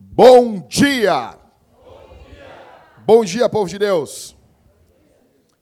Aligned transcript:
Bom 0.00 0.60
dia! 0.68 1.38
Bom 3.04 3.24
dia, 3.24 3.48
povo 3.48 3.68
de 3.68 3.78
Deus! 3.78 4.36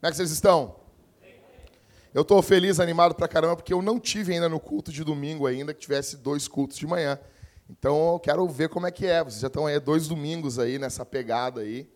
Como 0.00 0.08
é 0.08 0.10
que 0.10 0.16
vocês 0.16 0.30
estão? 0.30 0.76
Eu 2.12 2.22
estou 2.22 2.40
feliz, 2.42 2.78
animado 2.78 3.14
pra 3.14 3.26
caramba, 3.26 3.56
porque 3.56 3.72
eu 3.72 3.82
não 3.82 3.98
tive 3.98 4.32
ainda 4.32 4.48
no 4.48 4.60
culto 4.60 4.92
de 4.92 5.02
domingo 5.02 5.46
ainda, 5.46 5.74
que 5.74 5.80
tivesse 5.80 6.16
dois 6.16 6.46
cultos 6.46 6.76
de 6.76 6.86
manhã. 6.86 7.18
Então 7.68 8.12
eu 8.12 8.20
quero 8.20 8.46
ver 8.46 8.68
como 8.68 8.86
é 8.86 8.90
que 8.90 9.06
é. 9.06 9.24
Vocês 9.24 9.40
já 9.40 9.48
estão 9.48 9.66
aí 9.66 9.80
dois 9.80 10.06
domingos 10.06 10.58
aí 10.58 10.78
nessa 10.78 11.04
pegada 11.04 11.62
aí. 11.62 11.90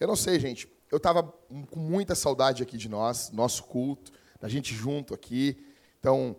Eu 0.00 0.08
não 0.08 0.16
sei, 0.16 0.40
gente. 0.40 0.68
Eu 0.90 0.96
estava 0.96 1.22
com 1.22 1.78
muita 1.78 2.14
saudade 2.14 2.62
aqui 2.62 2.76
de 2.76 2.88
nós, 2.88 3.30
nosso 3.30 3.64
culto, 3.64 4.12
da 4.40 4.48
gente 4.48 4.74
junto 4.74 5.14
aqui. 5.14 5.56
Então, 6.00 6.36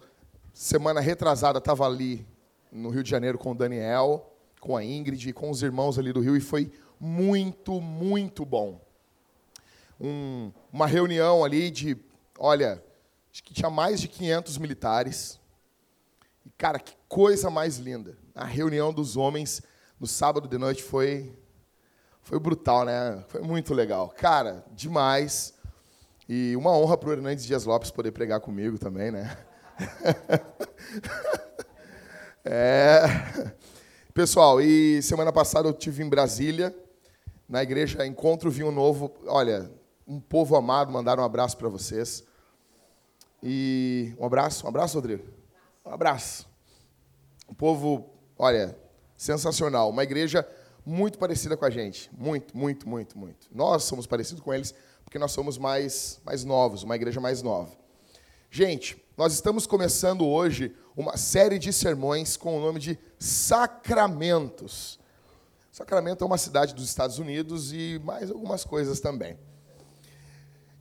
semana 0.58 1.00
retrasada 1.00 1.60
estava 1.60 1.86
ali 1.86 2.26
no 2.72 2.90
Rio 2.90 3.04
de 3.04 3.10
Janeiro 3.10 3.38
com 3.38 3.52
o 3.52 3.56
Daniel 3.56 4.34
com 4.60 4.76
a 4.76 4.84
Ingrid, 4.84 5.32
com 5.34 5.50
os 5.50 5.62
irmãos 5.62 5.98
ali 5.98 6.12
do 6.12 6.20
Rio, 6.20 6.36
e 6.36 6.42
foi 6.42 6.72
muito, 7.00 7.80
muito 7.80 8.46
bom. 8.46 8.82
Um, 10.00 10.52
uma 10.72 10.88
reunião 10.88 11.44
ali 11.44 11.70
de, 11.70 11.98
olha, 12.38 12.84
acho 13.32 13.44
que 13.44 13.54
tinha 13.54 13.70
mais 13.70 14.02
de 14.02 14.08
500 14.08 14.58
militares. 14.58 15.40
E, 16.46 16.50
cara, 16.58 16.80
que 16.80 16.96
coisa 17.08 17.50
mais 17.50 17.78
linda. 17.78 18.18
A 18.34 18.46
reunião 18.46 18.92
dos 18.92 19.16
homens 19.16 19.62
no 20.00 20.08
sábado 20.08 20.48
de 20.48 20.58
noite 20.58 20.84
foi, 20.84 21.36
foi 22.22 22.40
brutal, 22.40 22.84
né? 22.84 23.24
Foi 23.28 23.42
muito 23.42 23.74
legal. 23.74 24.10
Cara, 24.10 24.66
demais. 24.72 25.54
E 26.28 26.56
uma 26.56 26.72
honra 26.72 26.98
para 26.98 27.10
o 27.10 27.14
Hernandes 27.14 27.46
Dias 27.46 27.64
Lopes 27.64 27.90
poder 27.90 28.12
pregar 28.12 28.42
comigo 28.42 28.78
também, 28.78 29.12
né? 29.12 29.38
é. 32.44 33.04
Pessoal, 34.14 34.62
e 34.62 35.02
semana 35.02 35.32
passada 35.32 35.70
eu 35.70 35.74
tive 35.74 36.04
em 36.04 36.10
Brasília, 36.10 36.76
na 37.48 37.62
igreja 37.62 38.06
Encontro 38.06 38.50
Vinho 38.50 38.72
Novo. 38.72 39.14
Olha, 39.28 39.72
um 40.08 40.20
povo 40.20 40.56
amado, 40.56 40.92
mandaram 40.92 41.22
um 41.22 41.26
abraço 41.26 41.56
para 41.58 41.70
vocês. 41.70 42.24
E 43.44 44.16
um 44.20 44.26
abraço, 44.26 44.66
um 44.66 44.70
abraço, 44.70 44.96
Rodrigo. 44.96 45.24
Um 45.86 45.92
abraço. 45.92 46.50
Um 47.48 47.54
povo, 47.54 48.10
olha, 48.38 48.76
sensacional. 49.16 49.90
Uma 49.90 50.04
igreja 50.04 50.48
muito 50.84 51.20
parecida 51.20 51.56
com 51.56 51.66
a 51.66 51.70
gente. 51.70 52.10
Muito, 52.18 52.58
muito, 52.58 52.90
muito, 52.90 53.18
muito. 53.18 53.48
Nós 53.52 53.84
somos 53.84 54.08
parecidos 54.08 54.42
com 54.42 54.54
eles 54.54 54.74
porque 55.04 55.20
nós 55.20 55.32
somos 55.32 55.58
mais, 55.58 56.20
mais 56.26 56.44
novos, 56.44 56.84
uma 56.84 56.96
igreja 56.96 57.22
mais 57.22 57.42
nova. 57.42 57.72
Gente, 58.50 59.02
nós 59.18 59.34
estamos 59.34 59.66
começando 59.66 60.28
hoje 60.28 60.76
uma 60.96 61.18
série 61.18 61.58
de 61.58 61.74
sermões 61.74 62.38
com 62.38 62.56
o 62.56 62.62
nome 62.62 62.80
de 62.80 63.00
Sacramentos. 63.18 65.00
Sacramento 65.72 66.24
é 66.24 66.28
uma 66.28 66.38
cidade 66.38 66.76
dos 66.76 66.88
Estados 66.88 67.18
Unidos 67.18 67.74
e 67.74 68.00
mais 68.06 68.30
algumas 68.30 68.64
coisas 68.64 69.00
também. 69.00 69.36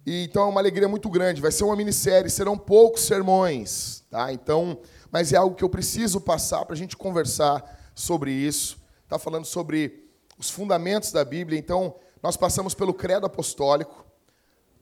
E, 0.04 0.24
então 0.24 0.42
é 0.42 0.46
uma 0.48 0.60
alegria 0.60 0.86
muito 0.86 1.08
grande. 1.08 1.40
Vai 1.40 1.50
ser 1.50 1.64
uma 1.64 1.74
minissérie, 1.74 2.28
serão 2.28 2.58
poucos 2.58 3.04
sermões, 3.04 4.04
tá? 4.10 4.30
Então, 4.30 4.80
mas 5.10 5.32
é 5.32 5.36
algo 5.38 5.56
que 5.56 5.64
eu 5.64 5.70
preciso 5.70 6.20
passar 6.20 6.66
para 6.66 6.74
a 6.74 6.78
gente 6.78 6.94
conversar 6.94 7.90
sobre 7.94 8.32
isso. 8.32 8.76
Está 9.02 9.18
falando 9.18 9.46
sobre 9.46 10.10
os 10.38 10.50
fundamentos 10.50 11.10
da 11.10 11.24
Bíblia. 11.24 11.58
Então, 11.58 11.94
nós 12.22 12.36
passamos 12.36 12.74
pelo 12.74 12.92
credo 12.92 13.24
apostólico, 13.24 14.04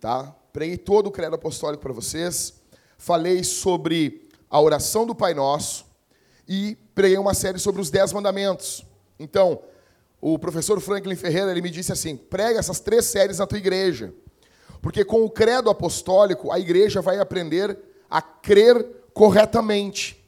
tá? 0.01 0.35
Preguei 0.53 0.77
todo 0.77 1.07
o 1.07 1.13
credo 1.13 1.37
apostólico 1.37 1.85
para 1.85 1.93
vocês. 1.93 2.64
Falei 3.05 3.45
sobre 3.45 4.31
a 4.49 4.59
oração 4.59 5.05
do 5.05 5.15
Pai 5.15 5.35
Nosso 5.35 5.85
e 6.49 6.75
preguei 6.95 7.19
uma 7.19 7.35
série 7.35 7.59
sobre 7.59 7.83
os 7.83 7.91
Dez 7.91 8.15
Mandamentos. 8.15 8.83
Então, 9.19 9.61
o 10.23 10.39
professor 10.39 10.81
Franklin 10.81 11.15
Ferreira 11.15 11.51
ele 11.51 11.61
me 11.61 11.69
disse 11.69 11.93
assim: 11.93 12.17
prega 12.17 12.59
essas 12.59 12.81
três 12.81 13.05
séries 13.05 13.41
na 13.41 13.47
tua 13.47 13.59
igreja, 13.59 14.15
porque 14.81 15.05
com 15.05 15.23
o 15.23 15.29
credo 15.29 15.69
apostólico 15.69 16.51
a 16.51 16.59
igreja 16.59 17.03
vai 17.03 17.19
aprender 17.19 17.79
a 18.09 18.23
crer 18.23 18.83
corretamente. 19.13 20.27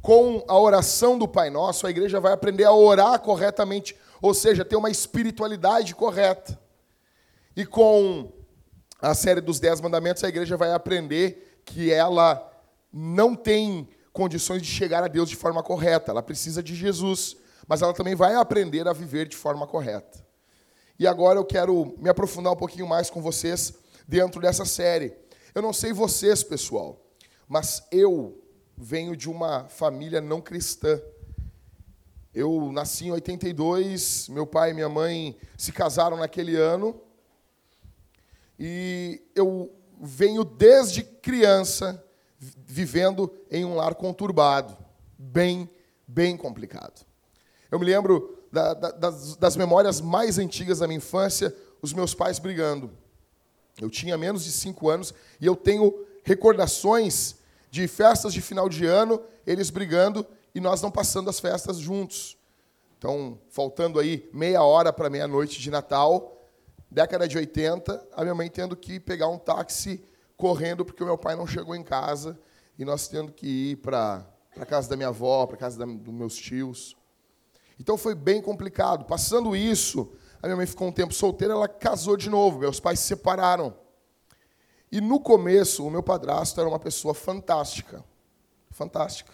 Com 0.00 0.46
a 0.48 0.58
oração 0.58 1.18
do 1.18 1.28
Pai 1.28 1.50
Nosso, 1.50 1.86
a 1.86 1.90
igreja 1.90 2.18
vai 2.18 2.32
aprender 2.32 2.64
a 2.64 2.72
orar 2.72 3.20
corretamente, 3.20 3.94
ou 4.22 4.32
seja, 4.32 4.64
ter 4.64 4.76
uma 4.76 4.88
espiritualidade 4.88 5.94
correta. 5.94 6.58
E 7.54 7.66
com 7.66 8.32
a 8.98 9.14
série 9.14 9.42
dos 9.42 9.60
Dez 9.60 9.78
Mandamentos, 9.78 10.24
a 10.24 10.28
igreja 10.30 10.56
vai 10.56 10.72
aprender 10.72 11.45
que 11.66 11.92
ela 11.92 12.50
não 12.90 13.34
tem 13.34 13.86
condições 14.12 14.62
de 14.62 14.68
chegar 14.68 15.04
a 15.04 15.08
Deus 15.08 15.28
de 15.28 15.36
forma 15.36 15.62
correta. 15.62 16.10
Ela 16.10 16.22
precisa 16.22 16.62
de 16.62 16.74
Jesus, 16.74 17.36
mas 17.68 17.82
ela 17.82 17.92
também 17.92 18.14
vai 18.14 18.34
aprender 18.34 18.88
a 18.88 18.92
viver 18.94 19.28
de 19.28 19.36
forma 19.36 19.66
correta. 19.66 20.24
E 20.98 21.06
agora 21.06 21.38
eu 21.38 21.44
quero 21.44 21.94
me 21.98 22.08
aprofundar 22.08 22.54
um 22.54 22.56
pouquinho 22.56 22.86
mais 22.86 23.10
com 23.10 23.20
vocês 23.20 23.74
dentro 24.08 24.40
dessa 24.40 24.64
série. 24.64 25.14
Eu 25.54 25.60
não 25.60 25.72
sei 25.72 25.92
vocês, 25.92 26.42
pessoal, 26.42 27.04
mas 27.46 27.86
eu 27.90 28.42
venho 28.74 29.14
de 29.14 29.28
uma 29.28 29.68
família 29.68 30.20
não 30.20 30.40
cristã. 30.40 30.98
Eu 32.32 32.70
nasci 32.72 33.06
em 33.06 33.10
82, 33.10 34.28
meu 34.28 34.46
pai 34.46 34.70
e 34.70 34.74
minha 34.74 34.88
mãe 34.88 35.36
se 35.58 35.72
casaram 35.72 36.16
naquele 36.16 36.56
ano. 36.56 36.98
E 38.58 39.22
eu 39.34 39.75
venho 40.00 40.44
desde 40.44 41.02
criança 41.02 42.02
vivendo 42.38 43.32
em 43.50 43.64
um 43.64 43.74
lar 43.74 43.94
conturbado, 43.94 44.76
bem, 45.18 45.68
bem 46.06 46.36
complicado. 46.36 47.04
Eu 47.70 47.78
me 47.78 47.86
lembro 47.86 48.38
da, 48.52 48.74
da, 48.74 48.90
das, 48.90 49.36
das 49.36 49.56
memórias 49.56 50.00
mais 50.00 50.38
antigas 50.38 50.78
da 50.78 50.86
minha 50.86 50.98
infância, 50.98 51.54
os 51.82 51.92
meus 51.92 52.14
pais 52.14 52.38
brigando. 52.38 52.90
Eu 53.80 53.90
tinha 53.90 54.16
menos 54.16 54.44
de 54.44 54.52
cinco 54.52 54.88
anos 54.88 55.12
e 55.40 55.46
eu 55.46 55.54
tenho 55.54 56.06
recordações 56.22 57.36
de 57.70 57.86
festas 57.86 58.32
de 58.32 58.40
final 58.40 58.68
de 58.68 58.86
ano, 58.86 59.22
eles 59.46 59.70
brigando 59.70 60.26
e 60.54 60.60
nós 60.60 60.80
não 60.80 60.90
passando 60.90 61.28
as 61.28 61.38
festas 61.38 61.78
juntos. 61.78 62.36
Então, 62.98 63.38
faltando 63.50 64.00
aí 64.00 64.28
meia 64.32 64.62
hora 64.62 64.92
para 64.92 65.10
meia-noite 65.10 65.60
de 65.60 65.70
Natal, 65.70 66.35
década 66.90 67.26
de 67.26 67.36
80, 67.36 68.08
a 68.12 68.22
minha 68.22 68.34
mãe 68.34 68.48
tendo 68.48 68.76
que 68.76 69.00
pegar 69.00 69.28
um 69.28 69.38
táxi 69.38 70.04
correndo 70.36 70.84
porque 70.84 71.02
o 71.02 71.06
meu 71.06 71.18
pai 71.18 71.34
não 71.34 71.46
chegou 71.46 71.74
em 71.74 71.82
casa 71.82 72.38
e 72.78 72.84
nós 72.84 73.08
tendo 73.08 73.32
que 73.32 73.72
ir 73.72 73.76
para 73.76 74.26
a 74.56 74.66
casa 74.66 74.88
da 74.88 74.96
minha 74.96 75.08
avó, 75.08 75.46
para 75.46 75.56
a 75.56 75.58
casa 75.58 75.78
da, 75.78 75.84
dos 75.84 76.14
meus 76.14 76.36
tios. 76.36 76.96
Então 77.78 77.96
foi 77.96 78.14
bem 78.14 78.40
complicado. 78.40 79.04
Passando 79.04 79.54
isso, 79.56 80.12
a 80.42 80.46
minha 80.46 80.56
mãe 80.56 80.66
ficou 80.66 80.88
um 80.88 80.92
tempo 80.92 81.12
solteira, 81.12 81.54
ela 81.54 81.68
casou 81.68 82.16
de 82.16 82.30
novo, 82.30 82.58
meus 82.58 82.80
pais 82.80 83.00
se 83.00 83.06
separaram. 83.06 83.74
E 84.90 85.00
no 85.00 85.20
começo, 85.20 85.84
o 85.84 85.90
meu 85.90 86.02
padrasto 86.02 86.60
era 86.60 86.68
uma 86.68 86.78
pessoa 86.78 87.12
fantástica. 87.12 88.04
Fantástica. 88.70 89.32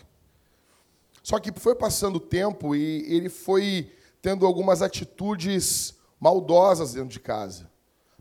Só 1.23 1.39
que 1.39 1.53
foi 1.53 1.75
passando 1.75 2.17
o 2.17 2.21
tempo 2.21 2.75
e 2.75 3.05
ele 3.15 3.29
foi 3.29 3.93
tendo 4.21 4.45
algumas 4.45 4.83
atitudes 4.83 5.95
maldosas 6.23 6.93
dentro 6.93 7.09
de 7.09 7.19
casa. 7.19 7.69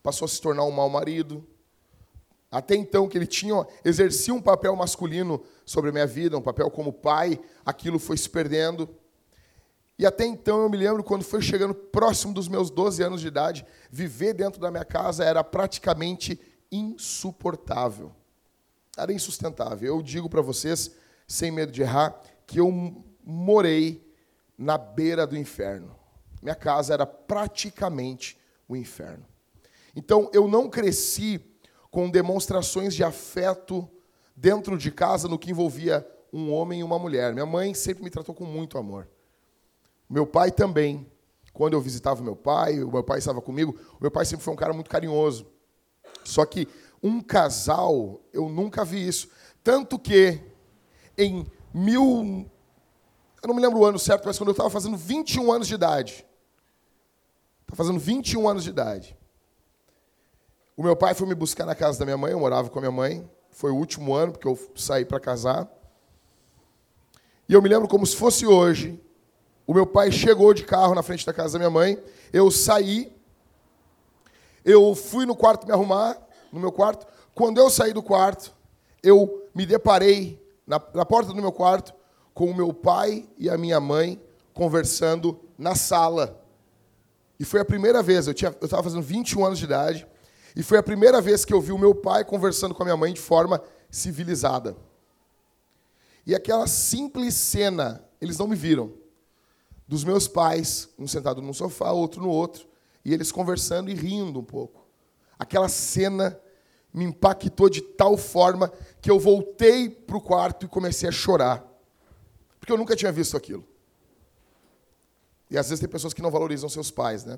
Passou 0.02 0.26
a 0.26 0.28
se 0.28 0.42
tornar 0.42 0.64
um 0.64 0.72
mau 0.72 0.90
marido, 0.90 1.48
até 2.50 2.76
então, 2.76 3.08
que 3.08 3.16
ele 3.16 3.28
tinha, 3.28 3.64
exercia 3.86 4.34
um 4.34 4.42
papel 4.42 4.76
masculino 4.76 5.44
sobre 5.64 5.92
a 5.92 5.94
minha 5.94 6.08
vida, 6.08 6.36
um 6.36 6.42
papel 6.42 6.72
como 6.72 6.92
pai, 6.92 7.40
aquilo 7.64 8.00
foi 8.00 8.18
se 8.18 8.28
perdendo. 8.28 8.90
E 10.00 10.06
até 10.06 10.26
então 10.26 10.64
eu 10.64 10.70
me 10.70 10.78
lembro 10.78 11.04
quando 11.04 11.24
foi 11.24 11.44
chegando 11.44 11.76
próximo 11.76 12.34
dos 12.34 12.48
meus 12.48 12.72
12 12.72 13.04
anos 13.04 13.22
de 13.22 13.28
idade, 13.28 13.64
viver 13.92 14.34
dentro 14.34 14.60
da 14.60 14.72
minha 14.72 14.84
casa 14.84 15.24
era 15.24 15.44
praticamente 15.44 16.42
insuportável. 16.72 18.12
Era 18.98 19.14
insustentável. 19.14 19.96
Eu 19.96 20.02
digo 20.02 20.28
para 20.28 20.42
vocês, 20.42 20.90
sem 21.28 21.52
medo 21.52 21.72
de 21.72 21.84
errar, 21.84 22.20
que 22.48 22.60
eu 22.60 22.72
morei 23.24 24.12
na 24.58 24.76
beira 24.76 25.28
do 25.28 25.38
inferno. 25.38 26.01
Minha 26.42 26.56
casa 26.56 26.94
era 26.94 27.06
praticamente 27.06 28.38
o 28.68 28.76
inferno. 28.76 29.26
Então 29.96 30.30
eu 30.34 30.48
não 30.48 30.70
cresci 30.70 31.40
com 31.90 32.10
demonstrações 32.10 32.96
de 32.96 33.04
afeto 33.04 33.88
dentro 34.36 34.78
de 34.78 34.92
casa 34.92 35.28
no 35.28 35.38
que 35.38 35.52
envolvia 35.52 36.08
um 36.32 36.52
homem 36.52 36.80
e 36.80 36.84
uma 36.84 36.98
mulher. 36.98 37.34
Minha 37.34 37.46
mãe 37.46 37.74
sempre 37.74 38.04
me 38.04 38.10
tratou 38.10 38.34
com 38.34 38.46
muito 38.46 38.78
amor. 38.78 39.08
Meu 40.10 40.26
pai 40.26 40.52
também. 40.52 41.06
Quando 41.54 41.74
eu 41.74 41.82
visitava 41.82 42.24
meu 42.24 42.36
pai, 42.36 42.82
o 42.82 42.90
meu 42.90 43.04
pai 43.04 43.20
estava 43.20 43.42
comigo, 43.42 43.78
o 43.94 43.98
meu 44.00 44.10
pai 44.10 44.26
sempre 44.26 44.46
foi 44.46 44.54
um 44.54 44.58
cara 44.58 44.72
muito 44.72 44.90
carinhoso. 44.90 45.46
Só 46.24 46.46
que 46.46 46.66
um 47.04 47.20
casal, 47.20 48.22
eu 48.32 48.48
nunca 48.48 48.86
vi 48.86 49.06
isso. 49.06 49.30
Tanto 49.62 50.00
que 50.00 50.40
em 51.18 51.46
mil. 51.74 52.50
Eu 53.42 53.48
não 53.48 53.56
me 53.56 53.62
lembro 53.62 53.80
o 53.80 53.86
ano 53.86 54.00
certo, 54.00 54.26
mas 54.26 54.38
quando 54.38 54.50
eu 54.50 54.54
estava 54.54 54.70
fazendo 54.70 54.96
21 54.96 55.52
anos 55.52 55.68
de 55.68 55.74
idade. 55.74 56.26
Estava 57.72 57.88
fazendo 57.88 58.00
21 58.00 58.50
anos 58.50 58.66
de 58.66 58.70
idade. 58.70 59.18
O 60.76 60.84
meu 60.84 60.94
pai 60.94 61.14
foi 61.14 61.26
me 61.26 61.34
buscar 61.34 61.66
na 61.66 61.74
casa 61.74 61.98
da 61.98 62.04
minha 62.04 62.18
mãe, 62.18 62.34
eu 62.34 62.40
morava 62.40 62.70
com 62.70 62.78
a 62.80 62.82
minha 62.82 62.92
mãe. 62.92 63.30
Foi 63.50 63.72
o 63.72 63.76
último 63.76 64.14
ano, 64.14 64.34
porque 64.34 64.46
eu 64.48 64.60
saí 64.76 65.06
para 65.06 65.22
casar. 65.22 65.72
E 67.48 67.54
eu 67.54 67.62
me 67.62 67.70
lembro 67.70 67.88
como 67.88 68.06
se 68.06 68.16
fosse 68.16 68.46
hoje. 68.46 69.02
O 69.66 69.74
meu 69.74 69.88
pai 69.88 70.12
chegou 70.12 70.54
de 70.54 70.66
carro 70.66 70.94
na 70.94 71.02
frente 71.02 71.26
da 71.26 71.32
casa 71.32 71.54
da 71.54 71.60
minha 71.60 71.70
mãe. 71.70 71.98
Eu 72.34 72.52
saí. 72.52 73.16
Eu 74.66 74.94
fui 74.94 75.26
no 75.26 75.36
quarto 75.36 75.66
me 75.66 75.72
arrumar, 75.72 76.18
no 76.52 76.60
meu 76.60 76.74
quarto. 76.74 77.08
Quando 77.34 77.58
eu 77.58 77.70
saí 77.70 77.94
do 77.94 78.04
quarto, 78.04 78.54
eu 79.02 79.48
me 79.56 79.66
deparei 79.66 80.46
na, 80.68 80.82
na 80.94 81.06
porta 81.06 81.34
do 81.34 81.42
meu 81.42 81.54
quarto 81.54 81.94
com 82.34 82.52
o 82.52 82.56
meu 82.56 82.74
pai 82.74 83.30
e 83.38 83.50
a 83.50 83.58
minha 83.58 83.80
mãe 83.80 84.22
conversando 84.54 85.40
na 85.58 85.74
sala. 85.74 86.41
E 87.42 87.44
foi 87.44 87.60
a 87.60 87.66
primeira 87.66 88.04
vez, 88.04 88.28
eu 88.28 88.34
estava 88.34 88.84
fazendo 88.84 89.02
21 89.02 89.44
anos 89.44 89.58
de 89.58 89.66
idade, 89.66 90.08
e 90.56 90.62
foi 90.62 90.78
a 90.78 90.84
primeira 90.84 91.20
vez 91.20 91.44
que 91.44 91.52
eu 91.52 91.60
vi 91.60 91.72
o 91.72 91.78
meu 91.80 91.96
pai 91.96 92.24
conversando 92.24 92.76
com 92.76 92.84
a 92.84 92.86
minha 92.86 92.96
mãe 92.96 93.12
de 93.12 93.20
forma 93.20 93.60
civilizada. 93.90 94.78
E 96.24 96.36
aquela 96.36 96.68
simples 96.68 97.34
cena, 97.34 98.08
eles 98.22 98.38
não 98.38 98.48
me 98.48 98.56
viram, 98.56 98.94
dos 99.88 100.04
meus 100.04 100.28
pais, 100.28 100.90
um 101.00 101.08
sentado 101.08 101.42
num 101.42 101.52
sofá, 101.52 101.92
outro 101.92 102.22
no 102.22 102.30
outro, 102.30 102.68
e 103.04 103.12
eles 103.12 103.32
conversando 103.32 103.90
e 103.90 103.96
rindo 103.96 104.40
um 104.40 104.46
pouco. 104.46 104.88
Aquela 105.40 105.68
cena 105.68 106.40
me 106.94 107.06
impactou 107.06 107.72
de 107.72 107.82
tal 107.82 108.18
forma 108.18 108.72
que 109.02 109.10
eu 109.10 109.20
voltei 109.20 109.90
para 109.90 110.16
o 110.16 110.22
quarto 110.22 110.68
e 110.68 110.70
comecei 110.70 111.10
a 111.10 111.12
chorar. 111.12 111.66
Porque 112.60 112.72
eu 112.72 112.78
nunca 112.78 112.96
tinha 112.96 113.12
visto 113.12 113.36
aquilo. 113.36 113.71
E 115.52 115.58
às 115.58 115.68
vezes 115.68 115.82
tem 115.82 115.90
pessoas 115.90 116.14
que 116.14 116.22
não 116.22 116.32
valorizam 116.32 116.70
seus 116.70 116.90
pais, 116.90 117.26
né? 117.26 117.38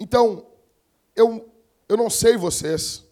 Então, 0.00 0.44
eu, 1.14 1.48
eu 1.88 1.96
não 1.96 2.10
sei 2.10 2.36
vocês, 2.36 3.04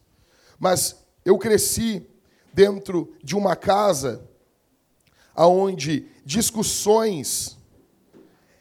mas 0.59 0.97
eu 1.25 1.39
cresci 1.39 2.05
dentro 2.53 3.15
de 3.23 3.37
uma 3.37 3.55
casa 3.55 4.29
onde 5.37 6.09
discussões 6.25 7.57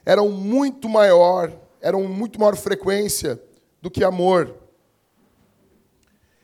eram 0.05 0.29
muito 0.29 0.87
maior, 0.87 1.51
eram 1.81 2.03
muito 2.03 2.39
maior 2.39 2.55
frequência 2.55 3.41
do 3.81 3.89
que 3.89 4.03
amor. 4.03 4.55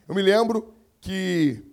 Eu 0.07 0.15
me 0.15 0.21
lembro 0.23 0.73
que 0.99 1.63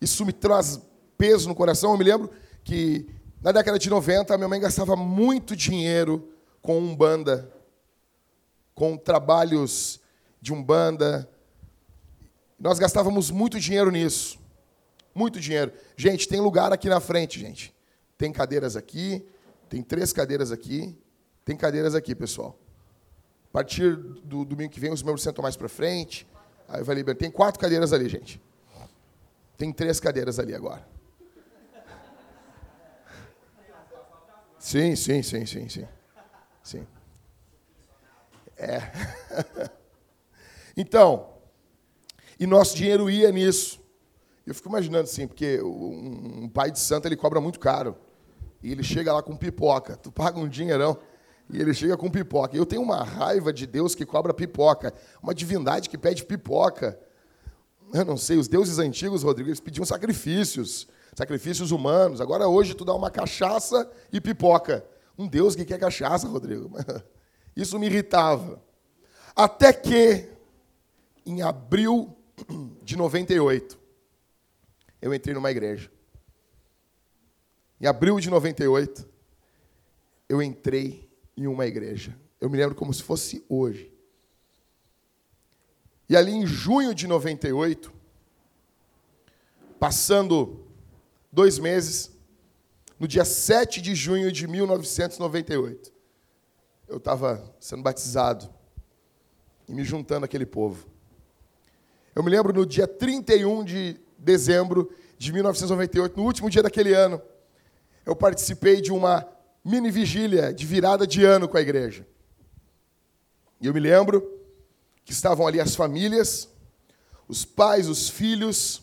isso 0.00 0.24
me 0.24 0.32
traz 0.32 0.80
peso 1.18 1.48
no 1.48 1.54
coração. 1.54 1.92
Eu 1.92 1.98
me 1.98 2.04
lembro 2.04 2.30
que 2.64 3.06
na 3.44 3.52
década 3.52 3.78
de 3.78 3.90
90, 3.90 4.32
a 4.32 4.38
minha 4.38 4.48
mãe 4.48 4.58
gastava 4.58 4.96
muito 4.96 5.54
dinheiro 5.54 6.32
com 6.62 6.78
umbanda, 6.78 7.52
com 8.74 8.96
trabalhos 8.96 10.00
de 10.40 10.50
umbanda. 10.50 11.28
Nós 12.58 12.78
gastávamos 12.78 13.30
muito 13.30 13.60
dinheiro 13.60 13.90
nisso. 13.90 14.38
Muito 15.14 15.38
dinheiro. 15.38 15.74
Gente, 15.94 16.26
tem 16.26 16.40
lugar 16.40 16.72
aqui 16.72 16.88
na 16.88 17.00
frente, 17.00 17.38
gente. 17.38 17.74
Tem 18.16 18.32
cadeiras 18.32 18.76
aqui, 18.76 19.22
tem 19.68 19.82
três 19.82 20.10
cadeiras 20.10 20.50
aqui, 20.50 20.96
tem 21.44 21.54
cadeiras 21.54 21.94
aqui, 21.94 22.14
pessoal. 22.14 22.58
A 23.50 23.52
partir 23.52 23.94
do 23.94 24.46
domingo 24.46 24.72
que 24.72 24.80
vem, 24.80 24.90
os 24.90 25.02
membros 25.02 25.22
sentam 25.22 25.42
mais 25.42 25.54
para 25.54 25.68
frente. 25.68 26.26
Aí 26.66 26.82
vai 26.82 26.96
liberar. 26.96 27.18
Tem 27.18 27.30
quatro 27.30 27.60
cadeiras 27.60 27.92
ali, 27.92 28.08
gente. 28.08 28.40
Tem 29.58 29.70
três 29.70 30.00
cadeiras 30.00 30.38
ali 30.38 30.54
agora. 30.54 30.93
Sim, 34.74 34.96
sim, 34.96 35.22
sim, 35.22 35.46
sim, 35.46 35.68
sim. 35.68 35.86
Sim. 36.60 36.86
É. 38.56 38.80
então, 40.76 41.28
e 42.40 42.44
nosso 42.44 42.74
dinheiro 42.74 43.08
ia 43.08 43.30
nisso. 43.30 43.80
Eu 44.44 44.52
fico 44.52 44.68
imaginando 44.68 45.04
assim, 45.04 45.28
porque 45.28 45.62
um 45.62 46.48
pai 46.48 46.72
de 46.72 46.80
santo 46.80 47.06
ele 47.06 47.14
cobra 47.14 47.40
muito 47.40 47.60
caro. 47.60 47.96
E 48.64 48.72
ele 48.72 48.82
chega 48.82 49.12
lá 49.12 49.22
com 49.22 49.36
pipoca. 49.36 49.96
Tu 49.96 50.10
paga 50.10 50.40
um 50.40 50.48
dinheirão 50.48 50.98
e 51.48 51.60
ele 51.60 51.72
chega 51.72 51.96
com 51.96 52.10
pipoca. 52.10 52.56
Eu 52.56 52.66
tenho 52.66 52.82
uma 52.82 53.04
raiva 53.04 53.52
de 53.52 53.68
Deus 53.68 53.94
que 53.94 54.04
cobra 54.04 54.34
pipoca. 54.34 54.92
Uma 55.22 55.32
divindade 55.32 55.88
que 55.88 55.96
pede 55.96 56.24
pipoca. 56.24 56.98
Eu 57.92 58.04
não 58.04 58.16
sei, 58.16 58.38
os 58.38 58.48
deuses 58.48 58.80
antigos, 58.80 59.22
Rodrigo, 59.22 59.50
eles 59.50 59.60
pediam 59.60 59.86
sacrifícios 59.86 60.88
sacrifícios 61.14 61.70
humanos. 61.70 62.20
Agora, 62.20 62.48
hoje, 62.48 62.74
tu 62.74 62.84
dá 62.84 62.94
uma 62.94 63.10
cachaça 63.10 63.90
e 64.12 64.20
pipoca. 64.20 64.84
Um 65.16 65.28
Deus 65.28 65.54
que 65.54 65.64
quer 65.64 65.78
cachaça, 65.78 66.26
Rodrigo. 66.26 66.70
Isso 67.56 67.78
me 67.78 67.86
irritava. 67.86 68.62
Até 69.34 69.72
que, 69.72 70.28
em 71.24 71.42
abril 71.42 72.14
de 72.82 72.96
98, 72.96 73.78
eu 75.00 75.14
entrei 75.14 75.34
numa 75.34 75.50
igreja. 75.50 75.90
Em 77.80 77.86
abril 77.86 78.18
de 78.18 78.30
98, 78.30 79.08
eu 80.28 80.42
entrei 80.42 81.08
em 81.36 81.46
uma 81.46 81.66
igreja. 81.66 82.16
Eu 82.40 82.48
me 82.48 82.56
lembro 82.56 82.74
como 82.74 82.92
se 82.92 83.02
fosse 83.02 83.44
hoje. 83.48 83.92
E 86.08 86.16
ali 86.16 86.32
em 86.32 86.46
junho 86.46 86.94
de 86.94 87.06
98, 87.06 87.92
passando 89.78 90.63
dois 91.34 91.58
meses, 91.58 92.12
no 92.98 93.08
dia 93.08 93.24
7 93.24 93.82
de 93.82 93.94
junho 93.94 94.30
de 94.30 94.46
1998. 94.46 95.92
Eu 96.86 96.98
estava 96.98 97.52
sendo 97.58 97.82
batizado 97.82 98.48
e 99.68 99.74
me 99.74 99.82
juntando 99.82 100.24
àquele 100.24 100.46
povo. 100.46 100.86
Eu 102.14 102.22
me 102.22 102.30
lembro 102.30 102.52
no 102.52 102.64
dia 102.64 102.86
31 102.86 103.64
de 103.64 104.00
dezembro 104.16 104.94
de 105.18 105.32
1998, 105.32 106.16
no 106.16 106.24
último 106.24 106.48
dia 106.48 106.62
daquele 106.62 106.94
ano, 106.94 107.20
eu 108.06 108.14
participei 108.14 108.80
de 108.80 108.92
uma 108.92 109.26
mini 109.64 109.90
vigília 109.90 110.52
de 110.52 110.64
virada 110.64 111.06
de 111.06 111.24
ano 111.24 111.48
com 111.48 111.56
a 111.56 111.60
igreja. 111.60 112.06
E 113.60 113.66
eu 113.66 113.74
me 113.74 113.80
lembro 113.80 114.22
que 115.04 115.12
estavam 115.12 115.46
ali 115.46 115.60
as 115.60 115.74
famílias, 115.74 116.48
os 117.26 117.44
pais, 117.44 117.88
os 117.88 118.08
filhos, 118.08 118.82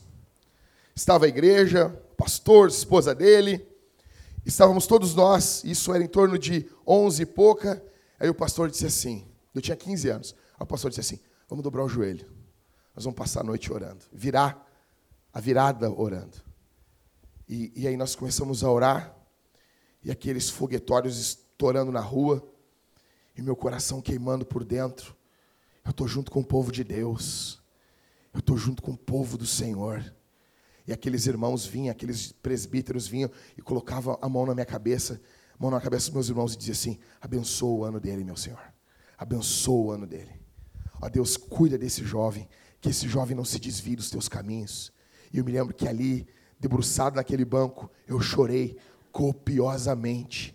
estava 0.96 1.26
a 1.26 1.30
igreja, 1.30 1.96
pastor, 2.22 2.70
esposa 2.70 3.16
dele. 3.16 3.68
Estávamos 4.46 4.86
todos 4.86 5.16
nós, 5.16 5.64
isso 5.64 5.92
era 5.92 6.04
em 6.04 6.08
torno 6.08 6.38
de 6.38 6.70
11 6.86 7.24
e 7.24 7.26
pouca. 7.26 7.84
Aí 8.20 8.30
o 8.30 8.36
pastor 8.36 8.70
disse 8.70 8.86
assim: 8.86 9.28
eu 9.56 9.62
tinha 9.62 9.76
15 9.76 10.10
anos. 10.10 10.36
Aí 10.54 10.64
o 10.64 10.68
pastor 10.68 10.92
disse 10.92 11.02
assim: 11.02 11.20
vamos 11.50 11.64
dobrar 11.64 11.84
o 11.84 11.90
joelho. 11.90 12.32
Nós 12.96 13.06
vamos 13.06 13.18
passar 13.18 13.42
a 13.42 13.44
noite 13.44 13.74
orando. 13.74 14.06
Virar 14.14 14.68
a 15.34 15.40
virada 15.40 15.90
orando. 15.90 16.38
E, 17.50 17.72
e 17.76 17.88
aí 17.88 17.98
nós 17.98 18.16
começamos 18.16 18.64
a 18.64 18.70
orar. 18.70 19.16
E 20.04 20.12
aqueles 20.12 20.48
foguetórios 20.48 21.18
estourando 21.18 21.92
na 21.92 22.02
rua. 22.02 22.48
E 23.36 23.42
meu 23.42 23.56
coração 23.56 24.00
queimando 24.00 24.46
por 24.46 24.64
dentro. 24.64 25.16
Eu 25.84 25.90
estou 25.90 26.08
junto 26.08 26.30
com 26.30 26.42
o 26.42 26.46
povo 26.46 26.72
de 26.72 26.84
Deus. 26.84 27.60
Eu 28.32 28.42
estou 28.42 28.58
junto 28.58 28.84
com 28.84 28.92
o 28.92 28.98
povo 28.98 29.40
do 29.40 29.48
Senhor. 29.48 30.14
E 30.92 30.94
aqueles 30.94 31.26
irmãos 31.26 31.66
vinham, 31.66 31.90
aqueles 31.90 32.34
presbíteros 32.34 33.08
vinham 33.08 33.32
e 33.58 33.62
colocavam 33.62 34.20
a 34.22 34.28
mão 34.28 34.46
na 34.46 34.54
minha 34.54 34.66
cabeça, 34.66 35.22
mão 35.58 35.72
na 35.72 35.80
cabeça 35.80 36.08
dos 36.08 36.14
meus 36.14 36.28
irmãos 36.28 36.54
e 36.54 36.58
diziam 36.58 36.74
assim: 36.74 37.00
abençoa 37.22 37.80
o 37.80 37.86
ano 37.86 37.98
dele, 37.98 38.26
meu 38.26 38.36
Senhor. 38.36 38.60
Abençoa 39.18 39.86
o 39.86 39.92
ano 39.92 40.06
dele. 40.06 40.42
Ó 41.02 41.08
Deus, 41.08 41.38
cuida 41.38 41.78
desse 41.78 42.04
jovem, 42.04 42.46
que 42.82 42.90
esse 42.90 43.08
jovem 43.08 43.38
não 43.38 43.46
se 43.46 43.58
desvie 43.58 43.96
dos 43.96 44.10
teus 44.10 44.28
caminhos. 44.28 44.92
E 45.32 45.38
eu 45.38 45.46
me 45.46 45.54
lembro 45.54 45.74
que 45.74 45.88
ali, 45.88 46.28
debruçado 46.60 47.16
naquele 47.16 47.46
banco, 47.46 47.90
eu 48.06 48.20
chorei 48.20 48.78
copiosamente. 49.14 50.54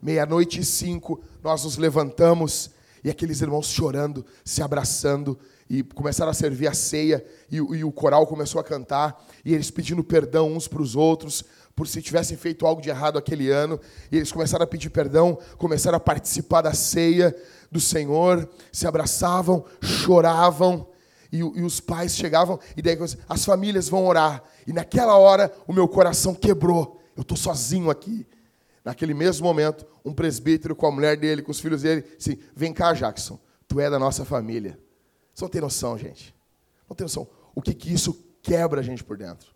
Meia-noite 0.00 0.60
e 0.60 0.64
cinco, 0.64 1.22
nós 1.42 1.62
nos 1.62 1.76
levantamos 1.76 2.70
e 3.04 3.10
aqueles 3.10 3.42
irmãos 3.42 3.66
chorando, 3.66 4.24
se 4.42 4.62
abraçando, 4.62 5.38
e 5.68 5.82
começaram 5.82 6.30
a 6.30 6.34
servir 6.34 6.66
a 6.66 6.74
ceia, 6.74 7.24
e, 7.50 7.56
e 7.56 7.84
o 7.84 7.92
coral 7.92 8.26
começou 8.26 8.58
a 8.60 8.64
cantar, 8.64 9.22
e 9.44 9.52
eles 9.52 9.70
pedindo 9.70 10.02
perdão 10.02 10.52
uns 10.52 10.66
para 10.66 10.80
os 10.80 10.96
outros, 10.96 11.44
por 11.76 11.86
se 11.86 12.00
tivessem 12.00 12.36
feito 12.36 12.66
algo 12.66 12.80
de 12.80 12.88
errado 12.88 13.18
aquele 13.18 13.50
ano, 13.50 13.78
e 14.10 14.16
eles 14.16 14.32
começaram 14.32 14.64
a 14.64 14.66
pedir 14.66 14.88
perdão, 14.88 15.38
começaram 15.58 15.96
a 15.96 16.00
participar 16.00 16.62
da 16.62 16.72
ceia 16.72 17.36
do 17.70 17.80
Senhor, 17.80 18.48
se 18.72 18.86
abraçavam, 18.86 19.64
choravam, 19.82 20.88
e, 21.30 21.38
e 21.38 21.62
os 21.62 21.80
pais 21.80 22.16
chegavam, 22.16 22.58
e 22.76 22.80
daí 22.80 22.96
as 23.28 23.44
famílias 23.44 23.88
vão 23.88 24.06
orar, 24.06 24.42
e 24.66 24.72
naquela 24.72 25.18
hora 25.18 25.52
o 25.66 25.72
meu 25.72 25.86
coração 25.86 26.34
quebrou, 26.34 27.00
eu 27.16 27.22
estou 27.22 27.36
sozinho 27.36 27.90
aqui. 27.90 28.26
Naquele 28.84 29.14
mesmo 29.14 29.46
momento, 29.46 29.86
um 30.04 30.12
presbítero 30.12 30.76
com 30.76 30.86
a 30.86 30.90
mulher 30.90 31.16
dele, 31.16 31.42
com 31.42 31.50
os 31.50 31.60
filhos 31.60 31.82
dele, 31.82 32.04
disse: 32.18 32.38
Vem 32.54 32.72
cá, 32.72 32.92
Jackson, 32.92 33.38
tu 33.66 33.80
é 33.80 33.88
da 33.88 33.98
nossa 33.98 34.24
família. 34.24 34.78
Você 35.32 35.44
não 35.44 35.50
tem 35.50 35.60
noção, 35.60 35.96
gente. 35.96 36.34
Não 36.88 36.94
tem 36.94 37.04
noção. 37.04 37.26
O 37.54 37.62
que, 37.62 37.72
que 37.72 37.92
isso 37.92 38.24
quebra 38.44 38.80
a 38.80 38.84
gente 38.84 39.02
por 39.02 39.16
dentro. 39.16 39.52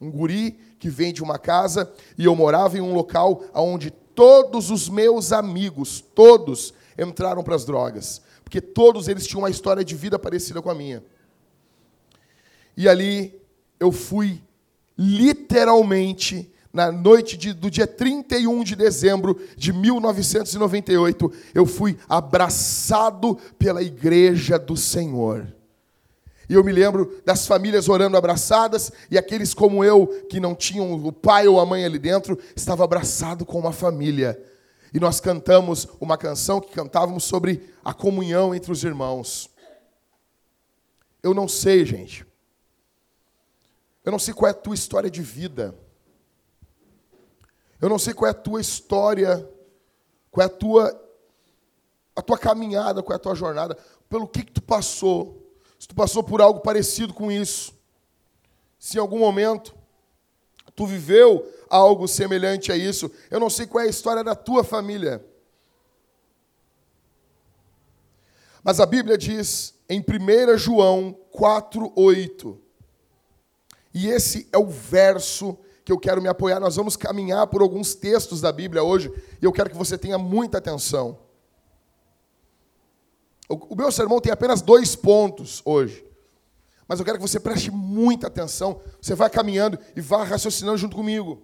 Um 0.00 0.10
guri 0.10 0.58
que 0.78 0.90
vem 0.90 1.12
de 1.12 1.22
uma 1.22 1.38
casa 1.38 1.90
e 2.18 2.24
eu 2.24 2.34
morava 2.34 2.76
em 2.76 2.80
um 2.80 2.92
local 2.92 3.44
onde 3.54 3.90
todos 3.90 4.70
os 4.70 4.88
meus 4.88 5.32
amigos, 5.32 6.00
todos, 6.14 6.74
entraram 6.98 7.42
para 7.42 7.54
as 7.54 7.64
drogas. 7.64 8.20
Porque 8.42 8.60
todos 8.60 9.08
eles 9.08 9.26
tinham 9.26 9.42
uma 9.42 9.50
história 9.50 9.84
de 9.84 9.94
vida 9.94 10.18
parecida 10.18 10.60
com 10.60 10.68
a 10.68 10.74
minha. 10.74 11.02
E 12.76 12.88
ali 12.88 13.40
eu 13.78 13.92
fui 13.92 14.42
literalmente 14.98 16.52
na 16.74 16.90
noite 16.90 17.36
de, 17.36 17.52
do 17.52 17.70
dia 17.70 17.86
31 17.86 18.64
de 18.64 18.74
dezembro 18.74 19.40
de 19.56 19.72
1998, 19.72 21.32
eu 21.54 21.64
fui 21.64 21.96
abraçado 22.08 23.36
pela 23.56 23.80
igreja 23.80 24.58
do 24.58 24.76
Senhor. 24.76 25.46
E 26.48 26.54
eu 26.54 26.64
me 26.64 26.72
lembro 26.72 27.22
das 27.24 27.46
famílias 27.46 27.88
orando 27.88 28.16
abraçadas, 28.16 28.90
e 29.08 29.16
aqueles 29.16 29.54
como 29.54 29.84
eu, 29.84 30.08
que 30.28 30.40
não 30.40 30.52
tinham 30.52 30.92
o 30.92 31.12
pai 31.12 31.46
ou 31.46 31.60
a 31.60 31.64
mãe 31.64 31.84
ali 31.84 31.98
dentro, 31.98 32.36
estava 32.56 32.82
abraçado 32.82 33.46
com 33.46 33.56
uma 33.56 33.72
família. 33.72 34.36
E 34.92 34.98
nós 34.98 35.20
cantamos 35.20 35.86
uma 36.00 36.18
canção 36.18 36.60
que 36.60 36.72
cantávamos 36.72 37.22
sobre 37.22 37.70
a 37.84 37.94
comunhão 37.94 38.52
entre 38.52 38.72
os 38.72 38.82
irmãos. 38.82 39.48
Eu 41.22 41.32
não 41.32 41.46
sei, 41.46 41.84
gente. 41.84 42.26
Eu 44.04 44.10
não 44.10 44.18
sei 44.18 44.34
qual 44.34 44.48
é 44.48 44.50
a 44.50 44.54
tua 44.54 44.74
história 44.74 45.08
de 45.08 45.22
vida. 45.22 45.83
Eu 47.84 47.90
não 47.90 47.98
sei 47.98 48.14
qual 48.14 48.26
é 48.26 48.30
a 48.30 48.34
tua 48.34 48.62
história, 48.62 49.46
qual 50.30 50.42
é 50.42 50.46
a 50.46 50.48
tua, 50.48 51.08
a 52.16 52.22
tua 52.22 52.38
caminhada, 52.38 53.02
qual 53.02 53.12
é 53.12 53.16
a 53.16 53.22
tua 53.22 53.34
jornada, 53.34 53.76
pelo 54.08 54.26
que, 54.26 54.42
que 54.42 54.52
tu 54.52 54.62
passou. 54.62 55.54
Se 55.78 55.86
tu 55.86 55.94
passou 55.94 56.24
por 56.24 56.40
algo 56.40 56.60
parecido 56.60 57.12
com 57.12 57.30
isso. 57.30 57.74
Se 58.78 58.96
em 58.96 59.00
algum 59.00 59.18
momento 59.18 59.74
tu 60.74 60.86
viveu 60.86 61.46
algo 61.68 62.08
semelhante 62.08 62.72
a 62.72 62.76
isso. 62.76 63.10
Eu 63.30 63.38
não 63.38 63.50
sei 63.50 63.66
qual 63.66 63.84
é 63.84 63.86
a 63.86 63.90
história 63.90 64.24
da 64.24 64.34
tua 64.34 64.64
família. 64.64 65.22
Mas 68.62 68.80
a 68.80 68.86
Bíblia 68.86 69.18
diz 69.18 69.74
em 69.90 70.00
1 70.00 70.56
João 70.56 71.18
4:8. 71.30 72.58
E 73.92 74.08
esse 74.08 74.48
é 74.50 74.56
o 74.56 74.68
verso 74.68 75.58
que 75.84 75.92
eu 75.92 75.98
quero 75.98 76.22
me 76.22 76.28
apoiar. 76.28 76.58
Nós 76.58 76.76
vamos 76.76 76.96
caminhar 76.96 77.46
por 77.46 77.60
alguns 77.60 77.94
textos 77.94 78.40
da 78.40 78.50
Bíblia 78.50 78.82
hoje 78.82 79.12
e 79.40 79.44
eu 79.44 79.52
quero 79.52 79.70
que 79.70 79.76
você 79.76 79.98
tenha 79.98 80.16
muita 80.16 80.58
atenção. 80.58 81.18
O 83.48 83.76
meu 83.76 83.92
sermão 83.92 84.20
tem 84.20 84.32
apenas 84.32 84.62
dois 84.62 84.96
pontos 84.96 85.60
hoje. 85.64 86.04
Mas 86.88 86.98
eu 86.98 87.04
quero 87.04 87.18
que 87.18 87.22
você 87.22 87.38
preste 87.38 87.70
muita 87.70 88.26
atenção. 88.26 88.80
Você 89.00 89.14
vai 89.14 89.28
caminhando 89.28 89.78
e 89.94 90.00
vá 90.00 90.24
raciocinando 90.24 90.78
junto 90.78 90.96
comigo. 90.96 91.42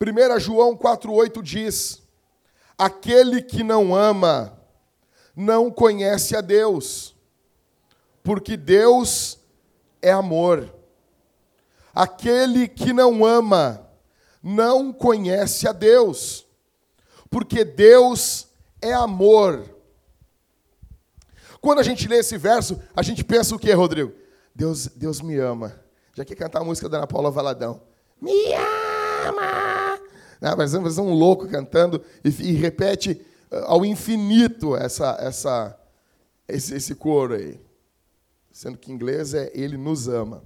1 0.00 0.40
João 0.40 0.76
4,8 0.76 1.42
diz: 1.42 2.02
Aquele 2.76 3.40
que 3.40 3.62
não 3.62 3.94
ama, 3.94 4.60
não 5.34 5.70
conhece 5.70 6.36
a 6.36 6.40
Deus, 6.40 7.16
porque 8.22 8.56
Deus 8.56 9.38
é 10.02 10.12
amor. 10.12 10.75
Aquele 11.96 12.68
que 12.68 12.92
não 12.92 13.24
ama 13.24 13.88
não 14.42 14.92
conhece 14.92 15.66
a 15.66 15.72
Deus, 15.72 16.46
porque 17.30 17.64
Deus 17.64 18.48
é 18.82 18.92
amor. 18.92 19.64
Quando 21.58 21.78
a 21.78 21.82
gente 21.82 22.06
lê 22.06 22.18
esse 22.18 22.36
verso, 22.36 22.78
a 22.94 23.02
gente 23.02 23.24
pensa 23.24 23.54
o 23.54 23.58
que, 23.58 23.72
Rodrigo? 23.72 24.12
Deus, 24.54 24.88
Deus 24.88 25.22
me 25.22 25.38
ama. 25.38 25.80
Já 26.12 26.22
quer 26.22 26.34
cantar 26.34 26.60
a 26.60 26.64
música 26.64 26.86
da 26.86 26.98
Ana 26.98 27.06
Paula 27.06 27.30
Valadão. 27.30 27.80
Me 28.20 28.52
ama! 29.26 29.98
Não, 30.38 30.54
mas 30.54 30.74
é 30.74 31.00
um 31.00 31.14
louco 31.14 31.48
cantando 31.48 32.04
e, 32.22 32.28
e 32.28 32.52
repete 32.52 33.24
uh, 33.50 33.64
ao 33.64 33.86
infinito 33.86 34.76
essa, 34.76 35.16
essa, 35.18 35.80
esse, 36.46 36.74
esse 36.74 36.94
coro 36.94 37.32
aí. 37.32 37.58
Sendo 38.52 38.76
que 38.76 38.92
em 38.92 38.94
inglês 38.94 39.32
é 39.32 39.50
Ele 39.54 39.78
nos 39.78 40.08
ama. 40.08 40.44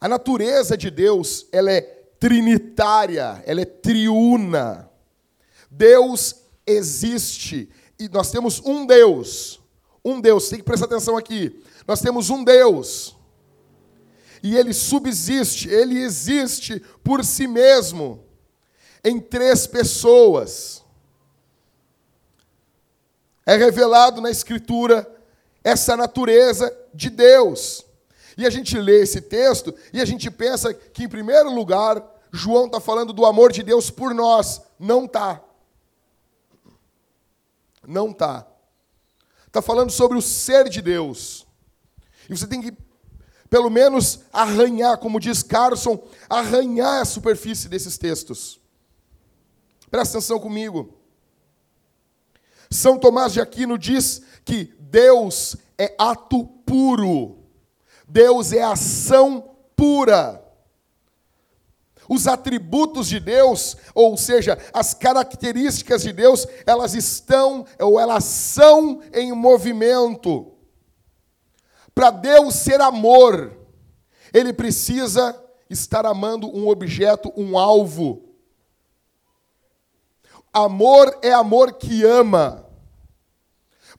A 0.00 0.08
natureza 0.08 0.76
de 0.76 0.90
Deus, 0.90 1.46
ela 1.52 1.70
é 1.70 1.80
trinitária, 2.18 3.42
ela 3.46 3.60
é 3.60 3.64
triuna. 3.64 4.90
Deus 5.70 6.36
existe 6.66 7.70
e 7.98 8.08
nós 8.08 8.30
temos 8.30 8.60
um 8.64 8.86
Deus. 8.86 9.60
Um 10.02 10.20
Deus, 10.20 10.48
tem 10.48 10.58
que 10.58 10.64
prestar 10.64 10.86
atenção 10.86 11.16
aqui. 11.16 11.62
Nós 11.86 12.00
temos 12.00 12.30
um 12.30 12.42
Deus. 12.42 13.14
E 14.42 14.56
ele 14.56 14.72
subsiste, 14.72 15.68
ele 15.68 15.98
existe 15.98 16.80
por 17.04 17.22
si 17.22 17.46
mesmo 17.46 18.24
em 19.04 19.20
três 19.20 19.66
pessoas. 19.66 20.82
É 23.44 23.56
revelado 23.56 24.20
na 24.22 24.30
Escritura 24.30 25.06
essa 25.62 25.94
natureza 25.96 26.74
de 26.94 27.10
Deus. 27.10 27.84
E 28.40 28.46
a 28.46 28.48
gente 28.48 28.74
lê 28.78 29.02
esse 29.02 29.20
texto 29.20 29.74
e 29.92 30.00
a 30.00 30.04
gente 30.06 30.30
pensa 30.30 30.72
que, 30.72 31.04
em 31.04 31.08
primeiro 31.10 31.54
lugar, 31.54 32.02
João 32.32 32.64
está 32.64 32.80
falando 32.80 33.12
do 33.12 33.26
amor 33.26 33.52
de 33.52 33.62
Deus 33.62 33.90
por 33.90 34.14
nós. 34.14 34.62
Não 34.78 35.04
está. 35.04 35.44
Não 37.86 38.12
está. 38.12 38.46
Está 39.46 39.60
falando 39.60 39.90
sobre 39.90 40.16
o 40.16 40.22
ser 40.22 40.70
de 40.70 40.80
Deus. 40.80 41.46
E 42.30 42.34
você 42.34 42.46
tem 42.46 42.62
que, 42.62 42.72
pelo 43.50 43.68
menos, 43.68 44.20
arranhar, 44.32 44.96
como 44.96 45.20
diz 45.20 45.42
Carson, 45.42 46.02
arranhar 46.26 47.02
a 47.02 47.04
superfície 47.04 47.68
desses 47.68 47.98
textos. 47.98 48.58
Presta 49.90 50.16
atenção 50.16 50.40
comigo. 50.40 50.98
São 52.70 52.98
Tomás 52.98 53.34
de 53.34 53.40
Aquino 53.42 53.76
diz 53.76 54.22
que 54.46 54.72
Deus 54.80 55.56
é 55.76 55.94
ato 55.98 56.46
puro. 56.64 57.39
Deus 58.10 58.52
é 58.52 58.62
ação 58.62 59.56
pura. 59.76 60.44
Os 62.08 62.26
atributos 62.26 63.06
de 63.06 63.20
Deus, 63.20 63.76
ou 63.94 64.16
seja, 64.16 64.58
as 64.72 64.92
características 64.92 66.02
de 66.02 66.12
Deus, 66.12 66.44
elas 66.66 66.94
estão 66.94 67.64
ou 67.78 68.00
elas 68.00 68.24
são 68.24 69.00
em 69.14 69.32
movimento. 69.32 70.52
Para 71.94 72.10
Deus 72.10 72.56
ser 72.56 72.80
amor, 72.80 73.56
ele 74.34 74.52
precisa 74.52 75.40
estar 75.68 76.04
amando 76.04 76.48
um 76.48 76.68
objeto, 76.68 77.32
um 77.36 77.56
alvo. 77.56 78.24
Amor 80.52 81.16
é 81.22 81.32
amor 81.32 81.74
que 81.74 82.04
ama. 82.04 82.69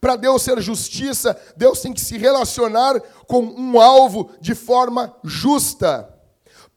Para 0.01 0.15
Deus 0.15 0.41
ser 0.41 0.59
justiça, 0.59 1.39
Deus 1.55 1.79
tem 1.79 1.93
que 1.93 2.01
se 2.01 2.17
relacionar 2.17 2.99
com 3.27 3.43
um 3.43 3.79
alvo 3.79 4.31
de 4.41 4.55
forma 4.55 5.15
justa. 5.23 6.11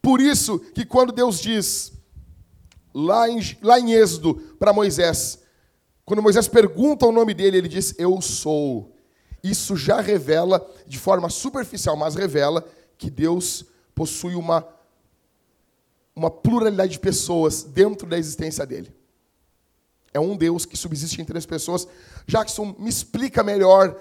Por 0.02 0.21
isso 0.21 0.59
que 0.59 0.85
quando 0.85 1.11
Deus 1.11 1.40
diz, 1.40 1.95
lá 2.93 3.26
em, 3.26 3.40
lá 3.62 3.81
em 3.81 3.95
Êxodo, 3.95 4.35
para 4.59 4.75
Moisés, 4.75 5.38
quando 6.04 6.23
Moisés 6.23 6.47
pergunta 6.47 7.07
o 7.07 7.12
nome 7.12 7.33
dele, 7.33 7.57
ele 7.57 7.69
diz: 7.69 7.95
Eu 7.99 8.21
sou. 8.21 8.95
Isso 9.43 9.75
já 9.75 10.02
revela, 10.02 10.66
de 10.87 10.99
forma 10.99 11.31
superficial, 11.31 11.97
mas 11.97 12.14
revela 12.14 12.62
que 12.99 13.09
Deus 13.09 13.64
possui 13.95 14.35
uma, 14.35 14.66
uma 16.14 16.31
pluralidade 16.31 16.93
de 16.93 16.99
pessoas 16.99 17.62
dentro 17.62 18.07
da 18.07 18.19
existência 18.19 18.66
dele. 18.66 18.95
É 20.14 20.21
um 20.21 20.37
Deus 20.37 20.64
que 20.64 20.76
subsiste 20.76 21.21
entre 21.21 21.37
as 21.37 21.44
pessoas. 21.44 21.88
Jackson, 22.25 22.75
me 22.78 22.88
explica 22.88 23.42
melhor. 23.42 24.00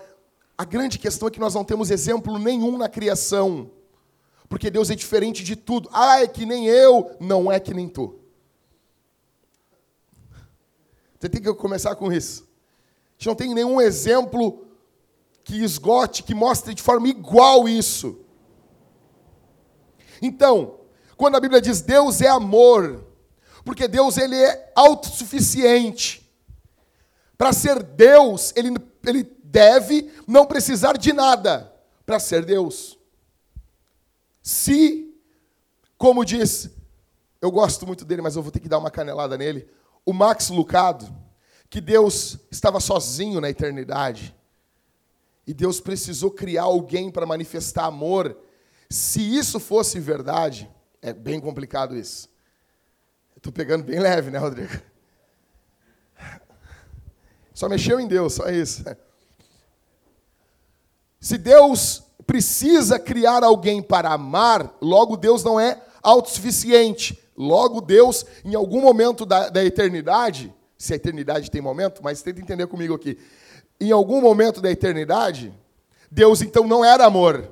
A 0.55 0.63
grande 0.63 0.99
questão 0.99 1.27
é 1.27 1.31
que 1.31 1.39
nós 1.39 1.55
não 1.55 1.65
temos 1.65 1.89
exemplo 1.89 2.37
nenhum 2.37 2.77
na 2.77 2.87
criação. 2.87 3.71
Porque 4.47 4.69
Deus 4.69 4.91
é 4.91 4.95
diferente 4.95 5.43
de 5.43 5.55
tudo. 5.55 5.89
Ah, 5.91 6.21
é 6.21 6.27
que 6.27 6.45
nem 6.45 6.67
eu. 6.67 7.17
Não 7.19 7.51
é 7.51 7.59
que 7.59 7.73
nem 7.73 7.89
tu. 7.89 8.19
Você 11.19 11.27
tem 11.27 11.41
que 11.41 11.51
começar 11.55 11.95
com 11.95 12.13
isso. 12.13 12.43
A 12.43 13.13
gente 13.17 13.27
não 13.27 13.35
tem 13.35 13.53
nenhum 13.55 13.81
exemplo 13.81 14.67
que 15.43 15.63
esgote, 15.63 16.21
que 16.21 16.35
mostre 16.35 16.75
de 16.75 16.83
forma 16.83 17.07
igual 17.07 17.67
isso. 17.67 18.19
Então, 20.21 20.79
quando 21.17 21.35
a 21.35 21.39
Bíblia 21.39 21.59
diz 21.59 21.81
Deus 21.81 22.21
é 22.21 22.27
amor, 22.27 23.03
porque 23.63 23.87
Deus 23.87 24.17
ele 24.17 24.35
é 24.35 24.71
autossuficiente. 24.75 26.29
Para 27.37 27.53
ser 27.53 27.81
Deus, 27.81 28.53
ele, 28.55 28.73
ele 29.05 29.23
deve 29.43 30.11
não 30.27 30.45
precisar 30.45 30.97
de 30.97 31.13
nada 31.13 31.73
para 32.05 32.19
ser 32.19 32.45
Deus. 32.45 32.97
Se, 34.41 35.13
como 35.97 36.25
diz, 36.25 36.69
eu 37.41 37.51
gosto 37.51 37.87
muito 37.87 38.05
dele, 38.05 38.21
mas 38.21 38.35
eu 38.35 38.41
vou 38.41 38.51
ter 38.51 38.59
que 38.59 38.69
dar 38.69 38.77
uma 38.77 38.91
canelada 38.91 39.37
nele, 39.37 39.67
o 40.05 40.11
Max 40.11 40.49
Lucado, 40.49 41.13
que 41.69 41.79
Deus 41.79 42.37
estava 42.51 42.79
sozinho 42.79 43.39
na 43.39 43.49
eternidade, 43.49 44.35
e 45.45 45.53
Deus 45.53 45.79
precisou 45.79 46.31
criar 46.31 46.63
alguém 46.63 47.11
para 47.11 47.25
manifestar 47.25 47.85
amor. 47.85 48.37
Se 48.89 49.21
isso 49.21 49.59
fosse 49.59 49.99
verdade, 49.99 50.69
é 51.01 51.11
bem 51.11 51.39
complicado 51.39 51.97
isso. 51.97 52.29
Estou 53.43 53.51
pegando 53.51 53.83
bem 53.83 53.99
leve, 53.99 54.31
né, 54.31 54.39
Rodrigo? 54.39 54.71
Só 57.53 57.67
mexeu 57.67 57.99
em 57.99 58.07
Deus, 58.07 58.35
só 58.35 58.49
isso. 58.49 58.85
Se 61.19 61.37
Deus 61.37 62.03
precisa 62.25 62.97
criar 62.97 63.43
alguém 63.43 63.81
para 63.83 64.13
amar, 64.13 64.73
logo 64.81 65.17
Deus 65.17 65.43
não 65.43 65.59
é 65.59 65.83
autossuficiente. 66.01 67.21
Logo 67.35 67.81
Deus, 67.81 68.25
em 68.45 68.55
algum 68.55 68.79
momento 68.79 69.25
da, 69.25 69.49
da 69.49 69.61
eternidade, 69.61 70.53
se 70.77 70.93
a 70.93 70.95
eternidade 70.95 71.51
tem 71.51 71.59
momento, 71.59 72.01
mas 72.01 72.21
tenta 72.21 72.39
entender 72.39 72.67
comigo 72.67 72.93
aqui. 72.93 73.19
Em 73.77 73.91
algum 73.91 74.21
momento 74.21 74.61
da 74.61 74.71
eternidade, 74.71 75.53
Deus 76.09 76.41
então 76.41 76.65
não 76.65 76.85
era 76.85 77.05
amor. 77.05 77.51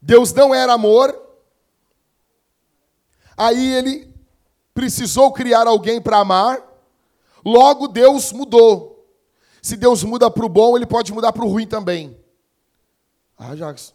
Deus 0.00 0.32
não 0.32 0.54
era 0.54 0.72
amor. 0.72 1.20
Aí 3.36 3.74
ele 3.74 4.09
precisou 4.74 5.32
criar 5.32 5.66
alguém 5.66 6.00
para 6.00 6.18
amar. 6.18 6.62
Logo 7.44 7.88
Deus 7.88 8.32
mudou. 8.32 8.90
Se 9.62 9.76
Deus 9.76 10.02
muda 10.02 10.30
para 10.30 10.44
o 10.44 10.48
bom, 10.48 10.76
ele 10.76 10.86
pode 10.86 11.12
mudar 11.12 11.32
para 11.32 11.44
o 11.44 11.48
ruim 11.48 11.66
também. 11.66 12.16
Ah, 13.38 13.54
Jacques, 13.54 13.94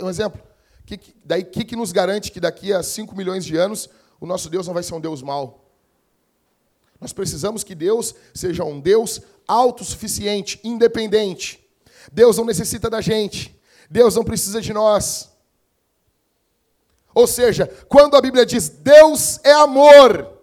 um 0.00 0.08
exemplo. 0.08 0.40
Que, 0.86 1.00
daí, 1.24 1.42
o 1.42 1.46
que, 1.46 1.64
que 1.64 1.76
nos 1.76 1.92
garante 1.92 2.30
que 2.30 2.40
daqui 2.40 2.72
a 2.72 2.82
5 2.82 3.16
milhões 3.16 3.44
de 3.44 3.56
anos 3.56 3.88
o 4.20 4.26
nosso 4.26 4.50
Deus 4.50 4.66
não 4.66 4.74
vai 4.74 4.82
ser 4.82 4.94
um 4.94 5.00
Deus 5.00 5.22
mau? 5.22 5.64
Nós 7.00 7.12
precisamos 7.12 7.64
que 7.64 7.74
Deus 7.74 8.14
seja 8.32 8.64
um 8.64 8.80
Deus 8.80 9.20
autossuficiente, 9.46 10.60
independente. 10.62 11.60
Deus 12.12 12.36
não 12.36 12.44
necessita 12.44 12.88
da 12.88 13.00
gente. 13.00 13.58
Deus 13.90 14.14
não 14.14 14.24
precisa 14.24 14.60
de 14.60 14.72
nós. 14.72 15.30
Ou 17.14 17.26
seja, 17.26 17.66
quando 17.88 18.16
a 18.16 18.20
Bíblia 18.20 18.44
diz 18.44 18.68
Deus 18.68 19.38
é 19.44 19.52
amor, 19.52 20.34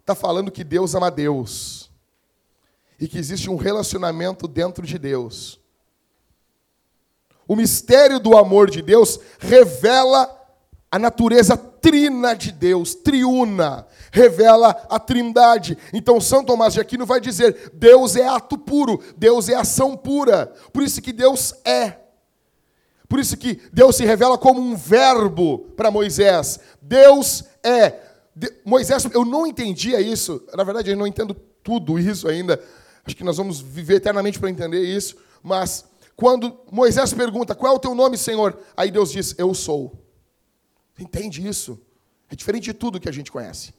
está 0.00 0.14
falando 0.14 0.50
que 0.50 0.64
Deus 0.64 0.94
ama 0.94 1.10
Deus. 1.10 1.90
E 2.98 3.06
que 3.06 3.18
existe 3.18 3.50
um 3.50 3.56
relacionamento 3.56 4.46
dentro 4.46 4.86
de 4.86 4.98
Deus. 4.98 5.60
O 7.46 7.56
mistério 7.56 8.20
do 8.20 8.36
amor 8.36 8.70
de 8.70 8.80
Deus 8.80 9.18
revela 9.38 10.38
a 10.90 10.98
natureza 10.98 11.56
trina 11.56 12.34
de 12.34 12.52
Deus, 12.52 12.94
triuna, 12.94 13.86
revela 14.12 14.70
a 14.88 15.00
trindade. 15.00 15.76
Então 15.92 16.20
São 16.20 16.44
Tomás 16.44 16.74
de 16.74 16.80
Aquino 16.80 17.04
vai 17.04 17.20
dizer: 17.20 17.72
Deus 17.74 18.14
é 18.14 18.26
ato 18.26 18.56
puro, 18.56 19.02
Deus 19.16 19.48
é 19.48 19.54
ação 19.54 19.96
pura. 19.96 20.46
Por 20.72 20.82
isso 20.82 21.02
que 21.02 21.12
Deus 21.12 21.54
é. 21.64 22.01
Por 23.12 23.20
isso 23.20 23.36
que 23.36 23.60
Deus 23.70 23.96
se 23.96 24.06
revela 24.06 24.38
como 24.38 24.58
um 24.58 24.74
verbo 24.74 25.58
para 25.76 25.90
Moisés. 25.90 26.58
Deus 26.80 27.44
é. 27.62 28.00
De... 28.34 28.50
Moisés, 28.64 29.06
eu 29.12 29.22
não 29.22 29.46
entendia 29.46 30.00
isso. 30.00 30.42
Na 30.56 30.64
verdade, 30.64 30.90
eu 30.90 30.96
não 30.96 31.06
entendo 31.06 31.34
tudo 31.62 31.98
isso 31.98 32.26
ainda. 32.26 32.58
Acho 33.04 33.14
que 33.14 33.22
nós 33.22 33.36
vamos 33.36 33.60
viver 33.60 33.96
eternamente 33.96 34.40
para 34.40 34.48
entender 34.48 34.80
isso. 34.80 35.18
Mas 35.42 35.84
quando 36.16 36.58
Moisés 36.70 37.12
pergunta: 37.12 37.54
Qual 37.54 37.74
é 37.74 37.76
o 37.76 37.78
teu 37.78 37.94
nome, 37.94 38.16
Senhor? 38.16 38.58
Aí 38.74 38.90
Deus 38.90 39.12
diz: 39.12 39.34
Eu 39.36 39.52
sou. 39.52 39.92
Entende 40.98 41.46
isso? 41.46 41.78
É 42.30 42.34
diferente 42.34 42.64
de 42.64 42.72
tudo 42.72 42.98
que 42.98 43.10
a 43.10 43.12
gente 43.12 43.30
conhece. 43.30 43.74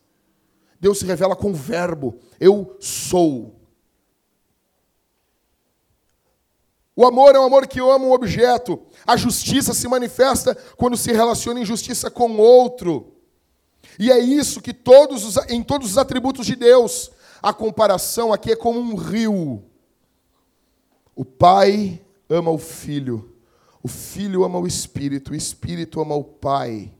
Deus 0.79 0.99
se 0.99 1.07
revela 1.07 1.35
com 1.35 1.49
o 1.49 1.55
verbo: 1.55 2.19
Eu 2.39 2.77
sou. 2.79 3.62
O 6.95 7.05
amor 7.05 7.35
é 7.35 7.39
um 7.39 7.43
amor 7.43 7.67
que 7.67 7.79
ama 7.79 8.05
um 8.05 8.11
objeto. 8.11 8.79
A 9.05 9.17
justiça 9.17 9.73
se 9.73 9.87
manifesta 9.87 10.55
quando 10.77 10.95
se 10.95 11.11
relaciona 11.11 11.59
em 11.59 11.65
justiça 11.65 12.11
com 12.11 12.37
outro. 12.37 13.13
E 13.97 14.11
é 14.11 14.19
isso 14.19 14.61
que 14.61 14.73
todos 14.73 15.25
os, 15.25 15.37
em 15.49 15.63
todos 15.63 15.91
os 15.91 15.97
atributos 15.97 16.45
de 16.45 16.55
Deus. 16.55 17.11
A 17.41 17.51
comparação 17.51 18.31
aqui 18.31 18.51
é 18.51 18.55
como 18.55 18.79
um 18.79 18.95
rio. 18.95 19.63
O 21.15 21.25
Pai 21.25 22.01
ama 22.29 22.49
o 22.49 22.57
Filho, 22.57 23.33
o 23.83 23.87
Filho 23.87 24.43
ama 24.43 24.57
o 24.57 24.65
Espírito, 24.65 25.31
o 25.31 25.35
Espírito 25.35 26.01
ama 26.01 26.15
o 26.15 26.23
Pai. 26.23 26.91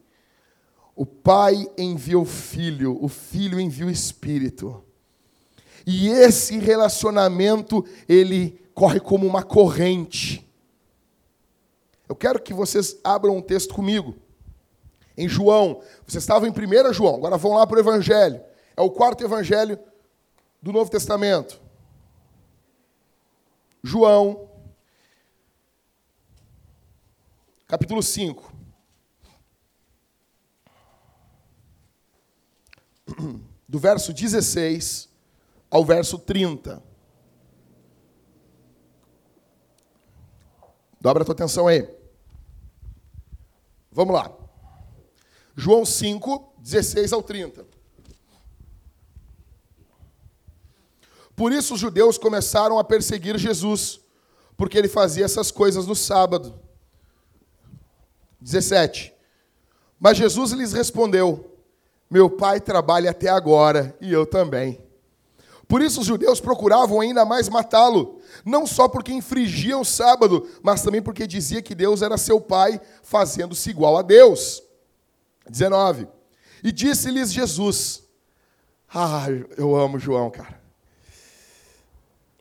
O 0.95 1.05
Pai 1.05 1.67
envia 1.77 2.19
o 2.19 2.25
Filho, 2.25 2.97
o 3.01 3.07
Filho 3.07 3.59
envia 3.59 3.87
o 3.87 3.89
Espírito. 3.89 4.83
E 5.85 6.07
esse 6.07 6.59
relacionamento, 6.59 7.83
ele 8.07 8.62
corre 8.73 8.99
como 8.99 9.25
uma 9.25 9.43
corrente. 9.43 10.47
Eu 12.07 12.15
quero 12.15 12.41
que 12.41 12.53
vocês 12.53 12.99
abram 13.03 13.37
um 13.37 13.41
texto 13.41 13.73
comigo. 13.73 14.15
Em 15.15 15.27
João, 15.27 15.81
vocês 16.05 16.23
estavam 16.23 16.47
em 16.47 16.51
1 16.51 16.93
João, 16.93 17.15
agora 17.15 17.37
vão 17.37 17.53
lá 17.53 17.67
para 17.67 17.77
o 17.77 17.79
Evangelho. 17.79 18.41
É 18.75 18.81
o 18.81 18.89
quarto 18.89 19.23
Evangelho 19.23 19.79
do 20.61 20.71
Novo 20.71 20.89
Testamento. 20.89 21.61
João, 23.83 24.49
capítulo 27.67 28.01
5. 28.01 28.51
Do 33.67 33.77
verso 33.77 34.13
16 34.13 35.09
ao 35.69 35.83
verso 35.83 36.17
30. 36.17 36.92
Dobra 41.03 41.21
a 41.21 41.25
tua 41.25 41.33
atenção 41.33 41.67
aí. 41.67 41.85
Vamos 43.91 44.15
lá. 44.15 44.31
João 45.53 45.85
5, 45.85 46.53
16 46.59 47.11
ao 47.11 47.21
30. 47.21 47.67
Por 51.35 51.51
isso 51.51 51.73
os 51.73 51.79
judeus 51.81 52.17
começaram 52.17 52.79
a 52.79 52.85
perseguir 52.85 53.37
Jesus, 53.37 53.99
porque 54.55 54.77
ele 54.77 54.87
fazia 54.87 55.25
essas 55.25 55.51
coisas 55.51 55.85
no 55.85 55.93
sábado. 55.93 56.57
17. 58.39 59.13
Mas 59.99 60.15
Jesus 60.15 60.53
lhes 60.53 60.71
respondeu: 60.71 61.57
Meu 62.09 62.29
pai 62.29 62.61
trabalha 62.61 63.11
até 63.11 63.27
agora 63.27 63.93
e 63.99 64.09
eu 64.09 64.25
também. 64.25 64.81
Por 65.67 65.81
isso 65.81 66.01
os 66.01 66.07
judeus 66.07 66.39
procuravam 66.39 66.99
ainda 66.99 67.25
mais 67.25 67.49
matá-lo, 67.49 68.19
não 68.45 68.67
só 68.67 68.87
porque 68.87 69.13
infringia 69.13 69.77
o 69.77 69.85
sábado, 69.85 70.47
mas 70.61 70.81
também 70.81 71.01
porque 71.01 71.25
dizia 71.25 71.61
que 71.61 71.73
Deus 71.73 72.01
era 72.01 72.17
seu 72.17 72.39
pai, 72.39 72.79
fazendo-se 73.01 73.69
igual 73.69 73.97
a 73.97 74.01
Deus. 74.01 74.61
19. 75.49 76.07
E 76.63 76.71
disse-lhes 76.71 77.31
Jesus: 77.31 78.03
Ah, 78.93 79.25
eu 79.57 79.75
amo 79.75 79.99
João, 79.99 80.29
cara. 80.29 80.61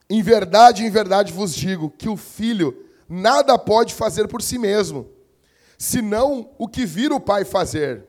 Em 0.08 0.22
verdade, 0.22 0.85
em 0.85 0.90
verdade 0.90 1.32
vos 1.32 1.54
digo 1.54 1.90
que 1.90 2.08
o 2.08 2.16
filho 2.16 2.87
nada 3.08 3.58
pode 3.58 3.94
fazer 3.94 4.28
por 4.28 4.42
si 4.42 4.58
mesmo, 4.58 5.08
senão 5.78 6.50
o 6.58 6.68
que 6.68 6.85
vira 6.85 7.14
o 7.14 7.20
pai 7.20 7.44
fazer. 7.44 8.06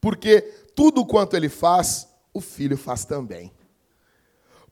Porque 0.00 0.42
tudo 0.74 1.06
quanto 1.06 1.34
ele 1.34 1.48
faz, 1.48 2.06
o 2.34 2.40
filho 2.40 2.76
faz 2.76 3.04
também. 3.04 3.50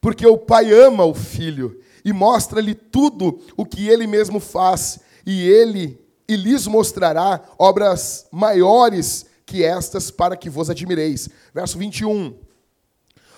Porque 0.00 0.26
o 0.26 0.36
pai 0.36 0.72
ama 0.72 1.04
o 1.04 1.14
filho 1.14 1.80
e 2.04 2.12
mostra-lhe 2.12 2.74
tudo 2.74 3.40
o 3.56 3.64
que 3.64 3.88
ele 3.88 4.06
mesmo 4.06 4.40
faz, 4.40 4.98
e 5.24 5.48
ele 5.48 5.98
e 6.28 6.34
lhes 6.34 6.66
mostrará 6.66 7.40
obras 7.58 8.26
maiores 8.32 9.26
que 9.46 9.62
estas 9.62 10.10
para 10.10 10.36
que 10.36 10.50
vos 10.50 10.68
admireis. 10.68 11.28
Verso 11.54 11.78
21. 11.78 12.34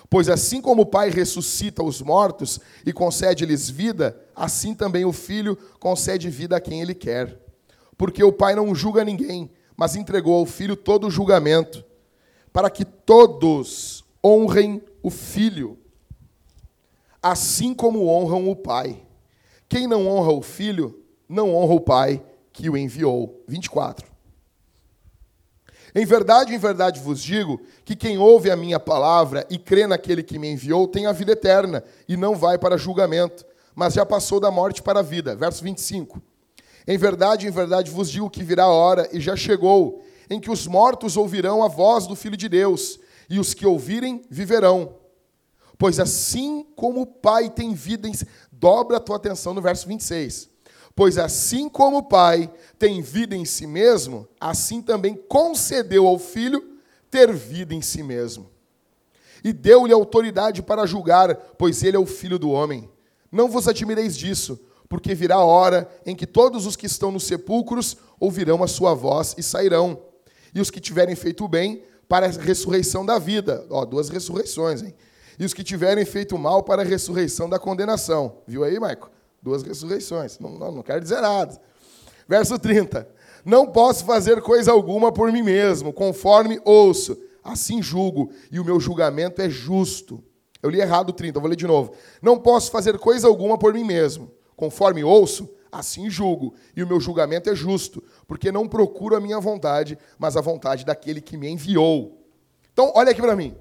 Pois 0.09 0.29
assim 0.29 0.61
como 0.61 0.83
o 0.83 0.87
Pai 0.87 1.11
ressuscita 1.11 1.83
os 1.83 2.01
mortos 2.01 2.61
e 2.87 2.93
concede-lhes 2.93 3.69
vida, 3.69 4.19
assim 4.35 4.75
também 4.75 5.05
o 5.05 5.13
Filho 5.13 5.57
concede 5.81 6.31
vida 6.31 6.57
a 6.57 6.61
quem 6.61 6.81
ele 6.81 6.95
quer. 6.95 7.41
Porque 7.99 8.23
o 8.23 8.33
Pai 8.33 8.55
não 8.55 8.75
julga 8.75 9.05
ninguém, 9.05 9.51
mas 9.77 9.97
entregou 9.97 10.37
ao 10.37 10.47
Filho 10.47 10.77
todo 10.77 11.09
o 11.09 11.11
julgamento, 11.11 11.85
para 12.53 12.71
que 12.71 12.85
todos 12.85 14.04
honrem 14.25 14.83
o 15.03 15.11
filho, 15.11 15.79
assim 17.23 17.75
como 17.75 18.09
honram 18.09 18.49
o 18.49 18.57
pai. 18.57 19.03
Quem 19.69 19.87
não 19.87 20.07
honra 20.07 20.33
o 20.33 20.41
filho, 20.41 21.05
não 21.29 21.55
honra 21.55 21.75
o 21.75 21.81
pai 21.81 22.23
que 22.53 22.71
o 22.71 22.77
enviou. 22.77 23.43
24. 23.47 24.15
Em 25.95 26.05
verdade, 26.05 26.55
em 26.55 26.59
verdade 26.59 26.99
vos 26.99 27.23
digo 27.23 27.61
que 27.85 27.95
quem 27.95 28.19
ouve 28.19 28.51
a 28.51 28.57
minha 28.57 28.81
palavra 28.81 29.47
e 29.49 29.59
crê 29.59 29.87
naquele 29.87 30.23
que 30.23 30.39
me 30.39 30.51
enviou 30.51 30.89
tem 30.89 31.07
a 31.07 31.13
vida 31.13 31.33
eterna 31.33 31.85
e 32.09 32.17
não 32.17 32.35
vai 32.35 32.59
para 32.59 32.77
julgamento, 32.77 33.45
mas 33.75 33.95
já 33.95 34.05
passou 34.05 34.41
da 34.41 34.51
morte 34.51 34.83
para 34.83 35.01
a 35.01 35.03
vida. 35.03 35.37
Verso 35.37 35.63
25. 35.63 36.21
Em 36.87 36.99
verdade, 36.99 37.47
em 37.47 37.51
verdade 37.51 37.91
vos 37.91 38.11
digo 38.11 38.29
que 38.29 38.43
virá 38.43 38.65
a 38.65 38.73
hora 38.73 39.09
e 39.13 39.21
já 39.21 39.37
chegou 39.37 40.05
em 40.29 40.41
que 40.41 40.51
os 40.51 40.67
mortos 40.67 41.17
ouvirão 41.17 41.63
a 41.63 41.69
voz 41.69 42.07
do 42.07 42.17
Filho 42.17 42.37
de 42.37 42.49
Deus 42.49 42.99
e 43.29 43.39
os 43.39 43.55
que 43.55 43.67
ouvirem 43.67 44.23
viverão. 44.31 44.97
Pois 45.79 45.99
assim 45.99 46.67
como 46.77 47.03
o 47.03 47.07
Pai 47.07 47.51
tem 47.51 47.75
vida 47.75 48.09
em 48.09 48.15
si, 48.15 48.27
dobra 48.53 48.99
a 48.99 49.01
tua 49.01 49.17
atenção 49.17 49.53
no 49.53 49.61
verso 49.61 49.87
26. 49.89 50.49
Pois 50.95 51.19
assim 51.19 51.69
como 51.69 51.99
o 51.99 52.03
Pai 52.03 52.51
tem 52.79 53.03
vida 53.03 53.35
em 53.35 53.45
si 53.45 53.67
mesmo, 53.67 54.29
assim 54.41 54.81
também 54.81 55.15
concedeu 55.15 56.07
ao 56.07 56.19
Filho 56.19 56.79
ter 57.11 57.33
vida 57.33 57.75
em 57.75 57.83
si 57.83 58.03
mesmo. 58.03 58.51
E 59.43 59.53
deu-lhe 59.53 59.93
autoridade 59.93 60.63
para 60.63 60.87
julgar, 60.87 61.35
pois 61.59 61.83
ele 61.83 61.97
é 61.97 62.01
o 62.01 62.07
Filho 62.07 62.39
do 62.39 62.51
homem. 62.51 62.89
Não 63.31 63.49
vos 63.49 63.67
admireis 63.67 64.17
disso, 64.17 64.59
porque 64.89 65.15
virá 65.15 65.37
a 65.37 65.45
hora 65.45 65.89
em 66.07 66.15
que 66.15 66.27
todos 66.27 66.67
os 66.67 66.77
que 66.77 66.87
estão 66.87 67.11
nos 67.11 67.25
sepulcros 67.25 67.97
ouvirão 68.21 68.63
a 68.63 68.69
sua 68.69 68.95
voz 68.95 69.35
e 69.37 69.43
sairão. 69.43 70.01
E 70.55 70.61
os 70.61 70.71
que 70.71 70.81
tiverem 70.81 71.17
feito 71.17 71.45
o 71.45 71.49
bem 71.49 71.83
para 72.09 72.27
a 72.27 72.31
ressurreição 72.31 73.05
da 73.05 73.19
vida. 73.19 73.67
Ó, 73.71 73.85
duas 73.85 74.09
ressurreições, 74.09 74.83
hein? 74.83 74.95
E 75.39 75.45
os 75.45 75.53
que 75.53 75.65
tiverem 75.65 76.05
feito 76.05 76.39
mal 76.39 76.63
para 76.63 76.83
a 76.83 76.85
ressurreição 76.85 77.49
da 77.49 77.59
condenação. 77.59 78.39
Viu 78.47 78.63
aí, 78.63 78.79
Maico? 78.79 79.11
Duas 79.43 79.63
ressurreições. 79.63 80.39
Não, 80.39 80.51
não, 80.51 80.71
não 80.71 80.83
quero 80.83 81.01
dizer 81.01 81.21
nada. 81.21 81.61
Verso 82.29 82.59
30. 82.59 83.09
Não 83.45 83.67
posso 83.67 84.05
fazer 84.05 84.41
coisa 84.41 84.73
alguma 84.73 85.13
por 85.13 85.31
mim 85.31 85.43
mesmo, 85.43 85.93
conforme 85.93 86.61
ouço. 86.65 87.17
Assim 87.43 87.83
julgo, 87.83 88.31
e 88.51 88.59
o 88.59 88.65
meu 88.65 88.81
julgamento 88.81 89.43
é 89.43 89.51
justo. 89.51 90.23
Eu 90.63 90.71
li 90.71 90.81
errado 90.81 91.11
o 91.11 91.13
30, 91.13 91.39
vou 91.39 91.51
ler 91.51 91.57
de 91.57 91.67
novo. 91.67 91.93
Não 92.23 92.39
posso 92.39 92.71
fazer 92.71 92.99
coisa 92.99 93.29
alguma 93.29 93.59
por 93.59 93.75
mim 93.75 93.85
mesmo, 93.85 94.31
conforme 94.57 95.05
ouço, 95.05 95.47
assim 95.79 96.09
julgo, 96.09 96.55
e 96.77 96.83
o 96.83 96.87
meu 96.87 97.01
julgamento 97.01 97.51
é 97.51 97.55
justo, 97.55 98.03
porque 98.27 98.53
não 98.53 98.69
procuro 98.69 99.17
a 99.17 99.21
minha 99.21 99.41
vontade, 99.41 99.99
mas 100.19 100.37
a 100.37 100.41
vontade 100.41 100.85
daquele 100.85 101.21
que 101.21 101.37
me 101.37 101.49
enviou. 101.49 102.21
Então, 102.73 102.93
olha 102.95 103.11
aqui 103.11 103.21
para 103.21 103.37
mim. 103.37 103.57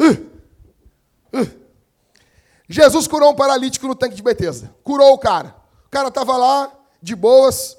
Uh, 0.00 1.38
uh. 1.38 1.62
Jesus 2.68 3.06
curou 3.06 3.30
um 3.30 3.34
paralítico 3.34 3.86
no 3.86 3.94
tanque 3.94 4.14
de 4.14 4.22
Betesda. 4.22 4.74
Curou 4.82 5.12
o 5.12 5.18
cara. 5.18 5.54
O 5.86 5.90
cara 5.90 6.08
estava 6.08 6.36
lá, 6.36 6.72
de 7.02 7.14
boas. 7.14 7.76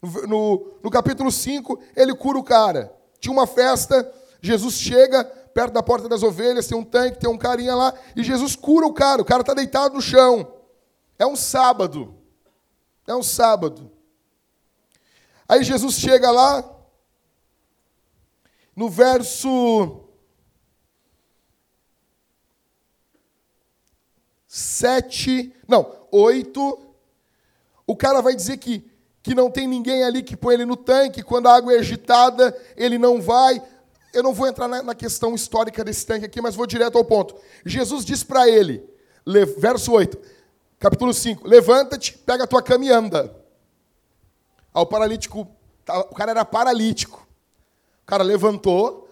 No, 0.00 0.26
no, 0.26 0.72
no 0.84 0.90
capítulo 0.90 1.32
5, 1.32 1.80
ele 1.96 2.14
cura 2.14 2.38
o 2.38 2.44
cara. 2.44 2.92
Tinha 3.18 3.32
uma 3.32 3.46
festa, 3.46 4.10
Jesus 4.40 4.74
chega 4.74 5.24
perto 5.24 5.72
da 5.72 5.82
porta 5.82 6.06
das 6.06 6.22
ovelhas, 6.22 6.66
tem 6.66 6.76
um 6.76 6.84
tanque, 6.84 7.18
tem 7.18 7.30
um 7.30 7.38
carinha 7.38 7.74
lá, 7.74 7.94
e 8.14 8.22
Jesus 8.22 8.54
cura 8.54 8.86
o 8.86 8.92
cara. 8.92 9.22
O 9.22 9.24
cara 9.24 9.40
está 9.40 9.54
deitado 9.54 9.94
no 9.94 10.02
chão. 10.02 10.46
É 11.18 11.26
um 11.26 11.34
sábado. 11.34 12.14
É 13.06 13.14
um 13.14 13.22
sábado. 13.22 13.90
Aí 15.48 15.62
Jesus 15.62 15.94
chega 15.94 16.30
lá, 16.30 16.64
no 18.74 18.90
verso 18.90 20.06
7, 24.46 25.54
não, 25.68 25.94
8, 26.10 26.78
o 27.86 27.96
cara 27.96 28.20
vai 28.20 28.34
dizer 28.34 28.56
que, 28.56 28.90
que 29.22 29.34
não 29.34 29.50
tem 29.50 29.68
ninguém 29.68 30.02
ali 30.02 30.22
que 30.22 30.36
põe 30.36 30.54
ele 30.54 30.64
no 30.64 30.76
tanque, 30.76 31.22
quando 31.22 31.46
a 31.46 31.54
água 31.54 31.74
é 31.74 31.78
agitada, 31.78 32.56
ele 32.76 32.98
não 32.98 33.20
vai. 33.20 33.62
Eu 34.12 34.22
não 34.22 34.32
vou 34.32 34.46
entrar 34.46 34.66
na, 34.66 34.94
questão 34.94 35.34
histórica 35.34 35.84
desse 35.84 36.06
tanque 36.06 36.24
aqui, 36.24 36.40
mas 36.40 36.54
vou 36.54 36.66
direto 36.66 36.96
ao 36.96 37.04
ponto. 37.04 37.36
Jesus 37.64 38.04
diz 38.04 38.24
para 38.24 38.48
ele, 38.48 38.82
verso 39.58 39.92
8, 39.92 40.18
capítulo 40.78 41.12
5: 41.12 41.46
Levanta-te, 41.46 42.12
pega 42.18 42.44
a 42.44 42.46
tua 42.46 42.62
cama 42.62 42.84
e 42.84 42.90
anda. 42.90 43.34
Ao 44.72 44.86
paralítico, 44.86 45.48
tá, 45.84 45.98
o 46.00 46.14
cara 46.14 46.30
era 46.32 46.44
paralítico. 46.44 47.26
O 48.02 48.06
cara 48.06 48.22
levantou, 48.22 49.08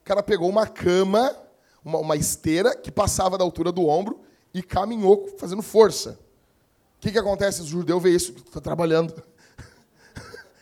o 0.00 0.04
cara 0.04 0.22
pegou 0.22 0.48
uma 0.48 0.66
cama, 0.66 1.36
uma, 1.84 1.98
uma 1.98 2.16
esteira 2.16 2.74
que 2.74 2.90
passava 2.90 3.36
da 3.36 3.44
altura 3.44 3.70
do 3.70 3.86
ombro, 3.86 4.20
e 4.54 4.62
caminhou 4.62 5.36
fazendo 5.38 5.62
força. 5.62 6.18
O 6.96 7.00
que, 7.00 7.12
que 7.12 7.18
acontece? 7.18 7.62
O 7.62 7.66
judeu 7.66 7.98
vê 8.00 8.10
isso, 8.10 8.32
está 8.32 8.60
trabalhando. 8.60 9.22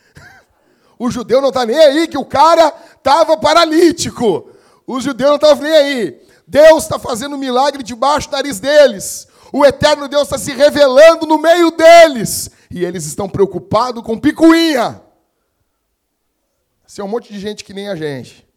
o 0.97 1.09
judeu 1.09 1.41
não 1.41 1.49
está 1.49 1.65
nem 1.65 1.77
aí 1.77 2.07
que 2.07 2.17
o 2.17 2.25
cara 2.25 2.73
estava 2.97 3.37
paralítico. 3.37 4.49
O 4.85 4.99
judeu 4.99 5.29
não 5.29 5.35
estava 5.35 5.61
nem 5.61 5.71
aí. 5.71 6.27
Deus 6.47 6.83
está 6.83 6.97
fazendo 6.97 7.35
um 7.35 7.39
milagre 7.39 7.83
debaixo 7.83 8.29
do 8.29 8.33
nariz 8.33 8.59
deles. 8.59 9.27
O 9.51 9.65
eterno 9.65 10.07
Deus 10.07 10.23
está 10.23 10.37
se 10.37 10.53
revelando 10.53 11.25
no 11.25 11.37
meio 11.37 11.71
deles. 11.71 12.49
E 12.69 12.85
eles 12.85 13.05
estão 13.05 13.27
preocupados 13.27 14.03
com 14.03 14.19
picuinha. 14.19 15.01
Assim, 16.85 17.01
é 17.01 17.03
um 17.03 17.07
monte 17.07 17.31
de 17.33 17.39
gente 17.39 17.63
que 17.63 17.73
nem 17.73 17.89
a 17.89 17.95
gente. 17.95 18.47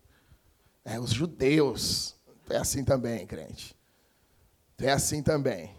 É, 0.85 0.99
os 0.99 1.11
judeus. 1.11 2.15
É 2.51 2.57
assim 2.57 2.85
também, 2.85 3.27
crente. 3.27 3.77
É 4.81 4.91
assim 4.91 5.23
também. 5.23 5.75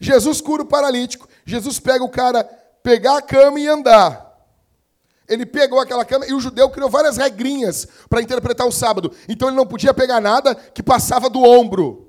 Jesus 0.00 0.40
cura 0.40 0.62
o 0.62 0.66
paralítico. 0.66 1.28
Jesus 1.44 1.78
pega 1.78 2.02
o 2.02 2.08
cara 2.08 2.44
pegar 2.82 3.18
a 3.18 3.22
cama 3.22 3.60
e 3.60 3.68
andar. 3.68 4.24
Ele 5.28 5.46
pegou 5.46 5.80
aquela 5.80 6.04
cama 6.04 6.26
e 6.26 6.34
o 6.34 6.40
judeu 6.40 6.68
criou 6.68 6.90
várias 6.90 7.16
regrinhas 7.16 7.86
para 8.08 8.20
interpretar 8.20 8.66
o 8.66 8.72
sábado. 8.72 9.12
Então 9.28 9.48
ele 9.48 9.56
não 9.56 9.66
podia 9.66 9.94
pegar 9.94 10.20
nada 10.20 10.54
que 10.54 10.82
passava 10.82 11.30
do 11.30 11.42
ombro. 11.42 12.03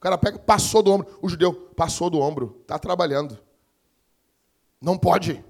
O 0.00 0.02
cara 0.02 0.18
pega, 0.18 0.38
passou 0.38 0.82
do 0.82 0.90
ombro. 0.92 1.18
O 1.22 1.28
judeu 1.28 1.52
passou 1.76 2.10
do 2.10 2.18
ombro, 2.18 2.58
está 2.62 2.78
trabalhando. 2.78 3.38
Não 4.80 4.98
pode. 4.98 5.44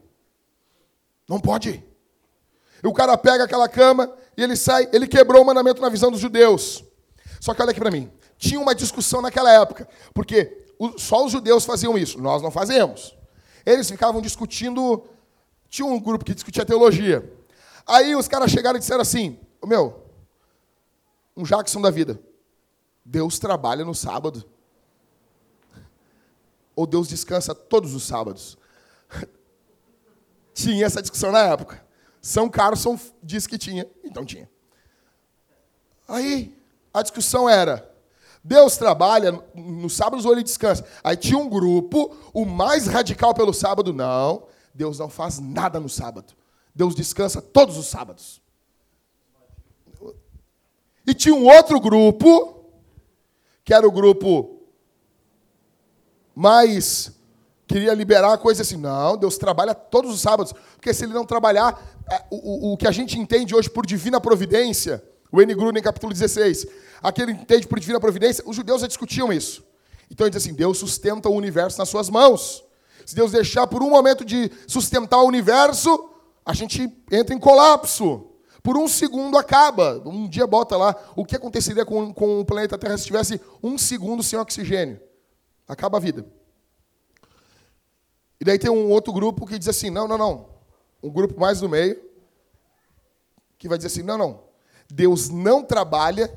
Não 1.29 1.41
pode. 1.41 1.83
E 2.83 2.87
o 2.87 2.93
cara 2.93 3.17
pega 3.17 3.45
aquela 3.45 3.69
cama 3.69 4.13
e 4.37 4.43
ele 4.43 4.57
sai, 4.57 4.89
ele 4.93 5.07
quebrou 5.07 5.43
o 5.43 5.47
mandamento 5.47 5.81
na 5.81 5.89
visão 5.89 6.11
dos 6.11 6.21
judeus. 6.21 6.85
Só 7.41 7.55
que 7.55 7.63
olha 7.63 7.71
aqui 7.71 7.81
para 7.81 7.91
mim 7.91 8.11
tinha 8.41 8.59
uma 8.59 8.75
discussão 8.75 9.21
naquela 9.21 9.53
época, 9.53 9.87
porque 10.15 10.65
só 10.97 11.27
os 11.27 11.31
judeus 11.31 11.67
faziam 11.67 11.97
isso, 11.97 12.19
nós 12.19 12.41
não 12.41 12.51
fazemos. 12.51 13.15
Eles 13.67 13.89
ficavam 13.89 14.23
discutindo, 14.23 15.05
tinha 15.69 15.87
um 15.87 16.01
grupo 16.01 16.25
que 16.25 16.35
discutia 16.35 16.65
teologia. 16.65 17.31
Aí 17.87 18.17
os 18.17 18.27
caras 18.27 18.51
chegaram 18.51 18.79
e 18.79 18.81
disseram 18.81 19.03
assim: 19.03 19.39
Meu, 19.63 20.07
um 21.37 21.43
Jackson 21.43 21.83
da 21.83 21.91
vida, 21.91 22.19
Deus 23.05 23.39
trabalha 23.39 23.85
no 23.85 23.95
sábado. 23.95 24.45
Ou 26.75 26.87
Deus 26.87 27.09
descansa 27.09 27.55
todos 27.55 27.95
os 27.95 28.05
sábados? 28.05 28.59
tinha 30.55 30.87
essa 30.87 31.01
discussão 31.01 31.33
na 31.33 31.41
época. 31.41 31.85
São 32.21 32.49
Carson 32.49 32.99
disse 33.23 33.49
que 33.49 33.59
tinha, 33.59 33.89
então 34.05 34.25
tinha. 34.25 34.49
Aí 36.07 36.57
a 36.93 37.03
discussão 37.03 37.49
era: 37.49 37.89
Deus 38.43 38.77
trabalha 38.77 39.33
no 39.55 39.89
sábado 39.89 40.25
ou 40.25 40.33
ele 40.33 40.43
descansa. 40.43 40.85
Aí 41.03 41.17
tinha 41.17 41.39
um 41.39 41.49
grupo, 41.49 42.17
o 42.33 42.45
mais 42.45 42.87
radical 42.87 43.35
pelo 43.35 43.53
sábado, 43.53 43.93
não. 43.93 44.47
Deus 44.75 44.99
não 44.99 45.09
faz 45.09 45.39
nada 45.39 45.79
no 45.81 45.89
sábado. 45.89 46.35
Deus 46.75 46.95
descansa 46.95 47.43
todos 47.43 47.77
os 47.77 47.87
sábados. 47.87 48.41
E 51.07 51.15
tinha 51.15 51.35
um 51.35 51.47
outro 51.47 51.81
grupo, 51.81 52.60
que 53.71 53.75
era 53.75 53.87
o 53.87 53.93
grupo 53.93 54.59
mais 56.35 57.13
queria 57.69 57.95
liberar 57.95 58.33
a 58.33 58.37
coisa 58.37 58.63
assim. 58.63 58.77
Não, 58.77 59.17
Deus 59.17 59.39
trabalha 59.39 59.77
todos 59.77 60.13
os 60.13 60.21
sábados. 60.21 60.53
Porque 60.75 60.93
se 60.93 61.05
ele 61.05 61.13
não 61.13 61.25
trabalhar, 61.25 61.81
é, 62.11 62.25
o, 62.33 62.71
o, 62.71 62.73
o 62.73 62.77
que 62.77 62.89
a 62.89 62.91
gente 62.91 63.17
entende 63.17 63.55
hoje 63.55 63.71
por 63.71 63.87
divina 63.87 64.21
providência, 64.21 65.01
o 65.31 65.41
N. 65.41 65.55
Gruden, 65.55 65.81
capítulo 65.81 66.13
16, 66.13 66.67
aquele 67.01 67.31
entende 67.31 67.69
por 67.69 67.79
divina 67.79 68.01
providência, 68.01 68.43
os 68.45 68.57
judeus 68.57 68.81
já 68.81 68.89
discutiam 68.89 69.33
isso. 69.33 69.63
Então 70.11 70.27
ele 70.27 70.33
diz 70.33 70.43
assim: 70.43 70.53
Deus 70.53 70.77
sustenta 70.77 71.29
o 71.29 71.37
universo 71.37 71.79
nas 71.79 71.89
suas 71.89 72.11
mãos. 72.11 72.65
Se 73.07 73.15
Deus 73.15 73.31
deixar 73.31 73.69
por 73.69 73.85
um 73.85 73.91
momento 73.91 74.25
de 74.25 74.51
sustentar 74.67 75.19
o 75.19 75.29
universo, 75.29 76.11
a 76.45 76.53
gente 76.55 76.93
entra 77.09 77.33
em 77.33 77.39
colapso. 77.39 78.30
Por 78.63 78.77
um 78.77 78.87
segundo 78.89 79.39
acaba. 79.39 80.03
Um 80.07 80.29
dia 80.29 80.47
bota 80.47 80.77
lá 80.77 80.95
o 81.17 81.25
que 81.25 81.37
aconteceria 81.37 81.85
com, 81.85 82.13
com 82.13 82.41
o 82.41 82.45
planeta 82.45 82.79
Terra 82.79 82.99
se 82.99 83.07
tivesse 83.07 83.41
um 83.63 83.79
segundo 83.79 84.23
sem 84.23 84.39
oxigênio. 84.39 85.01
Acaba 85.67 85.99
a 85.99 86.01
vida. 86.01 86.27
E 88.41 88.45
daí 88.45 88.59
tem 88.59 88.71
um 88.71 88.91
outro 88.91 89.13
grupo 89.13 89.47
que 89.47 89.59
diz 89.59 89.69
assim: 89.69 89.91
não, 89.91 90.09
não, 90.09 90.19
não. 90.19 90.49
Um 91.03 91.11
grupo 91.11 91.39
mais 91.39 91.61
do 91.61 91.69
meio, 91.69 92.01
que 93.59 93.69
vai 93.69 93.79
dizer 93.79 93.89
assim: 93.89 94.03
não, 94.03 94.19
não. 94.19 94.43
Deus 94.91 95.29
não 95.29 95.63
trabalha 95.63 96.37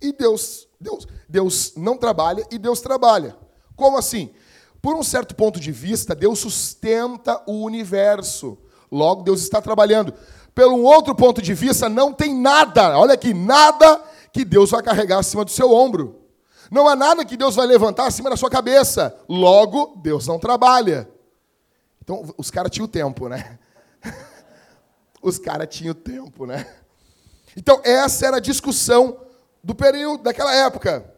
e 0.00 0.12
Deus, 0.12 0.68
Deus, 0.80 1.06
Deus 1.28 1.72
não 1.76 1.96
trabalha 1.96 2.46
e 2.50 2.58
Deus 2.58 2.80
trabalha. 2.80 3.36
Como 3.74 3.96
assim? 3.96 4.30
Por 4.82 4.94
um 4.94 5.02
certo 5.02 5.34
ponto 5.34 5.58
de 5.58 5.72
vista, 5.72 6.14
Deus 6.14 6.38
sustenta 6.38 7.42
o 7.46 7.64
universo. 7.64 8.58
Logo, 8.90 9.22
Deus 9.22 9.42
está 9.42 9.60
trabalhando. 9.60 10.14
Pelo 10.58 10.74
um 10.74 10.82
outro 10.82 11.14
ponto 11.14 11.40
de 11.40 11.54
vista, 11.54 11.88
não 11.88 12.12
tem 12.12 12.34
nada, 12.34 12.98
olha 12.98 13.14
aqui, 13.14 13.32
nada 13.32 14.02
que 14.32 14.44
Deus 14.44 14.72
vai 14.72 14.82
carregar 14.82 15.20
acima 15.20 15.44
do 15.44 15.52
seu 15.52 15.70
ombro. 15.70 16.20
Não 16.68 16.88
há 16.88 16.96
nada 16.96 17.24
que 17.24 17.36
Deus 17.36 17.54
vai 17.54 17.64
levantar 17.64 18.08
acima 18.08 18.28
da 18.28 18.36
sua 18.36 18.50
cabeça. 18.50 19.16
Logo, 19.28 19.94
Deus 20.02 20.26
não 20.26 20.36
trabalha. 20.36 21.08
Então, 22.02 22.34
os 22.36 22.50
caras 22.50 22.72
tinham 22.72 22.88
tempo, 22.88 23.28
né? 23.28 23.56
Os 25.22 25.38
caras 25.38 25.68
tinham 25.70 25.94
tempo, 25.94 26.44
né? 26.44 26.66
Então, 27.56 27.80
essa 27.84 28.26
era 28.26 28.38
a 28.38 28.40
discussão 28.40 29.16
do 29.62 29.76
período 29.76 30.24
daquela 30.24 30.52
época. 30.52 31.08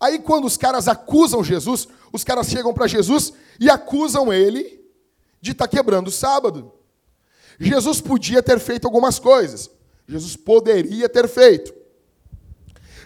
Aí 0.00 0.18
quando 0.20 0.46
os 0.46 0.56
caras 0.56 0.88
acusam 0.88 1.44
Jesus, 1.44 1.86
os 2.10 2.24
caras 2.24 2.48
chegam 2.48 2.72
para 2.72 2.86
Jesus 2.86 3.34
e 3.60 3.68
acusam 3.68 4.32
ele 4.32 4.90
de 5.38 5.50
estar 5.52 5.68
tá 5.68 5.76
quebrando 5.76 6.08
o 6.08 6.12
sábado. 6.12 6.77
Jesus 7.58 8.00
podia 8.00 8.42
ter 8.42 8.58
feito 8.58 8.86
algumas 8.86 9.18
coisas. 9.18 9.70
Jesus 10.06 10.36
poderia 10.36 11.08
ter 11.08 11.28
feito. 11.28 11.74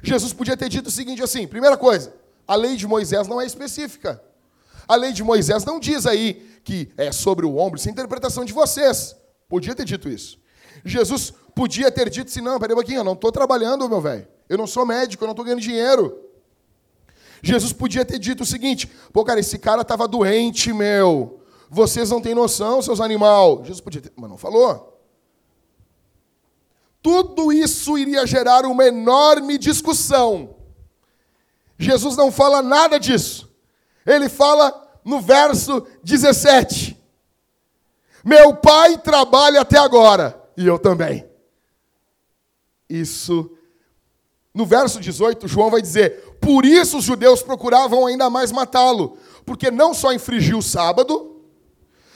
Jesus 0.03 0.33
podia 0.33 0.57
ter 0.57 0.69
dito 0.69 0.89
o 0.89 0.91
seguinte 0.91 1.23
assim: 1.23 1.47
primeira 1.47 1.77
coisa, 1.77 2.13
A 2.47 2.55
lei 2.55 2.77
de 2.77 2.87
Moisés 2.87 3.27
não 3.29 3.41
é 3.41 3.47
específica. 3.47 4.23
A 4.87 4.97
lei 4.97 5.13
de 5.13 5.23
Moisés 5.23 5.65
não 5.65 5.81
diz 5.81 6.07
aí 6.07 6.61
que 6.65 6.91
é 6.97 7.11
sobre 7.11 7.47
o 7.47 7.57
ombro, 7.57 7.79
isso 7.79 7.89
é 7.89 7.93
interpretação 7.93 8.45
de 8.45 8.53
vocês. 8.53 9.17
Podia 9.49 9.75
ter 9.75 9.85
dito 9.85 10.09
isso. 10.09 10.39
Jesus 10.85 11.33
podia 11.55 11.91
ter 11.91 12.11
dito 12.11 12.29
assim: 12.29 12.41
não, 12.41 12.59
peraí 12.59 12.75
um 12.75 12.77
pouquinho, 12.77 13.01
eu 13.01 13.05
não 13.05 13.13
estou 13.13 13.33
trabalhando, 13.33 13.89
meu 13.89 14.01
velho. 14.01 14.27
Eu 14.49 14.59
não 14.59 14.67
sou 14.67 14.85
médico, 14.85 15.25
eu 15.25 15.27
não 15.27 15.33
estou 15.33 15.45
ganhando 15.45 15.61
dinheiro. 15.61 16.19
Jesus 17.43 17.73
podia 17.73 18.05
ter 18.05 18.19
dito 18.19 18.43
o 18.43 18.47
seguinte: 18.47 18.91
pô, 19.13 19.25
cara, 19.25 19.41
esse 19.41 19.59
cara 19.59 19.83
estava 19.83 20.07
doente, 20.07 20.73
meu. 20.73 21.42
Vocês 21.75 22.11
não 22.11 22.21
têm 22.21 22.35
noção, 22.35 22.83
seus 22.83 23.01
animal. 23.01 23.61
Jesus 23.63 23.81
podia 23.81 24.03
ter, 24.03 24.13
mas 24.15 24.29
não 24.29 24.37
falou. 24.37 25.01
Tudo 27.01 27.51
isso 27.51 27.97
iria 27.97 28.27
gerar 28.27 28.67
uma 28.67 28.85
enorme 28.85 29.57
discussão. 29.57 30.55
Jesus 31.79 32.15
não 32.15 32.31
fala 32.31 32.61
nada 32.61 33.01
disso. 33.01 33.51
Ele 34.05 34.29
fala 34.29 34.87
no 35.03 35.19
verso 35.23 35.87
17: 36.05 37.03
Meu 38.23 38.55
pai 38.55 38.99
trabalha 38.99 39.63
até 39.63 39.79
agora, 39.79 40.39
e 40.55 40.67
eu 40.67 40.79
também. 40.79 41.27
Isso. 42.87 43.51
No 44.53 44.67
verso 44.67 45.01
18, 45.01 45.49
João 45.49 45.71
vai 45.71 45.81
dizer: 45.81 46.37
Por 46.39 46.67
isso 46.67 46.99
os 46.99 47.05
judeus 47.05 47.43
procuravam 47.43 48.07
ainda 48.07 48.29
mais 48.29 48.53
matá-lo, 48.53 49.17
porque 49.47 49.71
não 49.71 49.95
só 49.95 50.13
infringiu 50.13 50.59
o 50.59 50.63
sábado, 50.63 51.32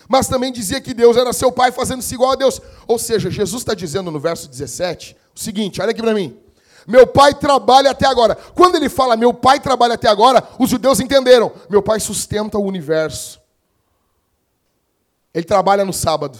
mas 0.08 0.28
também 0.28 0.52
dizia 0.52 0.80
que 0.80 0.94
Deus 0.94 1.16
era 1.16 1.32
seu 1.32 1.50
pai, 1.50 1.72
fazendo-se 1.72 2.14
igual 2.14 2.32
a 2.32 2.36
Deus. 2.36 2.60
Ou 2.86 2.98
seja, 2.98 3.30
Jesus 3.30 3.62
está 3.62 3.74
dizendo 3.74 4.10
no 4.10 4.20
verso 4.20 4.48
17 4.48 5.16
o 5.34 5.38
seguinte: 5.40 5.80
olha 5.80 5.90
aqui 5.90 6.02
para 6.02 6.14
mim. 6.14 6.36
Meu 6.86 7.06
pai 7.06 7.34
trabalha 7.34 7.90
até 7.90 8.06
agora. 8.06 8.36
Quando 8.36 8.76
ele 8.76 8.88
fala 8.88 9.16
meu 9.16 9.34
pai 9.34 9.58
trabalha 9.58 9.94
até 9.94 10.08
agora, 10.08 10.46
os 10.58 10.70
judeus 10.70 11.00
entenderam. 11.00 11.52
Meu 11.68 11.82
pai 11.82 11.98
sustenta 11.98 12.56
o 12.58 12.64
universo. 12.64 13.40
Ele 15.34 15.44
trabalha 15.44 15.84
no 15.84 15.92
sábado, 15.92 16.38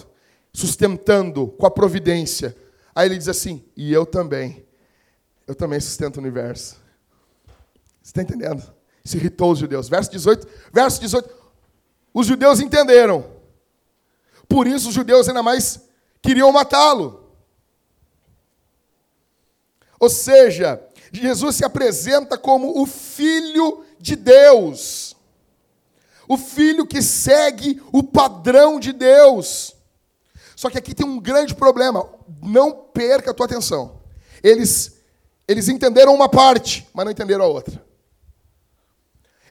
sustentando 0.53 1.47
com 1.47 1.65
a 1.65 1.71
providência. 1.71 2.55
Aí 2.95 3.07
ele 3.07 3.17
diz 3.17 3.27
assim: 3.27 3.63
e 3.75 3.91
eu 3.91 4.05
também. 4.05 4.65
Eu 5.45 5.55
também 5.55 5.79
sustento 5.79 6.17
o 6.17 6.19
universo. 6.19 6.75
Você 8.01 8.11
está 8.11 8.21
entendendo? 8.21 8.63
Isso 9.03 9.17
irritou 9.17 9.51
os 9.51 9.59
judeus. 9.59 9.87
Verso 9.87 10.11
18, 10.11 10.47
verso 10.73 10.99
18. 10.99 11.29
Os 12.13 12.25
judeus 12.25 12.59
entenderam. 12.59 13.36
Por 14.47 14.67
isso 14.67 14.89
os 14.89 14.95
judeus 14.95 15.27
ainda 15.27 15.43
mais 15.43 15.79
queriam 16.21 16.51
matá-lo. 16.51 17.33
Ou 19.99 20.09
seja, 20.09 20.81
Jesus 21.11 21.55
se 21.55 21.65
apresenta 21.65 22.37
como 22.37 22.81
o 22.81 22.85
Filho 22.85 23.83
de 23.99 24.15
Deus. 24.15 25.15
O 26.27 26.37
filho 26.37 26.85
que 26.85 27.01
segue 27.01 27.81
o 27.91 28.03
padrão 28.03 28.79
de 28.79 28.91
Deus. 28.91 29.75
Só 30.55 30.69
que 30.69 30.77
aqui 30.77 30.93
tem 30.93 31.05
um 31.05 31.19
grande 31.19 31.55
problema. 31.55 32.07
Não 32.41 32.71
perca 32.71 33.31
a 33.31 33.33
tua 33.33 33.45
atenção. 33.45 34.01
Eles, 34.43 34.99
eles 35.47 35.69
entenderam 35.69 36.13
uma 36.13 36.27
parte, 36.27 36.85
mas 36.93 37.05
não 37.05 37.11
entenderam 37.11 37.45
a 37.45 37.47
outra. 37.47 37.81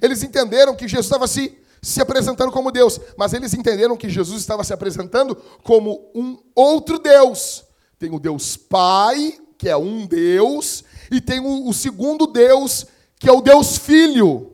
Eles 0.02 0.22
entenderam 0.22 0.76
que 0.76 0.86
Jesus 0.86 1.06
estava 1.06 1.26
se, 1.26 1.58
se 1.86 2.00
apresentando 2.00 2.50
como 2.50 2.72
Deus, 2.72 2.98
mas 3.16 3.32
eles 3.32 3.54
entenderam 3.54 3.96
que 3.96 4.10
Jesus 4.10 4.40
estava 4.40 4.64
se 4.64 4.72
apresentando 4.72 5.36
como 5.62 6.10
um 6.12 6.36
outro 6.52 6.98
Deus. 6.98 7.64
Tem 7.96 8.12
o 8.12 8.18
Deus 8.18 8.56
Pai, 8.56 9.38
que 9.56 9.68
é 9.68 9.76
um 9.76 10.04
Deus, 10.04 10.82
e 11.12 11.20
tem 11.20 11.38
o, 11.38 11.68
o 11.68 11.72
segundo 11.72 12.26
Deus, 12.26 12.86
que 13.20 13.28
é 13.28 13.32
o 13.32 13.40
Deus 13.40 13.78
Filho. 13.78 14.52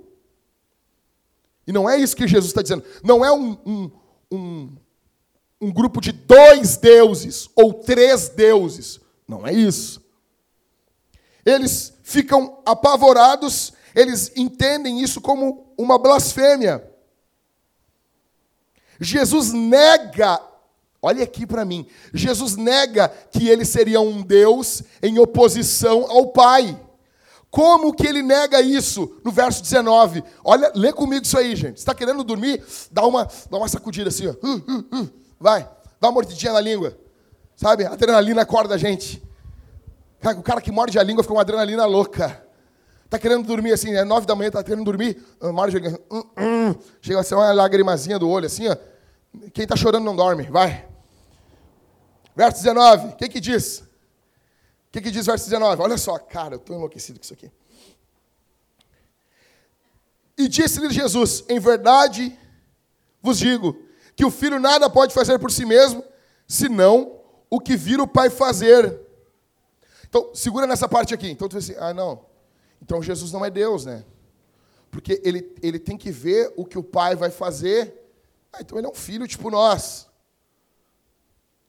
E 1.67 1.73
não 1.73 1.89
é 1.89 1.97
isso 1.97 2.15
que 2.15 2.29
Jesus 2.29 2.51
está 2.51 2.61
dizendo. 2.61 2.85
Não 3.03 3.25
é 3.25 3.33
um, 3.33 3.57
um, 3.65 3.91
um, 4.31 4.77
um 5.59 5.73
grupo 5.73 6.03
de 6.03 6.13
dois 6.13 6.77
deuses 6.77 7.49
ou 7.57 7.73
três 7.73 8.29
deuses. 8.29 9.01
Não 9.27 9.47
é 9.47 9.55
isso. 9.55 10.03
Eles 11.47 11.95
ficam 12.03 12.59
apavorados, 12.67 13.73
eles 13.95 14.31
entendem 14.37 15.01
isso 15.01 15.19
como 15.19 15.73
uma 15.79 15.99
blasfêmia. 15.99 16.92
Jesus 19.03 19.53
nega 19.53 20.41
Olha 21.05 21.25
aqui 21.25 21.45
para 21.45 21.65
mim. 21.65 21.85
Jesus 22.15 22.55
nega 22.55 23.09
que 23.33 23.49
ele 23.49 23.65
seria 23.65 24.01
um 24.01 24.23
Deus 24.23 24.85
em 25.03 25.19
oposição 25.19 26.09
ao 26.09 26.29
Pai. 26.29 26.81
Como 27.51 27.93
que 27.93 28.07
ele 28.07 28.23
nega 28.23 28.63
isso? 28.63 29.21
No 29.25 29.33
verso 29.33 29.61
19. 29.61 30.23
Olha, 30.45 30.71
lê 30.77 30.93
comigo 30.93 31.25
isso 31.25 31.37
aí, 31.37 31.57
gente. 31.57 31.79
Está 31.79 31.93
querendo 31.93 32.23
dormir? 32.23 32.65
Dá 32.93 33.05
uma, 33.05 33.29
dá 33.51 33.59
uma 33.59 33.69
sacudida 33.69 34.11
assim, 34.11 34.29
ó. 34.29 34.31
Uh, 34.31 34.57
uh, 34.57 35.03
uh. 35.03 35.11
Vai, 35.41 35.69
dá 36.01 36.07
uma 36.07 36.13
mordidinha 36.13 36.53
na 36.53 36.61
língua. 36.61 36.97
Sabe? 37.57 37.85
A 37.85 37.93
adrenalina 37.93 38.43
acorda 38.43 38.77
a 38.77 38.79
gente. 38.79 39.21
O 40.39 40.43
cara 40.43 40.61
que 40.61 40.71
morde 40.71 41.01
a 41.01 41.03
língua 41.03 41.25
fica 41.25 41.35
uma 41.35 41.43
adrenalina 41.43 41.85
louca. 41.85 42.47
Tá 43.11 43.19
querendo 43.19 43.45
dormir 43.45 43.73
assim, 43.73 43.93
é 43.93 44.05
nove 44.05 44.25
da 44.25 44.37
manhã, 44.37 44.53
tá 44.53 44.63
querendo 44.63 44.85
dormir, 44.85 45.21
morde 45.53 45.77
a 45.77 45.81
língua. 45.81 46.01
Hum, 46.11 46.23
hum. 46.39 46.75
Chega 47.03 47.21
a 47.21 47.23
ser 47.25 47.35
uma 47.35 47.53
lagrimazinha 47.53 48.19
do 48.21 48.29
olho 48.29 48.47
assim, 48.47 48.69
ó. 48.69 48.77
Quem 49.53 49.67
tá 49.67 49.77
chorando 49.77 50.05
não 50.05 50.15
dorme, 50.15 50.45
vai. 50.45 50.89
Verso 52.35 52.59
19, 52.63 53.09
o 53.09 53.17
que 53.17 53.29
que 53.29 53.41
diz? 53.41 53.81
O 53.81 53.87
que 54.93 55.01
que 55.01 55.11
diz 55.11 55.27
verso 55.27 55.45
19? 55.45 55.83
Olha 55.83 55.97
só, 55.97 56.19
cara, 56.19 56.55
eu 56.55 56.59
estou 56.59 56.77
enlouquecido 56.77 57.19
com 57.19 57.25
isso 57.25 57.33
aqui. 57.33 57.51
E 60.37 60.49
disse-lhe 60.49 60.91
Jesus: 60.91 61.45
Em 61.49 61.59
verdade 61.59 62.39
vos 63.21 63.39
digo 63.39 63.77
que 64.17 64.25
o 64.25 64.31
filho 64.31 64.59
nada 64.59 64.91
pode 64.91 65.15
fazer 65.15 65.39
por 65.39 65.51
si 65.51 65.65
mesmo, 65.65 66.05
senão 66.47 67.21
o 67.49 67.61
que 67.61 67.77
vir 67.77 68.01
o 68.01 68.07
pai 68.07 68.29
fazer. 68.31 69.01
Então, 70.09 70.35
segura 70.35 70.67
nessa 70.67 70.89
parte 70.89 71.15
aqui. 71.15 71.31
Então 71.31 71.49
tu 71.49 71.57
assim: 71.57 71.75
ah, 71.79 71.95
não. 71.95 72.25
Então 72.81 73.03
Jesus 73.03 73.33
não 73.33 73.45
é 73.45 73.51
Deus, 73.51 73.85
né? 73.85 74.05
Porque 74.91 75.21
ele, 75.25 75.55
ele 75.63 75.79
tem 75.79 75.97
que 75.97 76.11
ver 76.11 76.53
o 76.57 76.67
que 76.67 76.79
o 76.79 76.83
pai 76.83 77.15
vai 77.15 77.31
fazer. 77.31 78.02
Ah, 78.53 78.59
então 78.61 78.77
ele 78.77 78.87
é 78.87 78.91
um 78.91 78.95
filho 78.95 79.27
tipo 79.27 79.51
nós. 79.51 80.09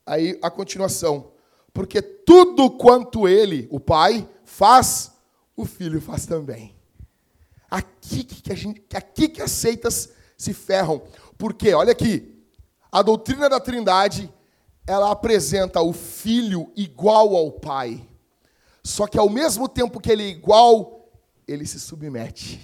Aí 0.05 0.37
a 0.41 0.51
continuação. 0.51 1.31
Porque 1.73 2.01
tudo 2.01 2.69
quanto 2.69 3.27
ele, 3.27 3.67
o 3.71 3.79
pai, 3.79 4.27
faz, 4.43 5.11
o 5.55 5.65
filho 5.65 6.01
faz 6.01 6.25
também. 6.25 6.75
Aqui 7.69 8.23
que, 8.23 8.51
a 8.51 8.55
gente, 8.55 8.83
aqui 8.93 9.27
que 9.27 9.41
as 9.41 9.51
seitas 9.51 10.09
se 10.37 10.53
ferram. 10.53 11.01
Porque, 11.37 11.73
olha 11.73 11.91
aqui, 11.91 12.45
a 12.91 13.01
doutrina 13.01 13.49
da 13.49 13.59
Trindade, 13.59 14.31
ela 14.85 15.09
apresenta 15.09 15.81
o 15.81 15.93
filho 15.93 16.71
igual 16.75 17.35
ao 17.35 17.51
pai. 17.51 18.07
Só 18.83 19.07
que 19.07 19.17
ao 19.17 19.29
mesmo 19.29 19.67
tempo 19.67 19.99
que 19.99 20.11
ele 20.11 20.23
é 20.23 20.27
igual, 20.27 21.09
ele 21.47 21.65
se 21.65 21.79
submete. 21.79 22.59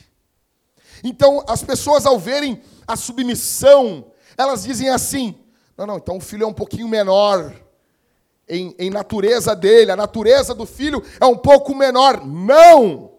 Então, 1.04 1.44
as 1.48 1.64
pessoas 1.64 2.06
ao 2.06 2.20
verem 2.20 2.62
a 2.86 2.96
submissão, 2.96 4.09
elas 4.40 4.64
dizem 4.64 4.90
assim: 4.90 5.36
não, 5.78 5.86
não, 5.86 5.98
então 5.98 6.18
o 6.18 6.22
filho 6.22 6.46
é 6.46 6.48
um 6.48 6.54
pouquinho 6.54 6.88
menor 6.88 7.54
em, 8.48 8.74
em 8.80 8.90
natureza 8.90 9.54
dele, 9.54 9.92
a 9.92 9.98
natureza 9.98 10.56
do 10.56 10.66
filho 10.66 11.04
é 11.20 11.26
um 11.26 11.38
pouco 11.38 11.76
menor. 11.76 12.26
Não! 12.26 13.12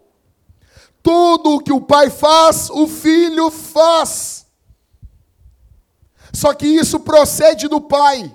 Tudo 1.02 1.56
o 1.56 1.60
que 1.60 1.72
o 1.72 1.80
pai 1.80 2.10
faz, 2.10 2.70
o 2.70 2.86
filho 2.86 3.50
faz. 3.50 4.46
Só 6.32 6.54
que 6.54 6.66
isso 6.66 7.00
procede 7.00 7.68
do 7.68 7.80
pai. 7.80 8.34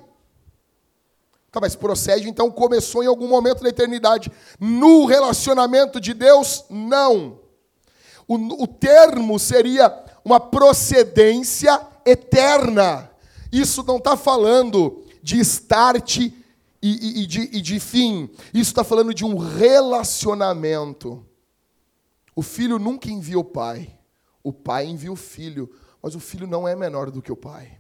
Tá, 1.52 1.60
mas 1.62 1.76
procede, 1.76 2.30
então 2.30 2.52
começou 2.52 3.04
em 3.04 3.08
algum 3.08 3.28
momento 3.28 3.64
da 3.64 3.70
eternidade. 3.70 4.32
No 4.60 5.06
relacionamento 5.06 6.00
de 6.00 6.14
Deus, 6.14 6.66
não. 6.70 7.40
O, 8.28 8.64
o 8.64 8.68
termo 8.68 9.40
seria 9.40 10.04
uma 10.24 10.40
procedência 10.40 11.80
eterna. 12.06 13.12
Isso 13.52 13.84
não 13.84 13.98
está 13.98 14.16
falando 14.16 15.04
de 15.22 15.40
start 15.40 16.18
e, 16.18 16.34
e, 16.82 17.24
e, 17.24 17.26
de, 17.26 17.42
e 17.42 17.62
de 17.62 17.80
fim. 17.80 18.30
Isso 18.54 18.72
está 18.72 18.84
falando 18.84 19.14
de 19.14 19.26
um 19.26 19.38
relacionamento. 19.38 21.26
O 22.36 22.42
filho 22.42 22.78
nunca 22.78 23.10
envia 23.10 23.40
o 23.40 23.44
pai. 23.44 23.98
O 24.44 24.54
pai 24.54 24.86
envia 24.86 25.12
o 25.12 25.16
filho. 25.16 25.74
Mas 26.02 26.14
o 26.14 26.20
filho 26.20 26.46
não 26.46 26.68
é 26.68 26.76
menor 26.76 27.10
do 27.10 27.22
que 27.22 27.32
o 27.32 27.36
pai. 27.36 27.80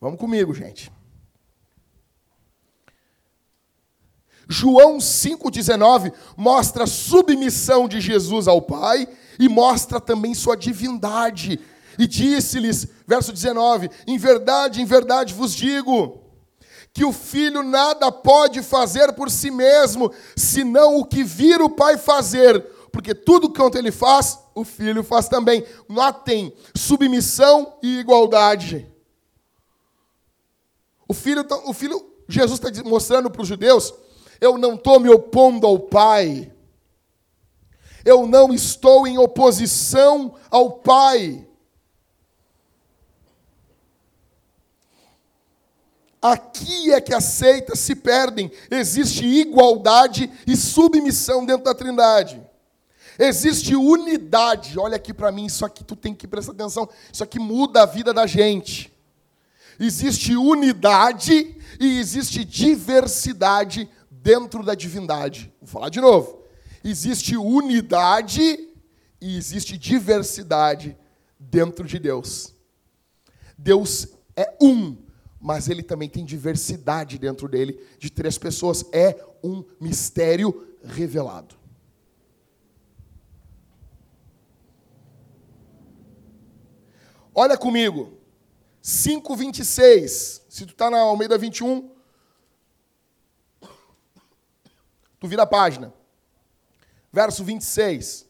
Vamos 0.00 0.18
comigo, 0.18 0.54
gente. 0.54 0.90
João 4.48 4.98
5,19 4.98 6.12
mostra 6.36 6.84
a 6.84 6.86
submissão 6.86 7.88
de 7.88 8.00
Jesus 8.00 8.48
ao 8.48 8.60
Pai 8.60 9.08
e 9.38 9.48
mostra 9.48 10.00
também 10.00 10.34
sua 10.34 10.56
divindade. 10.56 11.60
E 11.98 12.06
disse-lhes, 12.06 12.86
verso 13.06 13.32
19: 13.32 13.90
Em 14.06 14.18
verdade, 14.18 14.80
em 14.80 14.84
verdade 14.84 15.34
vos 15.34 15.54
digo, 15.54 16.20
que 16.92 17.04
o 17.04 17.12
filho 17.12 17.62
nada 17.62 18.10
pode 18.12 18.62
fazer 18.62 19.12
por 19.12 19.30
si 19.30 19.50
mesmo, 19.50 20.12
senão 20.36 20.96
o 20.98 21.04
que 21.04 21.24
vir 21.24 21.60
o 21.60 21.70
pai 21.70 21.96
fazer, 21.96 22.60
porque 22.90 23.14
tudo 23.14 23.50
quanto 23.50 23.78
ele 23.78 23.90
faz, 23.90 24.38
o 24.54 24.64
filho 24.64 25.02
faz 25.02 25.28
também. 25.28 25.64
Lá 25.88 26.12
tem 26.12 26.54
submissão 26.74 27.74
e 27.82 27.98
igualdade. 27.98 28.86
O 31.08 31.14
filho, 31.14 31.44
o 31.64 31.72
filho 31.72 32.12
Jesus 32.28 32.60
está 32.62 32.88
mostrando 32.88 33.30
para 33.30 33.42
os 33.42 33.48
judeus: 33.48 33.92
eu 34.42 34.58
não 34.58 34.74
estou 34.74 34.98
me 34.98 35.08
opondo 35.08 35.68
ao 35.68 35.78
Pai, 35.78 36.52
eu 38.04 38.26
não 38.26 38.52
estou 38.52 39.06
em 39.06 39.16
oposição 39.16 40.34
ao 40.50 40.72
Pai. 40.72 41.46
Aqui 46.20 46.92
é 46.92 47.00
que 47.00 47.14
as 47.14 47.22
seitas 47.22 47.78
se 47.78 47.94
perdem. 47.94 48.50
Existe 48.68 49.24
igualdade 49.24 50.28
e 50.44 50.56
submissão 50.56 51.46
dentro 51.46 51.64
da 51.64 51.74
Trindade. 51.74 52.44
Existe 53.16 53.76
unidade. 53.76 54.76
Olha 54.76 54.96
aqui 54.96 55.14
para 55.14 55.30
mim, 55.30 55.46
isso 55.46 55.64
aqui 55.64 55.84
tu 55.84 55.94
tem 55.94 56.14
que 56.14 56.26
prestar 56.26 56.52
atenção. 56.52 56.88
Isso 57.12 57.22
aqui 57.22 57.38
muda 57.38 57.82
a 57.82 57.86
vida 57.86 58.12
da 58.12 58.26
gente. 58.26 58.92
Existe 59.78 60.36
unidade 60.36 61.56
e 61.78 61.98
existe 61.98 62.44
diversidade 62.44 63.88
dentro 64.22 64.62
da 64.62 64.74
divindade. 64.74 65.52
Vou 65.60 65.68
falar 65.68 65.88
de 65.88 66.00
novo. 66.00 66.44
Existe 66.84 67.36
unidade 67.36 68.68
e 69.20 69.36
existe 69.36 69.76
diversidade 69.76 70.96
dentro 71.38 71.84
de 71.84 71.98
Deus. 71.98 72.54
Deus 73.58 74.08
é 74.36 74.56
um, 74.60 74.96
mas 75.40 75.68
ele 75.68 75.82
também 75.82 76.08
tem 76.08 76.24
diversidade 76.24 77.18
dentro 77.18 77.48
dele, 77.48 77.80
de 77.98 78.10
três 78.10 78.38
pessoas. 78.38 78.84
É 78.92 79.24
um 79.42 79.64
mistério 79.80 80.76
revelado. 80.84 81.56
Olha 87.34 87.56
comigo, 87.56 88.18
5,26. 88.82 90.42
Se 90.48 90.66
tu 90.66 90.72
está 90.72 90.90
na 90.90 91.00
Almeida 91.00 91.38
21, 91.38 91.91
tu 95.22 95.28
vira 95.28 95.44
a 95.44 95.46
página. 95.46 95.94
Verso 97.12 97.44
26. 97.44 98.26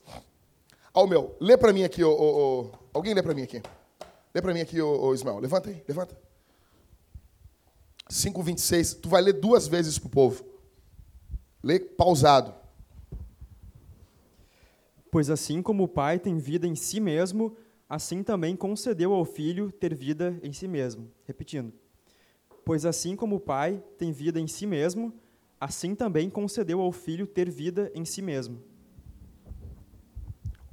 Ó, 0.92 1.02
oh, 1.05 1.07
meu, 1.07 1.35
lê 1.40 1.57
para 1.57 1.72
mim 1.72 1.85
aqui, 1.85 2.05
oh, 2.05 2.12
oh, 2.12 2.78
alguém 2.92 3.14
lê 3.14 3.22
para 3.22 3.33
mim 3.33 3.42
aqui. 3.42 3.62
Lê 4.35 4.42
para 4.42 4.52
mim 4.52 4.61
aqui, 4.61 4.78
ô, 4.78 5.14
Ismael. 5.14 5.38
Levanta 5.38 5.70
aí, 5.70 5.83
levanta. 5.88 6.14
5,26. 8.11 9.00
Tu 9.00 9.09
vai 9.09 9.22
ler 9.22 9.33
duas 9.33 9.66
vezes 9.66 9.98
para 9.98 10.07
o 10.07 10.11
povo. 10.11 10.44
Lê 11.62 11.81
pausado. 11.81 12.55
Pois 15.11 15.31
assim 15.31 15.62
como 15.62 15.85
o 15.85 15.88
Pai 15.88 16.18
tem 16.18 16.37
vida 16.37 16.66
em 16.66 16.74
si 16.74 17.00
mesmo, 17.00 17.57
assim 17.88 18.22
também 18.22 18.55
concedeu 18.55 19.14
ao 19.14 19.24
Filho 19.24 19.72
ter 19.72 19.94
vida 19.94 20.38
em 20.42 20.52
si 20.52 20.68
mesmo. 20.68 21.11
Repetindo. 21.24 21.72
Pois 22.66 22.85
assim 22.85 23.16
como 23.16 23.37
o 23.37 23.40
Pai 23.40 23.83
tem 23.96 24.12
vida 24.12 24.38
em 24.38 24.46
si 24.46 24.66
mesmo, 24.66 25.12
assim 25.62 25.94
também 25.94 26.29
concedeu 26.29 26.81
ao 26.81 26.90
Filho 26.90 27.25
ter 27.25 27.48
vida 27.48 27.88
em 27.94 28.05
si 28.05 28.20
mesmo. 28.20 28.61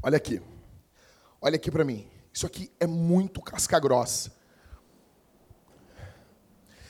Olha 0.02 0.18
aqui. 0.18 0.42
Olha 1.40 1.58
aqui 1.58 1.70
para 1.70 1.86
mim. 1.86 2.10
Isso 2.34 2.48
aqui 2.48 2.72
é 2.80 2.88
muito 2.88 3.40
casca 3.40 3.80
grossa. 3.80 4.32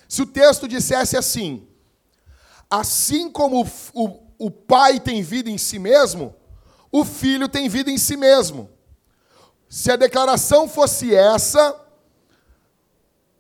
Se 0.08 0.22
o 0.22 0.26
texto 0.26 0.66
dissesse 0.66 1.18
assim: 1.18 1.68
assim 2.70 3.30
como 3.30 3.66
o, 3.66 3.68
o, 3.94 4.46
o 4.48 4.50
pai 4.50 5.02
tem 5.02 5.22
vida 5.22 5.50
em 5.50 5.58
si 5.58 5.78
mesmo, 5.78 6.34
o 6.90 7.04
filho 7.04 7.50
tem 7.50 7.68
vida 7.68 7.92
em 7.92 7.98
si 7.98 8.16
mesmo. 8.16 8.70
Se 9.68 9.92
a 9.92 9.98
declaração 9.98 10.70
fosse 10.70 11.14
essa, 11.14 11.78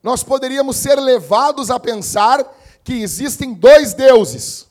nós 0.03 0.21
poderíamos 0.21 0.75
ser 0.75 0.99
levados 0.99 1.71
a 1.71 1.79
pensar 1.79 2.58
que 2.83 2.93
existem 2.93 3.53
dois 3.53 3.93
deuses. 3.93 4.67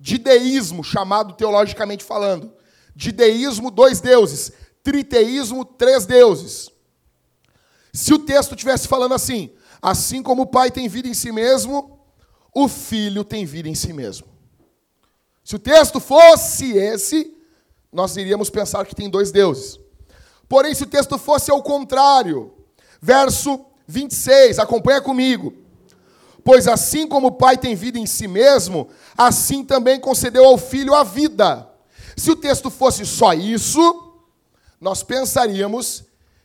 De 0.00 0.18
deísmo, 0.18 0.84
chamado 0.84 1.34
teologicamente 1.34 2.04
falando. 2.04 2.52
De 2.94 3.12
deísmo, 3.12 3.70
dois 3.70 4.00
deuses. 4.00 4.52
Triteísmo, 4.82 5.64
três 5.64 6.06
deuses. 6.06 6.70
Se 7.92 8.14
o 8.14 8.18
texto 8.18 8.54
tivesse 8.54 8.86
falando 8.86 9.14
assim, 9.14 9.50
Assim 9.80 10.22
como 10.22 10.42
o 10.42 10.46
Pai 10.46 10.70
tem 10.70 10.88
vida 10.88 11.08
em 11.08 11.14
si 11.14 11.30
mesmo, 11.30 12.00
o 12.54 12.68
Filho 12.68 13.24
tem 13.24 13.44
vida 13.44 13.68
em 13.68 13.74
si 13.74 13.92
mesmo. 13.92 14.26
Se 15.44 15.56
o 15.56 15.58
texto 15.58 16.00
fosse 16.00 16.76
esse, 16.76 17.34
nós 17.92 18.16
iríamos 18.16 18.50
pensar 18.50 18.84
que 18.84 18.94
tem 18.94 19.08
dois 19.08 19.30
deuses. 19.30 19.78
Porém, 20.48 20.74
se 20.74 20.82
o 20.82 20.86
texto 20.86 21.16
fosse 21.16 21.50
ao 21.50 21.62
contrário, 21.62 22.52
verso 23.00 23.64
26, 23.86 24.58
acompanha 24.58 25.00
comigo. 25.00 25.54
Pois 26.48 26.66
assim 26.66 27.06
como 27.06 27.26
o 27.26 27.32
Pai 27.32 27.58
tem 27.58 27.74
vida 27.74 27.98
em 27.98 28.06
si 28.06 28.26
mesmo, 28.26 28.88
assim 29.18 29.62
também 29.62 30.00
concedeu 30.00 30.46
ao 30.46 30.56
Filho 30.56 30.94
a 30.94 31.04
vida. 31.04 31.68
Se 32.16 32.30
o 32.30 32.36
texto 32.36 32.70
fosse 32.70 33.04
só 33.04 33.34
isso, 33.34 34.14
nós 34.80 35.02
pensaríamos 35.02 36.04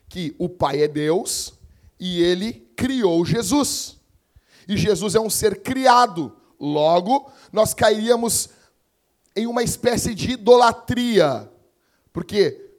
que 0.10 0.36
o 0.38 0.50
Pai 0.50 0.82
é 0.82 0.90
Deus 0.90 1.54
e 1.98 2.22
ele 2.22 2.70
criou 2.76 3.24
Jesus. 3.24 3.96
E 4.68 4.76
Jesus 4.76 5.16
é 5.16 5.22
um 5.22 5.30
ser 5.30 5.62
criado. 5.62 6.36
Logo, 6.60 7.32
nós 7.50 7.74
cairíamos 7.74 8.50
em 9.34 9.48
uma 9.48 9.64
espécie 9.64 10.14
de 10.14 10.32
idolatria. 10.32 11.50
Porque 12.12 12.72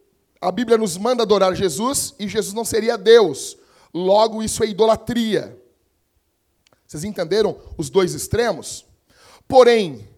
a 0.43 0.53
Bíblia 0.53 0.77
nos 0.77 0.99
manda 0.99 1.23
adorar 1.23 1.55
Jesus 1.55 2.15
e 2.19 2.29
Jesus 2.29 2.53
não 2.53 2.67
seria 2.67 2.99
Deus. 2.99 3.57
Logo, 3.95 4.43
isso 4.43 4.63
é 4.63 4.67
idolatria. 4.67 5.64
Vocês 6.95 7.03
entenderam 7.03 7.59
os 7.77 7.91
dois 7.91 8.15
extremos? 8.15 8.87
Porém, 9.49 10.09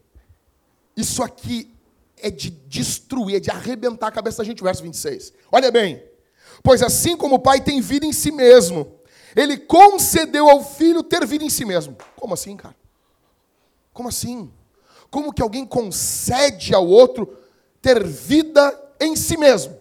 isso 0.94 1.22
aqui 1.22 1.74
é 2.18 2.30
de 2.30 2.50
destruir, 2.50 3.36
é 3.36 3.40
de 3.40 3.50
arrebentar 3.50 4.08
a 4.08 4.12
cabeça 4.12 4.38
da 4.38 4.44
gente, 4.44 4.62
verso 4.62 4.82
26. 4.82 5.32
Olha 5.50 5.70
bem. 5.70 6.04
Pois 6.62 6.82
assim 6.82 7.16
como 7.16 7.36
o 7.36 7.38
Pai 7.38 7.62
tem 7.62 7.80
vida 7.80 8.04
em 8.04 8.12
si 8.12 8.30
mesmo, 8.30 8.94
ele 9.34 9.56
concedeu 9.56 10.50
ao 10.50 10.62
filho 10.62 11.02
ter 11.02 11.26
vida 11.26 11.44
em 11.44 11.48
si 11.48 11.64
mesmo. 11.64 11.96
Como 12.14 12.34
assim, 12.34 12.54
cara? 12.58 12.76
Como 13.90 14.10
assim? 14.10 14.52
Como 15.10 15.32
que 15.32 15.40
alguém 15.40 15.64
concede 15.64 16.74
ao 16.74 16.86
outro 16.86 17.38
ter 17.80 18.04
vida 18.04 18.92
em 19.00 19.16
si 19.16 19.38
mesmo? 19.38 19.80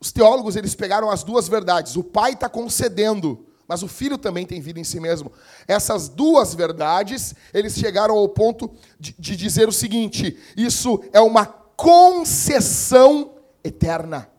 Os 0.00 0.10
teólogos 0.10 0.56
eles 0.56 0.74
pegaram 0.74 1.10
as 1.10 1.22
duas 1.22 1.46
verdades. 1.46 1.94
O 1.94 2.02
pai 2.02 2.32
está 2.32 2.48
concedendo, 2.48 3.44
mas 3.68 3.82
o 3.82 3.88
filho 3.88 4.18
também 4.18 4.46
tem 4.46 4.60
vida 4.60 4.78
em 4.78 4.84
si 4.84 5.00
mesmo. 5.00 5.32
Essas 5.66 6.08
duas 6.08 6.54
verdades 6.54 7.34
eles 7.52 7.74
chegaram 7.74 8.16
ao 8.16 8.28
ponto 8.28 8.70
de, 8.98 9.14
de 9.18 9.36
dizer 9.36 9.68
o 9.68 9.72
seguinte: 9.72 10.38
isso 10.56 11.02
é 11.12 11.20
uma 11.20 11.46
concessão 11.46 13.34
eterna. 13.64 14.30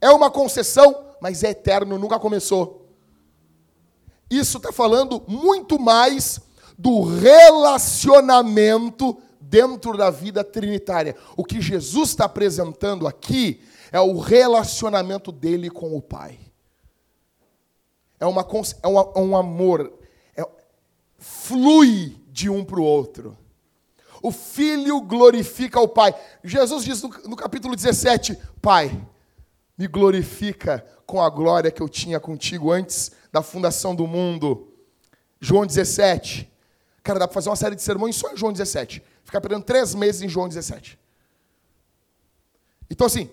É 0.00 0.10
uma 0.10 0.30
concessão 0.30 1.06
mas 1.20 1.42
é 1.42 1.50
eterno, 1.50 1.98
nunca 1.98 2.18
começou. 2.18 2.88
Isso 4.30 4.56
está 4.58 4.72
falando 4.72 5.22
muito 5.26 5.78
mais 5.78 6.40
do 6.76 7.02
relacionamento 7.02 9.16
dentro 9.40 9.96
da 9.96 10.10
vida 10.10 10.44
trinitária. 10.44 11.16
O 11.36 11.44
que 11.44 11.60
Jesus 11.60 12.08
está 12.10 12.24
apresentando 12.24 13.06
aqui 13.06 13.62
é 13.92 14.00
o 14.00 14.18
relacionamento 14.18 15.30
dele 15.30 15.70
com 15.70 15.96
o 15.96 16.02
Pai. 16.02 16.40
É, 18.18 18.26
uma, 18.26 18.42
é, 18.42 19.18
é 19.18 19.20
um 19.20 19.36
amor, 19.36 19.92
é, 20.36 20.46
flui 21.18 22.16
de 22.28 22.48
um 22.48 22.64
para 22.64 22.80
o 22.80 22.84
outro. 22.84 23.36
O 24.22 24.32
filho 24.32 25.00
glorifica 25.00 25.80
o 25.80 25.88
Pai. 25.88 26.14
Jesus 26.42 26.84
diz 26.84 27.02
no, 27.02 27.08
no 27.24 27.36
capítulo 27.36 27.76
17: 27.76 28.38
Pai, 28.60 28.90
me 29.76 29.86
glorifica 29.86 30.84
com 31.04 31.20
a 31.20 31.30
glória 31.30 31.70
que 31.70 31.82
eu 31.82 31.88
tinha 31.88 32.18
contigo 32.18 32.72
antes 32.72 33.12
da 33.30 33.42
fundação 33.42 33.94
do 33.94 34.06
mundo. 34.06 34.72
João 35.40 35.66
17. 35.66 36.50
Cara, 37.02 37.20
dá 37.20 37.28
para 37.28 37.34
fazer 37.34 37.48
uma 37.48 37.56
série 37.56 37.76
de 37.76 37.82
sermões 37.82 38.16
só 38.16 38.32
em 38.32 38.36
João 38.36 38.52
17. 38.52 39.02
Ficar 39.22 39.40
perdendo 39.40 39.64
três 39.64 39.94
meses 39.94 40.22
em 40.22 40.28
João 40.28 40.48
17. 40.48 40.98
Então, 42.90 43.06
assim, 43.06 43.30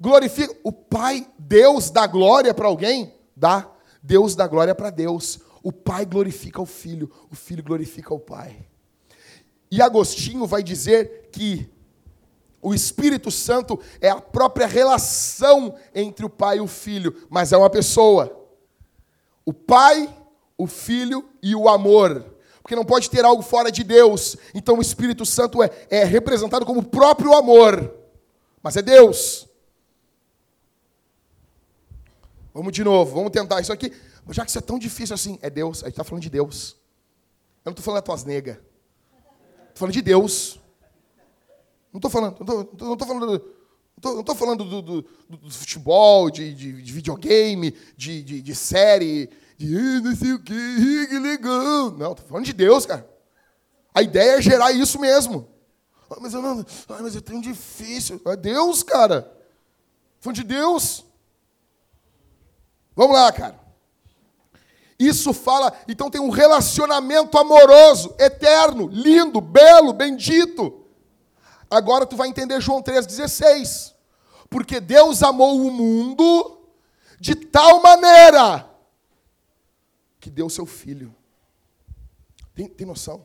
glorifica. 0.00 0.54
O 0.62 0.72
Pai, 0.72 1.26
Deus 1.38 1.90
dá 1.90 2.06
glória 2.06 2.52
para 2.52 2.66
alguém? 2.66 3.14
Dá. 3.36 3.70
Deus 4.08 4.34
dá 4.34 4.46
glória 4.46 4.74
para 4.74 4.88
Deus. 4.88 5.38
O 5.62 5.70
Pai 5.70 6.06
glorifica 6.06 6.62
o 6.62 6.64
Filho. 6.64 7.12
O 7.30 7.36
Filho 7.36 7.62
glorifica 7.62 8.14
o 8.14 8.18
Pai. 8.18 8.56
E 9.70 9.82
Agostinho 9.82 10.46
vai 10.46 10.62
dizer 10.62 11.28
que 11.30 11.70
o 12.62 12.72
Espírito 12.72 13.30
Santo 13.30 13.78
é 14.00 14.08
a 14.08 14.18
própria 14.18 14.66
relação 14.66 15.74
entre 15.94 16.24
o 16.24 16.30
Pai 16.30 16.56
e 16.56 16.60
o 16.62 16.66
Filho, 16.66 17.14
mas 17.28 17.52
é 17.52 17.56
uma 17.58 17.68
pessoa. 17.68 18.34
O 19.44 19.52
Pai, 19.52 20.08
o 20.56 20.66
Filho 20.66 21.28
e 21.42 21.54
o 21.54 21.68
amor. 21.68 22.34
Porque 22.62 22.74
não 22.74 22.86
pode 22.86 23.10
ter 23.10 23.26
algo 23.26 23.42
fora 23.42 23.70
de 23.70 23.84
Deus. 23.84 24.38
Então 24.54 24.78
o 24.78 24.82
Espírito 24.82 25.26
Santo 25.26 25.62
é, 25.62 25.70
é 25.90 26.02
representado 26.02 26.64
como 26.64 26.80
o 26.80 26.86
próprio 26.86 27.34
amor. 27.34 27.94
Mas 28.62 28.74
é 28.74 28.80
Deus. 28.80 29.47
Vamos 32.58 32.72
de 32.72 32.82
novo, 32.82 33.14
vamos 33.14 33.30
tentar 33.30 33.60
isso 33.60 33.72
aqui. 33.72 33.92
Já 34.30 34.44
que 34.44 34.50
isso 34.50 34.58
é 34.58 34.60
tão 34.60 34.80
difícil 34.80 35.14
assim, 35.14 35.38
é 35.40 35.48
Deus. 35.48 35.84
A 35.84 35.86
gente 35.86 35.92
está 35.92 36.02
falando 36.02 36.24
de 36.24 36.28
Deus. 36.28 36.76
Eu 37.64 37.70
não 37.70 37.70
estou 37.70 37.84
falando 37.84 38.00
da 38.00 38.02
tuas 38.02 38.24
negas. 38.24 38.56
Estou 38.56 39.76
falando 39.76 39.92
de 39.92 40.02
Deus. 40.02 40.60
Não 41.92 41.98
estou 41.98 42.10
falando, 42.10 42.36
não 42.40 42.94
estou 42.94 43.06
falando, 43.06 43.44
não 44.02 44.20
estou 44.20 44.34
falando 44.34 44.64
do, 44.64 44.82
do, 44.82 45.02
do, 45.02 45.36
do 45.36 45.50
futebol, 45.52 46.28
de, 46.32 46.52
de, 46.52 46.82
de, 46.82 46.92
videogame, 46.92 47.76
de, 47.96 48.24
de, 48.24 48.42
de 48.42 48.54
série, 48.56 49.30
de 49.56 50.00
não 50.00 50.16
sei 50.16 50.32
o 50.32 50.42
que, 50.42 51.06
que 51.06 51.18
legal. 51.20 51.92
Não, 51.92 52.10
estou 52.10 52.26
falando 52.26 52.44
de 52.44 52.52
Deus, 52.52 52.84
cara. 52.84 53.08
A 53.94 54.02
ideia 54.02 54.38
é 54.38 54.42
gerar 54.42 54.72
isso 54.72 54.98
mesmo. 54.98 55.48
Ah, 56.10 56.16
mas 56.20 56.34
eu 56.34 56.42
não, 56.42 56.66
ah, 56.88 56.98
mas 57.02 57.14
é 57.14 57.20
tão 57.20 57.40
difícil. 57.40 58.20
É 58.26 58.34
Deus, 58.34 58.82
cara. 58.82 59.32
Falando 60.18 60.34
de 60.34 60.42
Deus. 60.42 61.06
Vamos 62.98 63.14
lá, 63.14 63.30
cara. 63.30 63.56
Isso 64.98 65.32
fala, 65.32 65.72
então 65.86 66.10
tem 66.10 66.20
um 66.20 66.30
relacionamento 66.30 67.38
amoroso, 67.38 68.12
eterno, 68.18 68.88
lindo, 68.88 69.40
belo, 69.40 69.92
bendito. 69.92 70.84
Agora 71.70 72.04
tu 72.04 72.16
vai 72.16 72.26
entender 72.26 72.60
João 72.60 72.82
3,16. 72.82 73.94
Porque 74.50 74.80
Deus 74.80 75.22
amou 75.22 75.64
o 75.64 75.70
mundo 75.70 76.60
de 77.20 77.36
tal 77.36 77.80
maneira 77.80 78.68
que 80.18 80.28
deu 80.28 80.50
seu 80.50 80.66
filho. 80.66 81.14
Tem, 82.52 82.66
tem 82.66 82.84
noção 82.84 83.24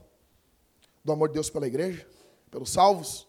do 1.04 1.12
amor 1.12 1.30
de 1.30 1.34
Deus 1.34 1.50
pela 1.50 1.66
igreja? 1.66 2.08
Pelos 2.52 2.70
salvos? 2.70 3.28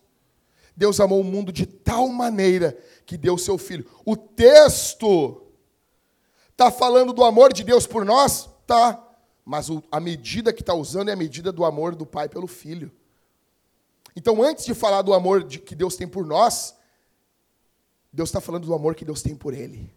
Deus 0.77 1.01
amou 1.01 1.23
o 1.23 1.25
mundo 1.25 1.51
de 1.51 1.65
tal 1.65 2.07
maneira 2.09 2.77
que 3.07 3.17
deu 3.17 3.39
seu 3.39 3.57
filho. 3.57 3.91
O 4.05 4.15
texto 4.15 5.44
Está 6.55 6.71
falando 6.71 7.13
do 7.13 7.25
amor 7.25 7.53
de 7.53 7.65
Deus 7.65 7.85
por 7.85 8.05
nós? 8.05 8.49
Tá. 8.65 9.05
Mas 9.45 9.69
o, 9.69 9.83
a 9.91 9.99
medida 9.99 10.53
que 10.53 10.63
está 10.63 10.73
usando 10.73 11.09
é 11.09 11.13
a 11.13 11.17
medida 11.17 11.51
do 11.51 11.65
amor 11.65 11.97
do 11.97 12.07
Pai 12.07 12.29
pelo 12.29 12.47
Filho. 12.47 12.93
Então, 14.17 14.41
antes 14.41 14.65
de 14.65 14.73
falar 14.73 15.03
do 15.03 15.13
amor 15.13 15.43
de, 15.43 15.59
que 15.59 15.75
Deus 15.75 15.97
tem 15.97 16.07
por 16.07 16.25
nós, 16.25 16.77
Deus 18.13 18.29
está 18.29 18.41
falando 18.41 18.67
do 18.67 18.73
amor 18.73 18.95
que 18.95 19.05
Deus 19.05 19.21
tem 19.21 19.35
por 19.35 19.53
Ele, 19.53 19.93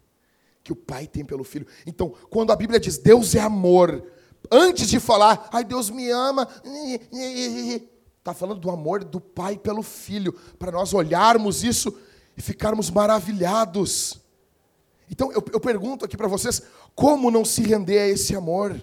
que 0.64 0.72
o 0.72 0.76
Pai 0.76 1.06
tem 1.06 1.24
pelo 1.24 1.44
Filho. 1.44 1.66
Então, 1.86 2.12
quando 2.28 2.50
a 2.50 2.56
Bíblia 2.56 2.80
diz 2.80 2.98
Deus 2.98 3.36
é 3.36 3.40
amor, 3.40 4.04
antes 4.50 4.88
de 4.88 4.98
falar, 4.98 5.48
ai, 5.52 5.62
Deus 5.62 5.88
me 5.90 6.10
ama, 6.10 6.48
está 8.18 8.34
falando 8.34 8.58
do 8.58 8.68
amor 8.68 9.04
do 9.04 9.20
Pai 9.20 9.56
pelo 9.56 9.84
Filho, 9.84 10.32
para 10.58 10.72
nós 10.72 10.92
olharmos 10.92 11.62
isso 11.62 11.96
e 12.36 12.42
ficarmos 12.42 12.90
maravilhados. 12.90 14.20
Então 15.10 15.32
eu, 15.32 15.44
eu 15.52 15.60
pergunto 15.60 16.04
aqui 16.04 16.16
para 16.16 16.28
vocês: 16.28 16.62
como 16.94 17.30
não 17.30 17.44
se 17.44 17.62
render 17.62 17.98
a 17.98 18.08
esse 18.08 18.34
amor? 18.34 18.76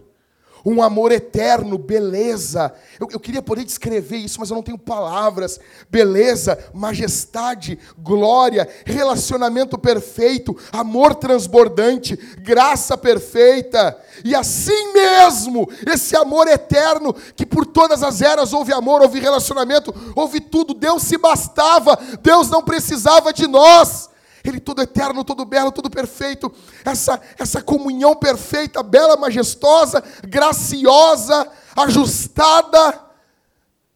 um 0.66 0.82
amor 0.82 1.12
eterno, 1.12 1.78
beleza. 1.78 2.74
Eu, 3.00 3.08
eu, 3.12 3.20
queria 3.20 3.42
poder 3.42 3.64
descrever 3.64 4.18
isso, 4.18 4.40
mas 4.40 4.50
eu 4.50 4.56
não 4.56 4.64
tenho 4.64 4.80
palavras. 4.80 5.60
Beleza, 5.92 6.58
majestade, 6.74 7.78
glória, 8.00 8.68
relacionamento 8.84 9.78
perfeito, 9.78 10.58
amor 10.72 11.14
transbordante, 11.14 12.16
graça 12.40 12.98
perfeita. 12.98 13.96
E 14.24 14.34
assim 14.34 14.92
mesmo, 14.92 15.70
esse 15.86 16.16
amor 16.16 16.48
eterno, 16.48 17.14
que 17.36 17.46
por 17.46 17.68
todas 17.68 18.02
as 18.02 18.22
eras 18.22 18.52
houve 18.52 18.74
amor, 18.74 19.04
houve 19.04 19.20
relacionamento, 19.20 19.94
houve 20.16 20.40
tudo. 20.40 20.74
Deus 20.74 21.04
se 21.04 21.18
bastava, 21.18 21.98
Deus 22.24 22.50
não 22.50 22.64
precisava 22.64 23.32
de 23.32 23.46
nós. 23.46 24.10
Ele 24.46 24.60
todo 24.60 24.82
eterno, 24.82 25.24
todo 25.24 25.44
belo, 25.44 25.72
todo 25.72 25.90
perfeito, 25.90 26.54
essa, 26.86 27.20
essa 27.38 27.64
comunhão 27.64 28.16
perfeita, 28.16 28.84
bela, 28.84 29.18
majestosa, 29.18 30.04
graciosa, 30.24 31.52
ajustada. 31.76 33.02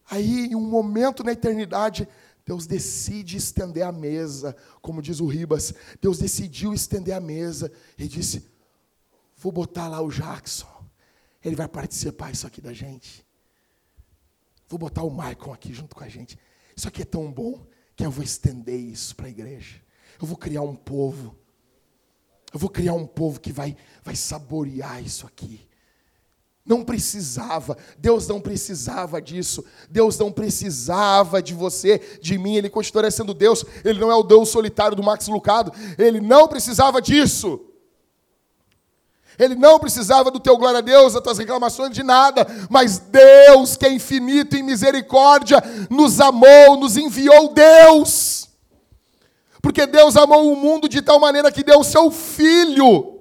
Aí, 0.09 0.47
em 0.47 0.55
um 0.55 0.67
momento 0.67 1.23
na 1.23 1.33
eternidade, 1.33 2.07
Deus 2.43 2.65
decide 2.65 3.37
estender 3.37 3.85
a 3.85 3.91
mesa, 3.91 4.55
como 4.81 5.03
diz 5.03 5.19
o 5.19 5.27
Ribas. 5.27 5.71
Deus 6.01 6.17
decidiu 6.17 6.73
estender 6.73 7.13
a 7.13 7.19
mesa 7.19 7.71
e 7.95 8.07
disse: 8.07 8.49
Vou 9.37 9.51
botar 9.51 9.87
lá 9.87 10.01
o 10.01 10.09
Jackson, 10.09 10.83
ele 11.45 11.55
vai 11.55 11.67
participar 11.67 12.31
isso 12.31 12.47
aqui 12.47 12.59
da 12.59 12.73
gente. 12.73 13.23
Vou 14.67 14.79
botar 14.79 15.03
o 15.03 15.11
Maicon 15.11 15.53
aqui 15.53 15.71
junto 15.71 15.95
com 15.95 16.03
a 16.03 16.09
gente. 16.09 16.39
Isso 16.75 16.87
aqui 16.87 17.03
é 17.03 17.05
tão 17.05 17.31
bom 17.31 17.67
que 17.95 18.03
eu 18.03 18.09
vou 18.09 18.23
estender 18.23 18.79
isso 18.79 19.15
para 19.15 19.27
a 19.27 19.29
igreja. 19.29 19.79
Eu 20.21 20.27
vou 20.27 20.37
criar 20.37 20.61
um 20.61 20.75
povo. 20.75 21.35
Eu 22.53 22.59
vou 22.59 22.69
criar 22.69 22.93
um 22.93 23.05
povo 23.05 23.39
que 23.39 23.51
vai, 23.51 23.75
vai 24.03 24.15
saborear 24.15 25.03
isso 25.03 25.25
aqui. 25.25 25.67
Não 26.65 26.83
precisava, 26.83 27.75
Deus 27.97 28.27
não 28.27 28.39
precisava 28.39 29.19
disso, 29.19 29.65
Deus 29.89 30.19
não 30.19 30.31
precisava 30.31 31.41
de 31.41 31.53
você, 31.53 32.19
de 32.21 32.37
mim, 32.37 32.57
Ele 32.57 32.69
continuaria 32.69 33.09
sendo 33.09 33.33
Deus, 33.33 33.65
Ele 33.83 33.99
não 33.99 34.11
é 34.11 34.15
o 34.15 34.21
Deus 34.21 34.49
solitário 34.49 34.95
do 34.95 35.01
Max 35.01 35.27
Lucado, 35.27 35.71
Ele 35.97 36.21
não 36.21 36.47
precisava 36.47 37.01
disso. 37.01 37.59
Ele 39.39 39.55
não 39.55 39.79
precisava 39.79 40.29
do 40.29 40.39
teu 40.39 40.57
glória 40.57 40.79
a 40.79 40.81
Deus, 40.81 41.13
das 41.13 41.23
tuas 41.23 41.37
reclamações, 41.37 41.95
de 41.95 42.03
nada, 42.03 42.45
mas 42.69 42.99
Deus, 42.99 43.77
que 43.77 43.85
é 43.85 43.91
infinito 43.91 44.55
em 44.55 44.61
misericórdia, 44.61 45.63
nos 45.89 46.19
amou, 46.19 46.77
nos 46.77 46.97
enviou 46.97 47.53
Deus. 47.53 48.48
Porque 49.61 49.85
Deus 49.85 50.15
amou 50.15 50.51
o 50.51 50.55
mundo 50.55 50.87
de 50.87 51.01
tal 51.01 51.19
maneira 51.19 51.51
que 51.51 51.63
deu 51.63 51.79
o 51.79 51.83
seu 51.83 52.09
filho. 52.11 53.19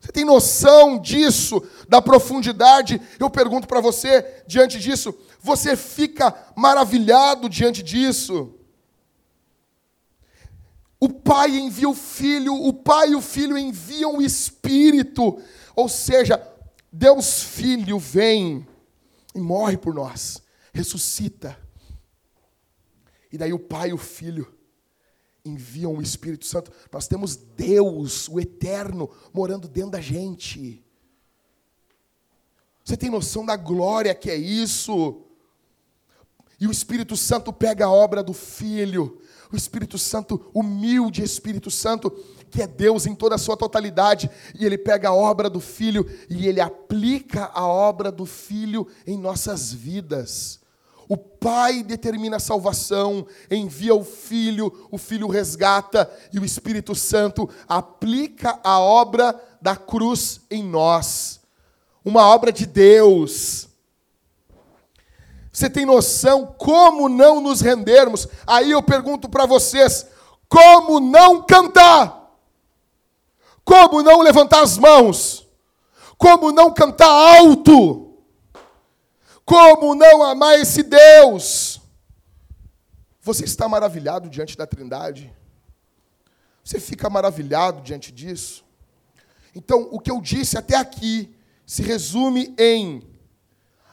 Você 0.00 0.12
tem 0.12 0.24
noção 0.24 0.98
disso, 0.98 1.62
da 1.88 2.00
profundidade? 2.00 3.00
Eu 3.18 3.28
pergunto 3.28 3.66
para 3.66 3.80
você, 3.80 4.42
diante 4.46 4.78
disso, 4.78 5.14
você 5.40 5.76
fica 5.76 6.34
maravilhado 6.56 7.48
diante 7.48 7.82
disso? 7.82 8.54
O 10.98 11.08
Pai 11.08 11.50
envia 11.50 11.88
o 11.88 11.94
Filho, 11.94 12.54
o 12.54 12.72
Pai 12.72 13.10
e 13.10 13.16
o 13.16 13.20
Filho 13.20 13.58
enviam 13.58 14.18
o 14.18 14.22
Espírito. 14.22 15.40
Ou 15.74 15.88
seja, 15.88 16.40
Deus 16.92 17.42
Filho 17.42 17.98
vem 17.98 18.66
e 19.34 19.40
morre 19.40 19.76
por 19.76 19.94
nós, 19.94 20.42
ressuscita. 20.72 21.58
E 23.32 23.36
daí 23.36 23.52
o 23.52 23.58
Pai 23.58 23.90
e 23.90 23.92
o 23.92 23.98
Filho 23.98 24.59
enviam 25.44 25.94
o 25.94 26.02
Espírito 26.02 26.46
Santo. 26.46 26.70
Nós 26.92 27.08
temos 27.08 27.36
Deus, 27.36 28.28
o 28.28 28.38
Eterno, 28.38 29.10
morando 29.32 29.68
dentro 29.68 29.92
da 29.92 30.00
gente. 30.00 30.84
Você 32.84 32.96
tem 32.96 33.10
noção 33.10 33.44
da 33.44 33.56
glória 33.56 34.14
que 34.14 34.30
é 34.30 34.36
isso? 34.36 35.22
E 36.58 36.66
o 36.66 36.70
Espírito 36.70 37.16
Santo 37.16 37.52
pega 37.52 37.86
a 37.86 37.90
obra 37.90 38.22
do 38.22 38.34
Filho, 38.34 39.20
o 39.50 39.56
Espírito 39.56 39.96
Santo, 39.96 40.50
humilde 40.52 41.22
Espírito 41.22 41.70
Santo, 41.70 42.10
que 42.50 42.60
é 42.60 42.66
Deus 42.66 43.06
em 43.06 43.14
toda 43.14 43.36
a 43.36 43.38
sua 43.38 43.56
totalidade, 43.56 44.30
e 44.58 44.66
ele 44.66 44.76
pega 44.76 45.08
a 45.08 45.14
obra 45.14 45.48
do 45.48 45.60
Filho 45.60 46.06
e 46.28 46.46
ele 46.46 46.60
aplica 46.60 47.50
a 47.54 47.66
obra 47.66 48.12
do 48.12 48.26
Filho 48.26 48.86
em 49.06 49.16
nossas 49.16 49.72
vidas. 49.72 50.60
O 51.10 51.16
Pai 51.16 51.82
determina 51.82 52.36
a 52.36 52.38
salvação, 52.38 53.26
envia 53.50 53.92
o 53.92 54.04
Filho, 54.04 54.86
o 54.92 54.96
Filho 54.96 55.26
resgata 55.26 56.08
e 56.32 56.38
o 56.38 56.44
Espírito 56.44 56.94
Santo 56.94 57.50
aplica 57.66 58.60
a 58.62 58.78
obra 58.78 59.34
da 59.60 59.74
cruz 59.74 60.42
em 60.48 60.62
nós. 60.62 61.40
Uma 62.04 62.28
obra 62.28 62.52
de 62.52 62.64
Deus. 62.64 63.68
Você 65.52 65.68
tem 65.68 65.84
noção 65.84 66.54
como 66.56 67.08
não 67.08 67.40
nos 67.40 67.60
rendermos? 67.60 68.28
Aí 68.46 68.70
eu 68.70 68.80
pergunto 68.80 69.28
para 69.28 69.46
vocês: 69.46 70.06
como 70.48 71.00
não 71.00 71.42
cantar? 71.42 72.38
Como 73.64 74.00
não 74.00 74.20
levantar 74.20 74.62
as 74.62 74.78
mãos? 74.78 75.44
Como 76.16 76.52
não 76.52 76.72
cantar 76.72 77.10
alto? 77.10 78.09
Como 79.50 79.96
não 79.96 80.22
amar 80.22 80.60
esse 80.60 80.80
Deus? 80.80 81.80
Você 83.20 83.44
está 83.44 83.68
maravilhado 83.68 84.30
diante 84.30 84.56
da 84.56 84.64
Trindade? 84.64 85.34
Você 86.62 86.78
fica 86.78 87.10
maravilhado 87.10 87.82
diante 87.82 88.12
disso? 88.12 88.64
Então, 89.52 89.88
o 89.90 89.98
que 89.98 90.08
eu 90.08 90.20
disse 90.20 90.56
até 90.56 90.76
aqui 90.76 91.34
se 91.66 91.82
resume 91.82 92.54
em 92.56 93.02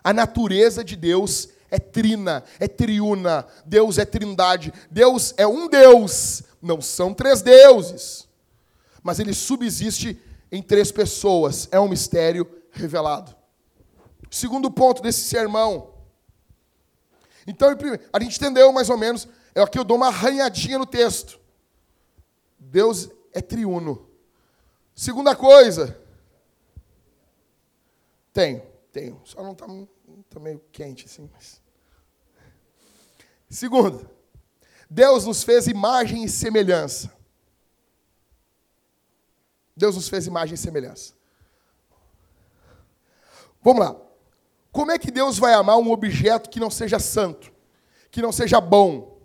a 0.04 0.14
natureza 0.14 0.84
de 0.84 0.96
Deus 0.96 1.50
é 1.72 1.80
trina, 1.80 2.44
é 2.60 2.68
triuna, 2.68 3.44
Deus 3.66 3.98
é 3.98 4.06
trindade, 4.06 4.72
Deus 4.92 5.34
é 5.38 5.48
um 5.48 5.68
Deus, 5.68 6.44
não 6.62 6.80
são 6.80 7.16
três 7.16 7.42
deuses, 7.42 8.28
mas 9.02 9.20
ele 9.20 9.34
subsiste 9.34 10.22
em 10.52 10.62
três 10.62 10.92
pessoas, 10.92 11.68
é 11.72 11.80
um 11.80 11.90
mistério 11.90 12.48
revelado. 12.72 13.36
Segundo 14.30 14.70
ponto 14.70 15.02
desse 15.02 15.22
sermão. 15.22 15.94
Então, 17.46 17.70
a 18.12 18.20
gente 18.22 18.38
entendeu 18.38 18.72
mais 18.74 18.90
ou 18.90 18.98
menos. 18.98 19.28
É 19.56 19.62
aqui 19.62 19.80
eu 19.80 19.84
dou 19.84 19.98
uma 19.98 20.08
arranhadinha 20.08 20.78
no 20.78 20.86
texto. 20.86 21.40
Deus 22.60 23.10
é 23.34 23.42
triuno. 23.42 24.10
Segunda 24.94 25.36
coisa. 25.36 26.00
Tenho, 28.34 28.62
tenho. 28.92 29.22
Só 29.24 29.42
não 29.42 29.54
está 29.54 29.66
tá 30.30 30.40
meio 30.40 30.62
quente 30.72 31.06
assim. 31.06 31.30
Mas... 31.34 31.62
Segundo, 33.50 34.10
Deus 34.90 35.26
nos 35.26 35.44
fez 35.44 35.68
imagem 35.68 36.24
e 36.24 36.30
semelhança. 36.30 37.16
Deus 39.76 39.96
nos 39.96 40.10
fez 40.10 40.28
imagem 40.28 40.56
e 40.56 40.58
semelhança. 40.58 41.14
Vamos 43.62 43.86
lá. 43.86 44.07
Como 44.78 44.92
é 44.92 45.00
que 45.00 45.10
Deus 45.10 45.40
vai 45.40 45.56
amar 45.56 45.76
um 45.80 45.90
objeto 45.90 46.52
que 46.52 46.60
não 46.60 46.70
seja 46.70 47.00
santo, 47.00 47.52
que 48.12 48.22
não 48.22 48.32
seja 48.32 48.62
bom? 48.62 49.20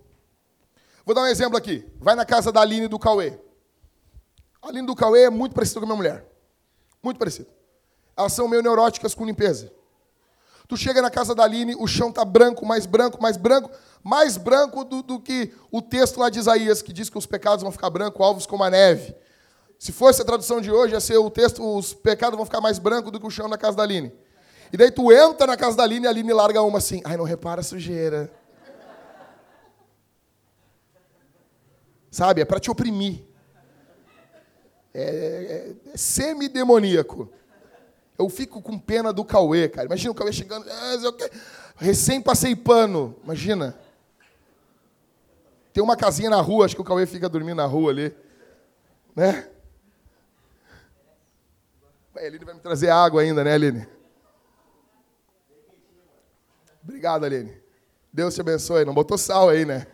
Vou 1.04 1.14
dar 1.14 1.20
um 1.20 1.26
exemplo 1.26 1.58
aqui. 1.58 1.86
Vai 2.00 2.14
na 2.14 2.24
casa 2.24 2.50
da 2.50 2.62
Aline 2.62 2.88
do 2.88 2.98
Cauê. 2.98 3.38
A 4.62 4.68
Aline 4.68 4.86
do 4.86 4.96
Cauê 4.96 5.24
é 5.24 5.30
muito 5.30 5.54
parecida 5.54 5.78
com 5.78 5.84
a 5.84 5.88
minha 5.88 5.96
mulher. 5.98 6.26
Muito 7.02 7.18
parecida. 7.18 7.50
Elas 8.16 8.32
são 8.32 8.48
meio 8.48 8.62
neuróticas 8.62 9.14
com 9.14 9.26
limpeza. 9.26 9.70
Tu 10.66 10.74
chega 10.78 11.02
na 11.02 11.10
casa 11.10 11.34
da 11.34 11.44
Aline, 11.44 11.76
o 11.78 11.86
chão 11.86 12.10
tá 12.10 12.24
branco, 12.24 12.64
mais 12.64 12.86
branco, 12.86 13.20
mais 13.20 13.36
branco, 13.36 13.70
mais 14.02 14.38
branco 14.38 14.86
do, 14.86 15.02
do, 15.02 15.20
que 15.20 15.52
o 15.70 15.82
texto 15.82 16.18
lá 16.18 16.30
de 16.30 16.38
Isaías, 16.38 16.80
que 16.80 16.94
diz 16.94 17.10
que 17.10 17.18
os 17.18 17.26
pecados 17.26 17.62
vão 17.62 17.70
ficar 17.70 17.90
brancos, 17.90 18.22
alvos 18.22 18.46
como 18.46 18.64
a 18.64 18.70
neve. 18.70 19.14
Se 19.78 19.92
fosse 19.92 20.22
a 20.22 20.24
tradução 20.24 20.62
de 20.62 20.72
hoje, 20.72 20.94
ia 20.94 21.00
ser 21.00 21.18
o 21.18 21.28
texto, 21.28 21.62
os 21.76 21.92
pecados 21.92 22.38
vão 22.38 22.46
ficar 22.46 22.62
mais 22.62 22.78
brancos 22.78 23.12
do 23.12 23.20
que 23.20 23.26
o 23.26 23.30
chão 23.30 23.48
na 23.48 23.58
casa 23.58 23.76
da 23.76 23.82
Aline. 23.82 24.10
E 24.72 24.76
daí 24.76 24.90
tu 24.90 25.12
entra 25.12 25.46
na 25.46 25.56
casa 25.56 25.76
da 25.76 25.82
Aline 25.82 26.06
e 26.06 26.08
a 26.08 26.10
Aline 26.10 26.32
larga 26.32 26.62
uma 26.62 26.78
assim, 26.78 27.02
ai, 27.04 27.16
não 27.16 27.24
repara 27.24 27.60
a 27.60 27.64
sujeira. 27.64 28.32
Sabe, 32.10 32.40
é 32.40 32.44
para 32.44 32.58
te 32.58 32.70
oprimir. 32.70 33.22
É, 34.94 35.02
é, 35.02 35.92
é 35.92 35.96
semi-demoníaco. 35.96 37.30
Eu 38.18 38.28
fico 38.28 38.62
com 38.62 38.78
pena 38.78 39.12
do 39.12 39.24
Cauê, 39.24 39.68
cara. 39.68 39.86
Imagina 39.86 40.12
o 40.12 40.14
Cauê 40.14 40.32
chegando. 40.32 40.66
Ah, 40.70 40.94
recém 41.76 42.20
passei 42.20 42.56
pano. 42.56 43.16
Imagina. 43.24 43.78
Tem 45.72 45.82
uma 45.82 45.96
casinha 45.96 46.30
na 46.30 46.40
rua, 46.40 46.66
acho 46.66 46.74
que 46.74 46.82
o 46.82 46.84
Cauê 46.84 47.06
fica 47.06 47.28
dormindo 47.28 47.56
na 47.56 47.66
rua 47.66 47.90
ali. 47.90 48.14
Né? 49.14 49.48
A 52.14 52.20
Aline 52.20 52.44
vai 52.44 52.54
me 52.54 52.60
trazer 52.60 52.90
água 52.90 53.22
ainda, 53.22 53.42
né, 53.42 53.54
Aline? 53.54 53.86
Obrigado, 56.82 57.24
Aline. 57.24 57.56
Deus 58.12 58.34
te 58.34 58.40
abençoe. 58.40 58.84
Não 58.84 58.94
botou 58.94 59.16
sal 59.16 59.48
aí, 59.48 59.64
né? 59.64 59.86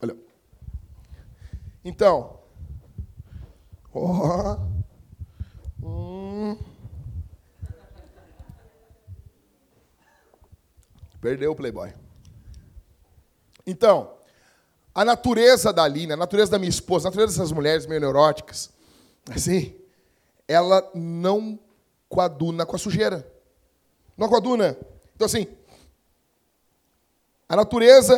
Olha. 0.00 0.16
Então. 1.84 2.40
Oh, 3.92 4.56
hum. 5.82 6.56
Perdeu 11.20 11.52
o 11.52 11.56
Playboy. 11.56 11.92
Então, 13.66 14.14
a 14.94 15.04
natureza 15.04 15.72
da 15.72 15.84
Aline, 15.84 16.12
a 16.12 16.16
natureza 16.16 16.50
da 16.50 16.58
minha 16.58 16.70
esposa, 16.70 17.08
a 17.08 17.10
natureza 17.10 17.32
dessas 17.32 17.52
mulheres 17.52 17.86
meio 17.86 18.00
neuróticas, 18.00 18.70
assim, 19.30 19.74
ela 20.48 20.90
não 20.94 21.58
coaduna 22.08 22.66
com 22.66 22.76
a 22.76 22.78
sujeira. 22.78 23.31
Não 24.22 24.28
coaduna. 24.28 24.78
Então, 25.16 25.26
assim, 25.26 25.48
a 27.48 27.56
natureza, 27.56 28.14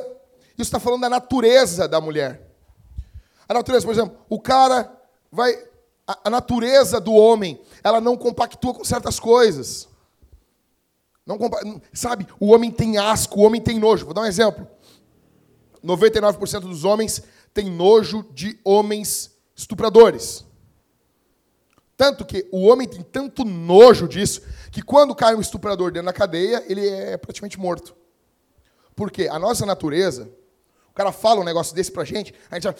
isso 0.52 0.68
está 0.68 0.78
falando 0.78 1.00
da 1.00 1.08
natureza 1.08 1.88
da 1.88 1.98
mulher. 1.98 2.46
A 3.48 3.54
natureza, 3.54 3.86
por 3.86 3.92
exemplo, 3.92 4.18
o 4.28 4.38
cara 4.38 4.94
vai. 5.32 5.54
A, 6.06 6.18
a 6.24 6.30
natureza 6.30 7.00
do 7.00 7.14
homem, 7.14 7.58
ela 7.82 8.02
não 8.02 8.18
compactua 8.18 8.74
com 8.74 8.84
certas 8.84 9.18
coisas. 9.18 9.88
Não, 11.24 11.38
sabe, 11.94 12.28
o 12.38 12.52
homem 12.52 12.70
tem 12.70 12.98
asco, 12.98 13.40
o 13.40 13.42
homem 13.42 13.62
tem 13.62 13.78
nojo. 13.78 14.04
Vou 14.04 14.12
dar 14.12 14.20
um 14.20 14.26
exemplo. 14.26 14.68
99% 15.82 16.60
dos 16.60 16.84
homens 16.84 17.22
têm 17.54 17.70
nojo 17.70 18.26
de 18.34 18.60
homens 18.62 19.34
estupradores. 19.56 20.44
Tanto 21.96 22.24
que 22.24 22.48
o 22.50 22.62
homem 22.62 22.88
tem 22.88 23.02
tanto 23.02 23.44
nojo 23.44 24.08
disso 24.08 24.42
que 24.72 24.82
quando 24.82 25.14
cai 25.14 25.34
um 25.34 25.40
estuprador 25.40 25.92
dentro 25.92 26.06
da 26.06 26.12
cadeia, 26.12 26.64
ele 26.66 26.88
é 26.88 27.16
praticamente 27.16 27.58
morto. 27.58 27.94
Porque 28.96 29.28
a 29.28 29.38
nossa 29.38 29.64
natureza, 29.64 30.28
o 30.90 30.92
cara 30.92 31.12
fala 31.12 31.40
um 31.40 31.44
negócio 31.44 31.74
desse 31.74 31.92
pra 31.92 32.04
gente, 32.04 32.34
a 32.50 32.56
gente 32.56 32.64
já, 32.64 32.74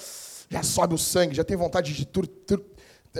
já 0.49 0.63
sobe 0.63 0.95
o 0.95 0.99
sangue, 0.99 1.35
já 1.35 1.45
tem 1.45 1.57
vontade 1.57 1.93
de 1.93 2.05
tur, 2.05 2.27
tur, 2.27 2.65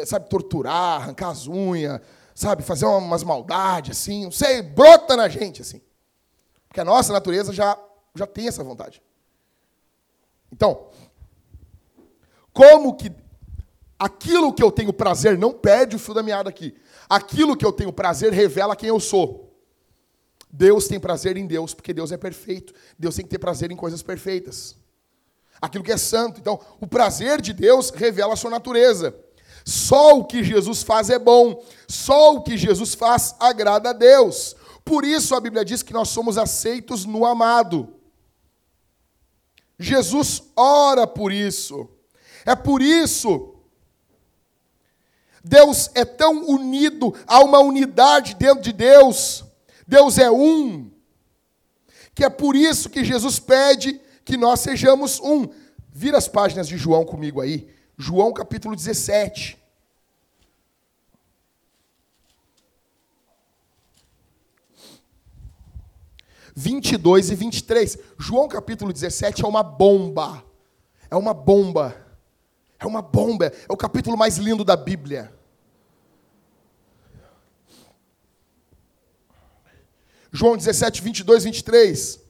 sabe, 0.05 0.29
torturar, 0.29 1.03
arrancar 1.03 1.31
as 1.31 1.47
unhas, 1.47 2.01
sabe, 2.35 2.63
fazer 2.63 2.87
umas 2.87 3.23
maldades 3.23 3.97
assim, 3.99 4.25
não 4.25 4.33
sei, 4.33 4.63
brota 4.63 5.17
na 5.17 5.29
gente 5.29 5.63
assim. 5.63 5.81
Porque 6.69 6.81
a 6.81 6.85
nossa 6.85 7.13
natureza 7.13 7.53
já, 7.53 7.79
já 8.17 8.27
tem 8.27 8.49
essa 8.49 8.65
vontade. 8.65 9.01
Então, 10.53 10.89
como 12.53 12.97
que 12.97 13.13
aquilo 13.99 14.53
que 14.53 14.63
eu 14.63 14.73
tenho 14.73 14.93
prazer 14.93 15.39
não 15.39 15.53
perde 15.53 15.97
o 15.97 15.99
fio 15.99 16.15
da 16.15 16.23
meada 16.23 16.49
aqui. 16.49 16.75
Aquilo 17.09 17.57
que 17.57 17.65
eu 17.65 17.73
tenho 17.73 17.93
prazer 17.93 18.33
revela 18.33 18.77
quem 18.77 18.89
eu 18.89 19.01
sou. 19.01 19.55
Deus 20.51 20.87
tem 20.87 21.01
prazer 21.01 21.37
em 21.37 21.47
Deus, 21.47 21.75
porque 21.75 21.93
Deus 21.93 22.13
é 22.13 22.17
perfeito. 22.17 22.73
Deus 22.99 23.17
tem 23.17 23.25
que 23.25 23.31
ter 23.31 23.39
prazer 23.39 23.71
em 23.71 23.77
coisas 23.77 24.03
perfeitas. 24.03 24.77
Aquilo 25.61 25.83
que 25.83 25.93
é 25.93 25.97
santo. 25.97 26.41
Então, 26.41 26.61
o 26.81 26.87
prazer 26.87 27.41
de 27.41 27.53
Deus 27.53 27.91
revela 27.91 28.35
a 28.35 28.37
sua 28.37 28.51
natureza. 28.51 29.15
Só 29.65 30.19
o 30.19 30.25
que 30.25 30.45
Jesus 30.45 30.83
faz 30.83 31.11
é 31.11 31.19
bom. 31.19 31.65
Só 31.89 32.35
o 32.35 32.43
que 32.43 32.57
Jesus 32.57 32.95
faz 32.95 33.35
agrada 33.41 33.91
a 33.91 33.93
Deus. 33.93 34.55
Por 34.85 35.05
isso 35.05 35.35
a 35.35 35.41
Bíblia 35.41 35.65
diz 35.65 35.83
que 35.83 35.93
nós 35.93 36.11
somos 36.11 36.37
aceitos 36.37 37.05
no 37.05 37.25
amado. 37.25 37.95
Jesus 39.79 40.43
ora 40.55 41.07
por 41.07 41.33
isso. 41.33 41.89
É 42.45 42.55
por 42.55 42.83
isso 42.83 43.54
Deus 45.45 45.91
é 45.95 46.07
tão 46.07 46.49
unido, 46.49 47.15
há 47.27 47.45
uma 47.45 47.59
unidade 47.59 48.35
dentro 48.35 48.63
de 48.63 48.73
Deus. 48.73 49.45
Deus 49.87 50.19
é 50.19 50.31
um. 50.31 50.91
Que 52.15 52.25
é 52.25 52.31
por 52.31 52.57
isso 52.57 52.89
que 52.89 53.05
Jesus 53.05 53.39
pede 53.39 54.01
que 54.25 54.39
nós 54.39 54.61
sejamos 54.61 55.21
um. 55.21 55.47
Vira 55.93 56.17
as 56.17 56.27
páginas 56.27 56.67
de 56.67 56.79
João 56.79 57.05
comigo 57.05 57.43
aí. 57.43 57.69
João 57.99 58.33
capítulo 58.33 58.75
17. 58.75 59.63
Vinte 66.57 66.93
e 66.93 66.97
dois 66.97 67.31
e 67.31 67.35
vinte 67.35 67.59
e 67.59 67.65
três. 67.65 67.99
João 68.19 68.49
capítulo 68.49 68.93
17 68.93 69.45
é 69.45 69.49
uma 69.49 69.63
bomba. 69.63 70.43
É 71.11 71.17
uma 71.17 71.35
bomba. 71.35 71.95
É 72.79 72.87
uma 72.87 73.03
bomba. 73.03 73.47
É 73.47 73.73
o 73.73 73.77
capítulo 73.77 74.17
mais 74.17 74.39
lindo 74.39 74.65
da 74.65 74.77
Bíblia. 74.77 75.34
João 80.37 80.57
17, 80.57 81.01
22, 81.01 81.45
23. 81.45 82.21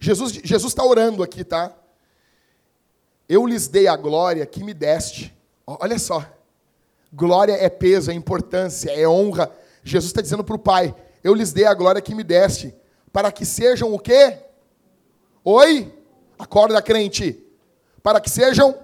Jesus 0.00 0.64
está 0.64 0.84
orando 0.84 1.22
aqui, 1.22 1.44
tá? 1.44 1.72
Eu 3.28 3.46
lhes 3.46 3.68
dei 3.68 3.86
a 3.86 3.94
glória 3.94 4.44
que 4.44 4.64
me 4.64 4.74
deste. 4.74 5.32
Olha 5.64 6.00
só. 6.00 6.28
Glória 7.12 7.52
é 7.52 7.68
peso, 7.68 8.10
é 8.10 8.14
importância, 8.14 8.90
é 8.90 9.06
honra. 9.06 9.52
Jesus 9.84 10.10
está 10.10 10.20
dizendo 10.20 10.42
para 10.42 10.56
o 10.56 10.58
Pai: 10.58 10.92
Eu 11.22 11.32
lhes 11.32 11.52
dei 11.52 11.64
a 11.64 11.74
glória 11.74 12.02
que 12.02 12.12
me 12.12 12.24
deste, 12.24 12.74
para 13.12 13.30
que 13.30 13.46
sejam 13.46 13.94
o 13.94 14.00
quê? 14.00 14.40
Oi? 15.44 15.94
Acorda, 16.36 16.82
crente. 16.82 17.40
Para 18.02 18.20
que 18.20 18.28
sejam 18.28 18.76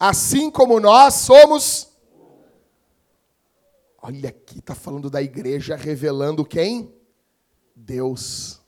assim 0.00 0.50
como 0.50 0.80
nós 0.80 1.14
somos. 1.14 1.85
Olha 4.08 4.28
aqui, 4.28 4.60
está 4.60 4.72
falando 4.72 5.10
da 5.10 5.20
igreja 5.20 5.74
revelando 5.74 6.44
quem? 6.44 6.94
Deus. 7.74 8.60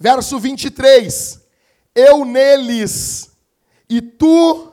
Verso 0.00 0.38
23. 0.38 1.38
Eu 1.94 2.24
neles 2.24 3.30
e 3.90 4.00
tu 4.00 4.72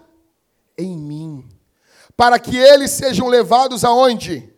em 0.78 0.98
mim, 0.98 1.46
para 2.16 2.40
que 2.40 2.56
eles 2.56 2.92
sejam 2.92 3.28
levados 3.28 3.84
aonde? 3.84 4.50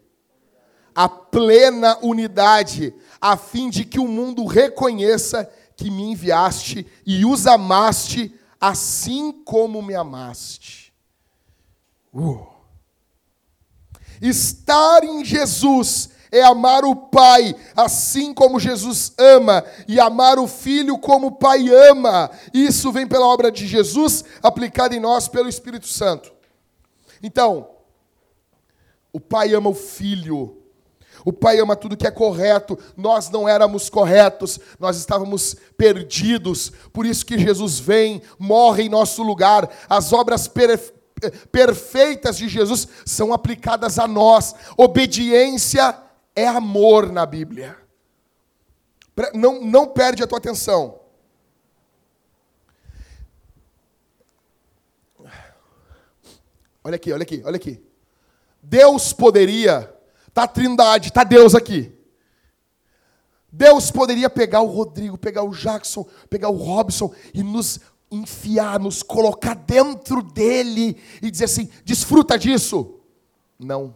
A 0.94 1.10
plena 1.10 1.98
unidade, 2.04 2.94
a 3.20 3.36
fim 3.36 3.72
de 3.72 3.86
que 3.86 4.00
o 4.00 4.08
mundo 4.08 4.46
reconheça 4.46 5.52
que 5.76 5.90
me 5.90 6.04
enviaste 6.04 6.86
e 7.04 7.26
os 7.26 7.48
amaste 7.48 8.40
assim 8.62 9.32
como 9.32 9.82
me 9.82 9.96
amaste. 9.96 10.94
Uh. 12.14 12.57
Estar 14.22 15.04
em 15.04 15.24
Jesus 15.24 16.10
é 16.32 16.42
amar 16.44 16.84
o 16.84 16.96
Pai, 16.96 17.56
assim 17.76 18.34
como 18.34 18.60
Jesus 18.60 19.14
ama, 19.18 19.64
e 19.88 20.00
amar 20.00 20.38
o 20.40 20.48
Filho 20.48 20.98
como 20.98 21.28
o 21.28 21.32
Pai 21.32 21.68
ama. 21.90 22.30
Isso 22.54 22.92
vem 22.92 23.08
pela 23.08 23.26
obra 23.26 23.52
de 23.52 23.66
Jesus, 23.66 24.24
aplicada 24.42 24.96
em 24.96 25.00
nós 25.00 25.28
pelo 25.28 25.50
Espírito 25.50 25.88
Santo. 25.88 26.34
Então, 27.22 27.70
o 29.12 29.20
Pai 29.20 29.54
ama 29.54 29.70
o 29.70 29.74
Filho. 29.74 30.58
O 31.26 31.34
Pai 31.34 31.60
ama 31.60 31.76
tudo 31.76 31.98
que 31.98 32.08
é 32.08 32.12
correto. 32.12 32.78
Nós 32.96 33.30
não 33.30 33.50
éramos 33.50 33.90
corretos, 33.90 34.60
nós 34.80 34.98
estávamos 34.98 35.56
perdidos. 35.78 36.72
Por 36.94 37.06
isso 37.06 37.26
que 37.26 37.38
Jesus 37.38 37.80
vem, 37.80 38.22
morre 38.38 38.84
em 38.84 38.90
nosso 38.90 39.24
lugar. 39.24 39.70
As 39.90 40.14
obras 40.14 40.48
perfeitas 41.52 42.38
de 42.38 42.48
Jesus 42.48 42.88
são 43.06 43.34
aplicadas 43.34 43.98
a 44.00 44.08
nós. 44.08 44.56
Obediência 44.78 45.98
é 46.36 46.48
amor 46.48 47.12
na 47.12 47.26
Bíblia. 47.26 47.78
Não, 49.34 49.62
não 49.62 49.88
perde 49.88 50.24
a 50.24 50.28
tua 50.28 50.38
atenção. 50.38 51.00
Olha 56.84 56.96
aqui, 56.96 57.12
olha 57.12 57.24
aqui, 57.24 57.42
olha 57.44 57.56
aqui. 57.58 57.84
Deus 58.62 59.12
poderia, 59.12 59.94
tá 60.34 60.48
Trindade, 60.48 61.12
tá 61.12 61.24
Deus 61.24 61.54
aqui. 61.54 61.94
Deus 63.52 63.90
poderia 63.92 64.30
pegar 64.30 64.62
o 64.62 64.68
Rodrigo, 64.68 65.18
pegar 65.18 65.44
o 65.44 65.52
Jackson, 65.52 66.08
pegar 66.30 66.50
o 66.50 66.56
Robson 66.56 67.14
e 67.34 67.44
nos 67.44 67.80
enfiar, 68.12 68.80
nos 68.80 69.04
colocar 69.04 69.54
dentro 69.54 70.22
dele 70.22 70.98
e 71.22 71.30
dizer 71.30 71.46
assim: 71.46 71.70
desfruta 71.84 72.38
disso. 72.38 73.00
Não. 73.60 73.96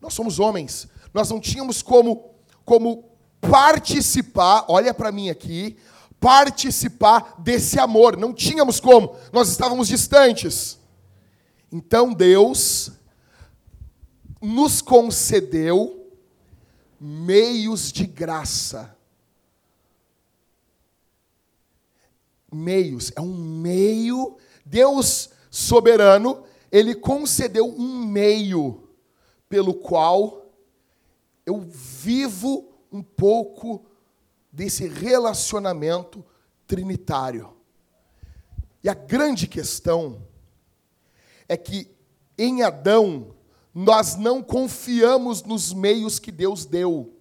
Nós 0.00 0.14
somos 0.14 0.38
homens, 0.38 0.88
nós 1.12 1.28
não 1.28 1.40
tínhamos 1.40 1.82
como, 1.82 2.34
como 2.64 3.04
participar, 3.40 4.64
olha 4.68 4.94
para 4.94 5.10
mim 5.10 5.28
aqui, 5.28 5.76
participar 6.20 7.34
desse 7.38 7.78
amor, 7.78 8.16
não 8.16 8.32
tínhamos 8.32 8.80
como, 8.80 9.16
nós 9.32 9.48
estávamos 9.48 9.88
distantes. 9.88 10.78
Então 11.70 12.12
Deus 12.12 12.92
nos 14.40 14.80
concedeu 14.80 16.10
meios 17.00 17.92
de 17.92 18.06
graça. 18.06 18.96
Meios, 22.52 23.12
é 23.14 23.20
um 23.20 23.34
meio, 23.34 24.36
Deus 24.64 25.30
soberano, 25.50 26.44
ele 26.70 26.94
concedeu 26.94 27.66
um 27.66 28.06
meio 28.06 28.88
pelo 29.48 29.74
qual 29.74 30.52
eu 31.44 31.60
vivo 31.60 32.68
um 32.92 33.02
pouco 33.02 33.84
desse 34.52 34.86
relacionamento 34.86 36.24
trinitário. 36.66 37.54
E 38.82 38.88
a 38.88 38.94
grande 38.94 39.46
questão 39.46 40.22
é 41.48 41.56
que 41.56 41.90
em 42.36 42.62
Adão 42.62 43.34
nós 43.74 44.16
não 44.16 44.42
confiamos 44.42 45.42
nos 45.42 45.72
meios 45.72 46.18
que 46.18 46.30
Deus 46.30 46.64
deu. 46.64 47.14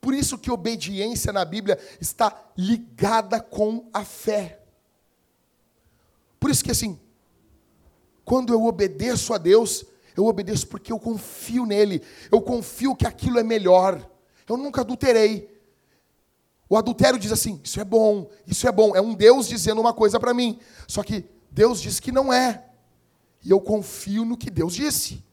Por 0.00 0.14
isso 0.14 0.36
que 0.36 0.50
obediência 0.50 1.32
na 1.32 1.44
Bíblia 1.44 1.78
está 2.00 2.50
ligada 2.56 3.40
com 3.40 3.88
a 3.92 4.04
fé. 4.04 4.61
Por 6.42 6.50
isso 6.50 6.64
que 6.64 6.72
assim, 6.72 6.98
quando 8.24 8.52
eu 8.52 8.64
obedeço 8.64 9.32
a 9.32 9.38
Deus, 9.38 9.84
eu 10.16 10.26
obedeço 10.26 10.66
porque 10.66 10.90
eu 10.90 10.98
confio 10.98 11.64
nele. 11.64 12.02
Eu 12.32 12.42
confio 12.42 12.96
que 12.96 13.06
aquilo 13.06 13.38
é 13.38 13.44
melhor. 13.44 14.04
Eu 14.48 14.56
nunca 14.56 14.80
adulterei. 14.80 15.48
O 16.68 16.76
adultério 16.76 17.16
diz 17.16 17.30
assim: 17.30 17.60
isso 17.62 17.78
é 17.80 17.84
bom, 17.84 18.28
isso 18.44 18.66
é 18.66 18.72
bom. 18.72 18.96
É 18.96 19.00
um 19.00 19.14
Deus 19.14 19.46
dizendo 19.46 19.80
uma 19.80 19.94
coisa 19.94 20.18
para 20.18 20.34
mim. 20.34 20.58
Só 20.88 21.04
que 21.04 21.24
Deus 21.48 21.80
diz 21.80 22.00
que 22.00 22.10
não 22.10 22.32
é. 22.32 22.64
E 23.44 23.48
eu 23.52 23.60
confio 23.60 24.24
no 24.24 24.36
que 24.36 24.50
Deus 24.50 24.74
disse. 24.74 25.24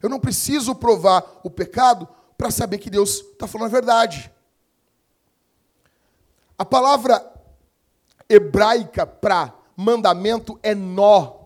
Eu 0.00 0.08
não 0.08 0.18
preciso 0.18 0.74
provar 0.74 1.40
o 1.44 1.50
pecado 1.50 2.08
para 2.38 2.50
saber 2.50 2.78
que 2.78 2.88
Deus 2.88 3.20
está 3.20 3.46
falando 3.46 3.66
a 3.66 3.70
verdade. 3.70 4.32
A 6.56 6.64
palavra 6.64 7.22
hebraica 8.30 9.06
para 9.06 9.60
mandamento 9.76 10.58
é 10.62 10.74
nó 10.74 11.42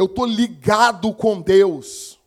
eu 0.00 0.06
estou 0.06 0.24
ligado 0.24 1.12
com 1.12 1.42
Deus. 1.42 2.18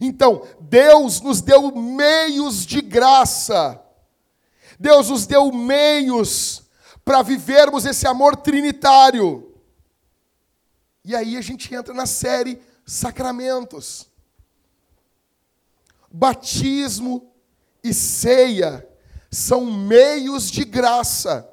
Então, 0.00 0.46
Deus 0.60 1.20
nos 1.20 1.42
deu 1.42 1.74
meios 1.74 2.64
de 2.64 2.80
graça, 2.80 3.82
Deus 4.78 5.08
nos 5.10 5.26
deu 5.26 5.50
meios 5.50 6.62
para 7.04 7.20
vivermos 7.20 7.84
esse 7.84 8.06
amor 8.06 8.36
trinitário. 8.36 9.52
E 11.04 11.16
aí 11.16 11.36
a 11.36 11.40
gente 11.40 11.74
entra 11.74 11.92
na 11.92 12.06
série 12.06 12.62
Sacramentos. 12.86 14.06
Batismo 16.12 17.28
e 17.82 17.92
ceia 17.92 18.88
são 19.32 19.66
meios 19.66 20.48
de 20.48 20.64
graça, 20.64 21.50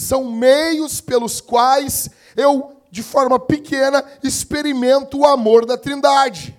são 0.00 0.30
meios 0.30 1.00
pelos 1.00 1.40
quais 1.40 2.10
eu 2.36 2.76
de 2.90 3.02
forma 3.02 3.38
pequena, 3.38 4.04
experimento 4.22 5.18
o 5.18 5.26
amor 5.26 5.64
da 5.64 5.78
Trindade. 5.78 6.58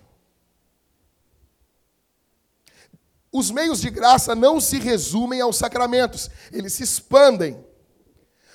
Os 3.31 3.51
meios 3.51 3.81
de 3.81 3.89
graça 3.89 4.33
não 4.33 4.59
se 4.61 4.77
resumem 4.79 5.41
aos 5.41 5.57
sacramentos, 5.57 6.29
eles 6.51 6.73
se 6.73 6.83
expandem. 6.83 7.63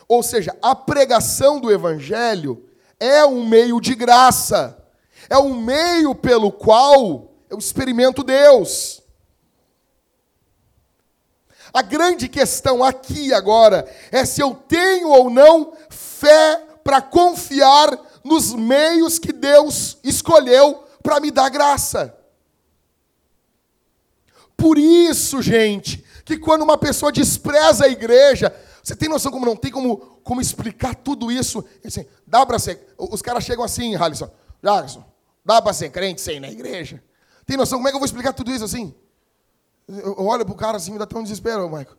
Ou 0.08 0.22
seja, 0.22 0.56
a 0.62 0.74
pregação 0.74 1.60
do 1.60 1.70
Evangelho 1.70 2.64
é 2.98 3.24
um 3.26 3.46
meio 3.46 3.80
de 3.80 3.94
graça, 3.94 4.82
é 5.28 5.36
um 5.36 5.60
meio 5.60 6.14
pelo 6.14 6.50
qual 6.52 7.34
eu 7.50 7.58
experimento 7.58 8.22
Deus. 8.22 9.02
A 11.76 11.82
grande 11.82 12.26
questão 12.26 12.82
aqui 12.82 13.34
agora 13.34 13.86
é 14.10 14.24
se 14.24 14.40
eu 14.40 14.54
tenho 14.54 15.10
ou 15.10 15.28
não 15.28 15.74
fé 15.90 16.56
para 16.82 17.02
confiar 17.02 17.90
nos 18.24 18.54
meios 18.54 19.18
que 19.18 19.30
Deus 19.30 19.98
escolheu 20.02 20.84
para 21.02 21.20
me 21.20 21.30
dar 21.30 21.50
graça. 21.50 22.16
Por 24.56 24.78
isso, 24.78 25.42
gente, 25.42 26.02
que 26.24 26.38
quando 26.38 26.62
uma 26.62 26.78
pessoa 26.78 27.12
despreza 27.12 27.84
a 27.84 27.88
igreja, 27.88 28.56
você 28.82 28.96
tem 28.96 29.10
noção 29.10 29.30
como 29.30 29.44
não 29.44 29.54
tem 29.54 29.70
como, 29.70 29.98
como 30.24 30.40
explicar 30.40 30.94
tudo 30.94 31.30
isso? 31.30 31.62
Assim, 31.84 32.06
dá 32.26 32.46
para 32.46 32.58
ser. 32.58 32.94
Os 32.96 33.20
caras 33.20 33.44
chegam 33.44 33.62
assim, 33.62 33.94
Halisson, 33.96 34.30
Jackson, 34.64 35.04
dá 35.44 35.60
para 35.60 35.74
ser 35.74 35.90
crente 35.90 36.22
sem 36.22 36.38
ir 36.38 36.40
na 36.40 36.50
igreja? 36.50 37.04
Tem 37.44 37.54
noção 37.54 37.78
como 37.78 37.88
é 37.88 37.90
que 37.90 37.96
eu 37.96 38.00
vou 38.00 38.06
explicar 38.06 38.32
tudo 38.32 38.50
isso 38.50 38.64
assim? 38.64 38.94
Eu 39.88 40.26
olho 40.26 40.44
para 40.44 40.54
o 40.54 40.56
cara 40.56 40.76
assim, 40.76 40.92
me 40.92 40.98
dá 40.98 41.04
até 41.04 41.16
um 41.16 41.22
desespero, 41.22 41.68
Michael. 41.68 41.96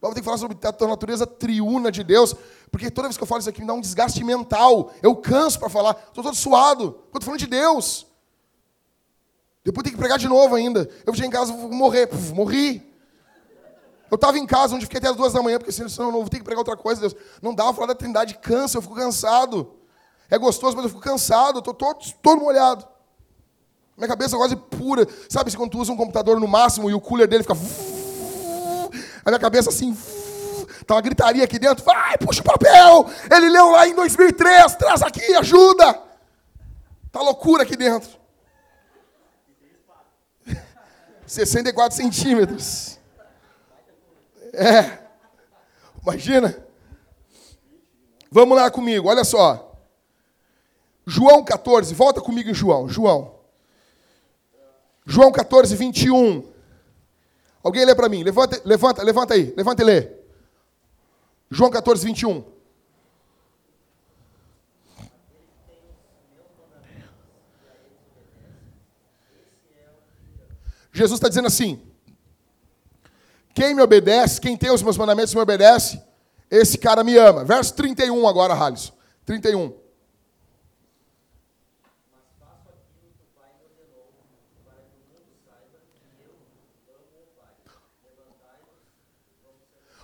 Vamos 0.00 0.14
ter 0.14 0.20
que 0.20 0.24
falar 0.24 0.38
sobre 0.38 0.58
a 0.60 0.86
natureza 0.88 1.26
triuna 1.26 1.92
de 1.92 2.02
Deus, 2.02 2.34
porque 2.72 2.90
toda 2.90 3.06
vez 3.06 3.16
que 3.16 3.22
eu 3.22 3.26
falo 3.26 3.40
isso 3.40 3.48
aqui 3.48 3.60
me 3.60 3.66
dá 3.66 3.74
um 3.74 3.80
desgaste 3.80 4.24
mental. 4.24 4.92
Eu 5.00 5.14
canso 5.14 5.58
para 5.58 5.68
falar, 5.68 5.96
estou 6.08 6.24
todo 6.24 6.34
suado, 6.34 6.98
estou 7.06 7.22
falando 7.22 7.38
de 7.38 7.46
Deus. 7.46 8.06
Depois 9.64 9.84
tem 9.84 9.92
que 9.92 9.98
pregar 9.98 10.18
de 10.18 10.26
novo 10.28 10.56
ainda. 10.56 10.90
Eu 11.06 11.14
cheguei 11.14 11.28
em 11.28 11.32
casa, 11.32 11.52
vou 11.52 11.70
morrer. 11.70 12.08
Puf, 12.08 12.32
morri. 12.32 12.90
Eu 14.10 14.16
estava 14.16 14.36
em 14.38 14.46
casa, 14.46 14.74
onde 14.74 14.86
fiquei 14.86 14.98
até 14.98 15.08
as 15.08 15.16
duas 15.16 15.32
da 15.32 15.40
manhã, 15.40 15.58
porque 15.58 15.72
senão 15.72 15.88
eu 15.88 16.12
não 16.12 16.20
vou 16.20 16.28
ter 16.28 16.38
que 16.38 16.44
pregar 16.44 16.58
outra 16.58 16.76
coisa, 16.76 17.00
Deus. 17.00 17.14
Não 17.40 17.54
dá 17.54 17.64
para 17.64 17.72
falar 17.72 17.86
da 17.86 17.94
trindade, 17.94 18.34
cansa, 18.38 18.78
eu 18.78 18.82
fico 18.82 18.94
cansado. 18.94 19.74
É 20.28 20.36
gostoso, 20.36 20.74
mas 20.74 20.84
eu 20.84 20.90
fico 20.90 21.00
cansado, 21.00 21.60
estou 21.60 21.72
todo, 21.72 21.98
todo 22.20 22.40
molhado. 22.40 22.86
Minha 24.02 24.08
cabeça 24.08 24.34
é 24.34 24.38
quase 24.38 24.56
pura. 24.56 25.06
Sabe, 25.28 25.56
quando 25.56 25.70
tu 25.70 25.78
usa 25.78 25.92
um 25.92 25.96
computador 25.96 26.40
no 26.40 26.48
máximo 26.48 26.90
e 26.90 26.94
o 26.94 27.00
cooler 27.00 27.28
dele 27.28 27.44
fica 27.44 27.54
a 29.24 29.30
minha 29.30 29.38
cabeça 29.38 29.70
assim, 29.70 29.96
tá 30.84 30.94
uma 30.96 31.00
gritaria 31.00 31.44
aqui 31.44 31.56
dentro, 31.56 31.84
vai, 31.84 32.18
puxa 32.18 32.40
o 32.40 32.44
papel, 32.44 33.06
ele 33.30 33.48
leu 33.48 33.70
lá 33.70 33.86
em 33.86 33.94
2003, 33.94 34.74
traz 34.74 35.02
aqui, 35.02 35.22
ajuda. 35.36 36.02
Tá 37.12 37.22
loucura 37.22 37.62
aqui 37.62 37.76
dentro. 37.76 38.10
64 41.24 41.96
centímetros. 41.96 42.98
É. 44.52 44.98
Imagina. 46.02 46.56
Vamos 48.32 48.56
lá 48.56 48.68
comigo, 48.68 49.08
olha 49.08 49.22
só. 49.22 49.78
João 51.06 51.44
14, 51.44 51.94
volta 51.94 52.20
comigo 52.20 52.50
em 52.50 52.54
João. 52.54 52.88
João. 52.88 53.41
João 55.04 55.32
14, 55.32 55.74
21. 55.76 56.50
Alguém 57.62 57.84
lê 57.84 57.94
para 57.94 58.08
mim. 58.08 58.22
Levanta, 58.22 58.60
levanta, 58.64 59.02
levanta 59.02 59.34
aí. 59.34 59.52
Levanta 59.56 59.82
e 59.82 59.84
lê. 59.84 60.10
João 61.50 61.70
14, 61.70 62.04
21. 62.04 62.44
Jesus 70.92 71.18
está 71.18 71.28
dizendo 71.28 71.48
assim: 71.48 71.80
Quem 73.54 73.74
me 73.74 73.82
obedece, 73.82 74.40
quem 74.40 74.56
tem 74.56 74.70
os 74.70 74.82
meus 74.82 74.96
mandamentos 74.96 75.34
me 75.34 75.40
obedece, 75.40 76.02
esse 76.50 76.76
cara 76.76 77.02
me 77.02 77.16
ama. 77.16 77.44
Verso 77.44 77.74
31 77.74 78.28
agora, 78.28 78.54
Halisson. 78.54 78.92
31. 79.24 79.81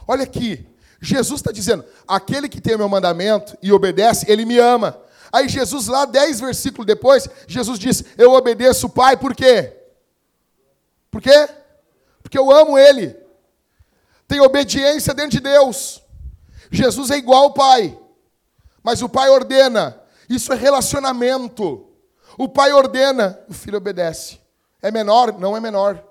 Olha 0.08 0.24
aqui, 0.24 0.66
Jesus 1.00 1.40
está 1.40 1.52
dizendo: 1.52 1.84
aquele 2.06 2.48
que 2.48 2.60
tem 2.60 2.74
o 2.74 2.78
meu 2.78 2.88
mandamento 2.88 3.56
e 3.62 3.70
obedece, 3.70 4.24
ele 4.28 4.46
me 4.46 4.58
ama. 4.58 4.98
Aí 5.30 5.46
Jesus, 5.46 5.86
lá, 5.86 6.06
dez 6.06 6.40
versículos 6.40 6.86
depois, 6.86 7.28
Jesus 7.46 7.78
diz: 7.78 8.02
Eu 8.16 8.32
obedeço 8.32 8.86
o 8.86 8.90
Pai, 8.90 9.16
por 9.16 9.34
quê? 9.34 9.76
Por 11.10 11.20
quê? 11.20 11.48
Porque 12.22 12.38
eu 12.38 12.50
amo 12.50 12.78
Ele. 12.78 13.16
Tem 14.26 14.40
obediência 14.40 15.14
dentro 15.14 15.32
de 15.32 15.40
Deus. 15.40 16.02
Jesus 16.70 17.10
é 17.10 17.16
igual 17.16 17.44
ao 17.44 17.54
Pai, 17.54 17.98
mas 18.82 19.02
o 19.02 19.08
Pai 19.08 19.28
ordena. 19.28 20.00
Isso 20.28 20.52
é 20.52 20.56
relacionamento. 20.56 21.86
O 22.36 22.48
Pai 22.48 22.72
ordena, 22.72 23.38
o 23.48 23.54
Filho 23.54 23.78
obedece. 23.78 24.38
É 24.82 24.90
menor? 24.90 25.38
Não 25.38 25.56
é 25.56 25.60
menor. 25.60 26.04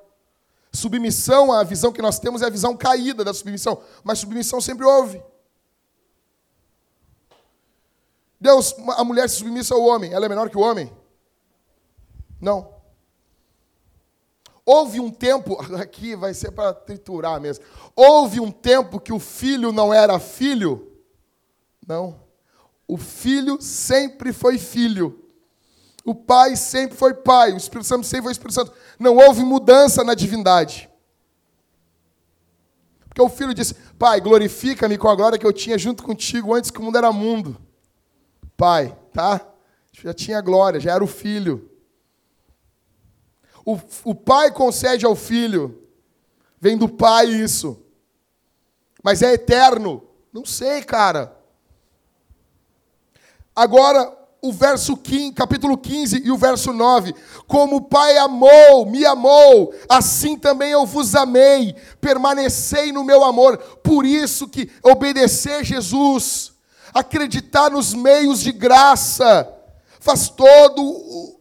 Submissão, 0.78 1.52
a 1.52 1.64
visão 1.64 1.92
que 1.92 2.04
nós 2.04 2.20
temos 2.20 2.44
é 2.44 2.46
a 2.46 2.52
visão 2.52 2.78
caída 2.78 3.24
da 3.24 3.34
submissão, 3.34 3.82
mas 4.04 4.20
submissão 4.20 4.62
sempre 4.62 4.86
houve. 4.86 5.22
Deus, 8.40 8.76
a 8.96 9.04
mulher 9.04 9.28
se 9.28 9.38
submissa 9.38 9.74
ao 9.74 9.82
homem, 9.82 10.14
ela 10.14 10.28
é 10.28 10.30
menor 10.30 10.52
que 10.52 10.58
o 10.58 10.62
homem? 10.62 10.96
Não. 12.40 12.72
Houve 14.64 15.00
um 15.00 15.10
tempo, 15.10 15.60
aqui 15.82 16.16
vai 16.16 16.36
ser 16.36 16.52
para 16.52 16.72
triturar 16.74 17.42
mesmo. 17.42 17.66
Houve 17.96 18.40
um 18.40 18.52
tempo 18.52 19.00
que 19.00 19.12
o 19.12 19.20
filho 19.20 19.72
não 19.72 19.92
era 19.92 20.20
filho? 20.20 20.92
Não. 21.88 22.22
O 22.88 22.98
filho 22.98 23.60
sempre 23.60 24.32
foi 24.32 24.60
filho. 24.60 25.27
O 26.08 26.16
pai 26.16 26.56
sempre 26.56 26.98
foi 26.98 27.14
pai. 27.14 27.52
O 27.52 27.58
Espírito 27.58 27.88
Santo 27.88 28.08
sempre 28.08 28.24
foi 28.24 28.32
Espírito 28.32 28.56
Santo. 28.56 28.74
Não 28.98 29.16
houve 29.16 29.44
mudança 29.44 30.04
na 30.04 30.16
divindade. 30.16 30.90
Porque 33.08 33.22
o 33.22 33.30
filho 33.30 33.54
disse: 33.54 33.76
Pai, 34.00 34.20
glorifica-me 34.22 34.98
com 34.98 35.10
a 35.10 35.16
glória 35.16 35.38
que 35.38 35.46
eu 35.46 35.54
tinha 35.54 35.78
junto 35.78 36.02
contigo 36.02 36.56
antes 36.56 36.72
que 36.72 36.80
o 36.80 36.84
mundo 36.84 36.98
era 36.98 37.12
mundo 37.12 37.62
pai, 38.58 38.98
tá? 39.14 39.48
Já 39.92 40.14
tinha 40.14 40.42
glória, 40.42 40.80
já 40.80 40.94
era 40.94 41.04
o 41.04 41.08
filho. 41.08 41.72
O, 43.64 43.80
o 44.04 44.16
pai 44.16 44.52
concede 44.52 45.06
ao 45.06 45.16
filho. 45.16 45.88
Vem 46.60 46.76
do 46.76 46.90
pai 46.90 47.28
isso. 47.28 47.80
Mas 49.04 49.22
é 49.22 49.34
eterno. 49.34 50.04
Não 50.34 50.44
sei, 50.44 50.84
cara. 50.84 51.36
Agora, 53.56 54.16
o 54.42 54.52
verso 54.52 54.96
15, 54.96 55.34
capítulo 55.34 55.78
15 55.78 56.22
e 56.24 56.32
o 56.32 56.38
verso 56.38 56.72
9. 56.72 57.14
Como 57.48 57.78
o 57.78 57.82
Pai 57.82 58.18
amou, 58.18 58.86
me 58.86 59.06
amou, 59.06 59.74
assim 59.90 60.38
também 60.38 60.72
eu 60.72 60.86
vos 60.86 61.16
amei. 61.16 61.76
Permanecei 62.00 62.92
no 62.92 63.04
meu 63.04 63.24
amor. 63.24 63.58
Por 63.58 64.06
isso 64.06 64.48
que 64.48 64.70
obedecer 64.84 65.64
Jesus 65.64 66.58
acreditar 66.94 67.70
nos 67.70 67.94
meios 67.94 68.40
de 68.42 68.52
graça, 68.52 69.54
faz 70.00 70.30
todo 70.30 70.82
o, 70.82 71.40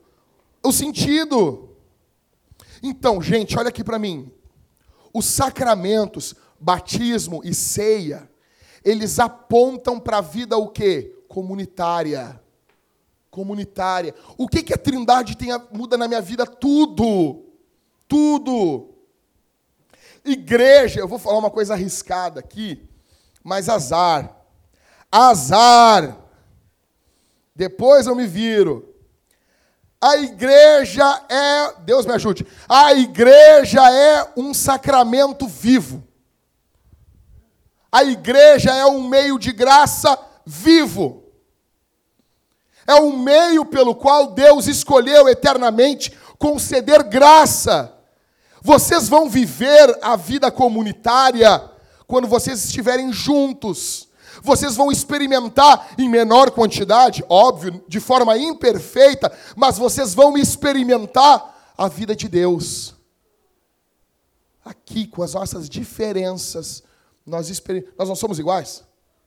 o 0.62 0.72
sentido. 0.72 1.70
Então, 2.82 3.20
gente, 3.22 3.59
olha 3.59 3.68
aqui 3.68 3.82
para 3.82 3.99
mim. 3.99 4.30
Os 5.12 5.24
sacramentos, 5.24 6.34
batismo 6.61 7.40
e 7.44 7.55
ceia, 7.55 8.30
eles 8.84 9.18
apontam 9.18 9.99
para 9.99 10.18
a 10.18 10.22
vida 10.22 10.57
o 10.57 10.68
quê? 10.68 11.16
Comunitária. 11.28 12.40
Comunitária. 13.37 14.14
O 14.39 14.49
que, 14.49 14.62
que 14.62 14.72
a 14.72 14.78
Trindade 14.78 15.37
tem 15.37 15.53
a, 15.53 15.59
muda 15.70 15.99
na 15.99 16.09
minha 16.09 16.22
vida? 16.22 16.47
Tudo. 16.47 17.45
Tudo. 18.09 18.95
Igreja, 20.24 21.01
eu 21.01 21.07
vou 21.07 21.18
falar 21.18 21.37
uma 21.37 21.51
coisa 21.51 21.74
arriscada 21.74 22.41
aqui, 22.41 22.89
mas 23.45 23.68
azar. 23.68 24.34
Azar. 25.12 26.16
Depois 27.55 28.07
eu 28.07 28.16
me 28.16 28.26
viro. 28.26 28.95
A 30.01 30.16
igreja 30.16 31.05
é, 31.28 31.74
Deus 31.82 32.07
me 32.07 32.14
ajude, 32.14 32.47
a 32.66 32.95
igreja 32.95 33.80
é 33.91 34.32
um 34.34 34.55
sacramento 34.55 35.47
vivo. 35.47 36.03
A 37.93 38.03
igreja 38.03 38.74
é 38.74 38.87
um 38.87 39.07
meio 39.07 39.39
de 39.39 39.53
graça 39.53 40.18
vivo. 40.47 41.25
É 42.87 42.95
um 42.95 43.18
meio 43.18 43.64
pelo 43.64 43.95
qual 43.95 44.28
Deus 44.28 44.66
escolheu 44.66 45.28
eternamente 45.28 46.12
conceder 46.39 47.03
graça. 47.03 47.93
Vocês 48.62 49.09
vão 49.09 49.28
viver 49.28 49.99
a 50.03 50.16
vida 50.16 50.51
comunitária 50.51 51.70
quando 52.07 52.28
vocês 52.28 52.64
estiverem 52.64 53.12
juntos. 53.12 54.09
Vocês 54.43 54.76
vão 54.76 54.93
experimentar 54.93 55.95
em 55.99 56.09
menor 56.09 56.51
quantidade, 56.51 57.24
óbvio, 57.28 57.82
de 57.89 57.99
forma 57.99 58.37
imperfeita, 58.39 59.32
mas 59.57 59.78
vocês 59.78 60.14
vão 60.14 60.37
experimentar 60.37 61.72
a 61.76 61.89
vida 61.89 62.14
de 62.14 62.28
Deus. 62.28 62.95
Aqui, 64.64 65.07
com 65.07 65.22
as 65.22 65.34
nossas 65.34 65.68
diferenças, 65.68 66.82
nós, 67.24 67.49
nós 67.99 68.09
não 68.09 68.16
somos 68.16 68.39
iguais? 68.39 68.84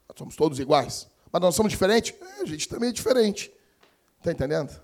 Nós 0.07 0.18
somos 0.18 0.36
todos 0.36 0.60
iguais. 0.60 1.09
Mas 1.32 1.41
nós 1.41 1.55
somos 1.55 1.71
diferentes? 1.71 2.13
É, 2.21 2.41
a 2.41 2.45
gente 2.45 2.67
também 2.67 2.89
é 2.89 2.91
diferente. 2.91 3.51
Está 4.17 4.32
entendendo? 4.32 4.80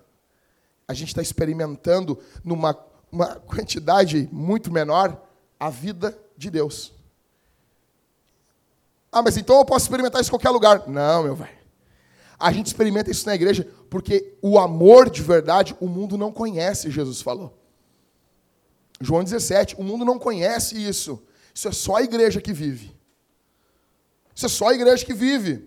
A 0.86 0.94
gente 0.94 1.08
está 1.08 1.22
experimentando, 1.22 2.18
numa 2.44 2.78
uma 3.10 3.36
quantidade 3.46 4.28
muito 4.32 4.72
menor, 4.72 5.20
a 5.58 5.70
vida 5.70 6.16
de 6.36 6.50
Deus. 6.50 6.92
Ah, 9.10 9.22
mas 9.22 9.36
então 9.36 9.58
eu 9.58 9.64
posso 9.64 9.86
experimentar 9.86 10.20
isso 10.20 10.28
em 10.28 10.32
qualquer 10.32 10.50
lugar. 10.50 10.86
Não, 10.86 11.22
meu 11.22 11.34
velho. 11.34 11.56
A 12.38 12.52
gente 12.52 12.66
experimenta 12.66 13.10
isso 13.10 13.26
na 13.26 13.34
igreja 13.34 13.66
porque 13.88 14.36
o 14.42 14.58
amor 14.58 15.08
de 15.08 15.22
verdade 15.22 15.74
o 15.80 15.88
mundo 15.88 16.18
não 16.18 16.30
conhece, 16.30 16.90
Jesus 16.90 17.22
falou. 17.22 17.56
João 19.00 19.24
17, 19.24 19.76
o 19.78 19.82
mundo 19.82 20.04
não 20.04 20.18
conhece 20.18 20.76
isso. 20.76 21.22
Isso 21.54 21.68
é 21.68 21.72
só 21.72 21.96
a 21.96 22.02
igreja 22.02 22.40
que 22.40 22.52
vive. 22.52 22.94
Isso 24.34 24.44
é 24.44 24.48
só 24.50 24.68
a 24.68 24.74
igreja 24.74 25.04
que 25.04 25.14
vive. 25.14 25.66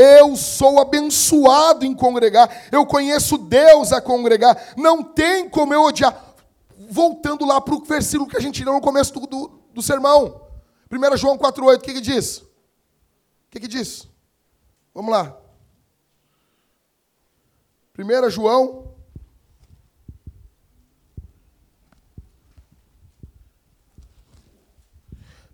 Eu 0.00 0.36
sou 0.36 0.80
abençoado 0.80 1.84
em 1.84 1.92
congregar. 1.92 2.68
Eu 2.70 2.86
conheço 2.86 3.36
Deus 3.36 3.92
a 3.92 4.00
congregar. 4.00 4.74
Não 4.76 5.02
tem 5.02 5.48
como 5.48 5.74
eu 5.74 5.82
odiar. 5.82 6.36
Voltando 6.88 7.44
lá 7.44 7.60
para 7.60 7.74
o 7.74 7.84
versículo 7.84 8.30
que 8.30 8.36
a 8.36 8.40
gente 8.40 8.62
leu 8.62 8.74
no 8.74 8.80
começo 8.80 9.12
do, 9.12 9.26
do, 9.26 9.60
do 9.74 9.82
sermão. 9.82 10.40
1 10.88 11.16
João 11.16 11.36
4,8, 11.36 11.78
o 11.78 11.80
que, 11.80 11.94
que 11.94 12.00
diz? 12.00 12.38
O 12.38 12.46
que, 13.50 13.58
que 13.58 13.66
diz? 13.66 14.06
Vamos 14.94 15.10
lá. 15.10 15.36
1 17.98 18.30
João. 18.30 18.94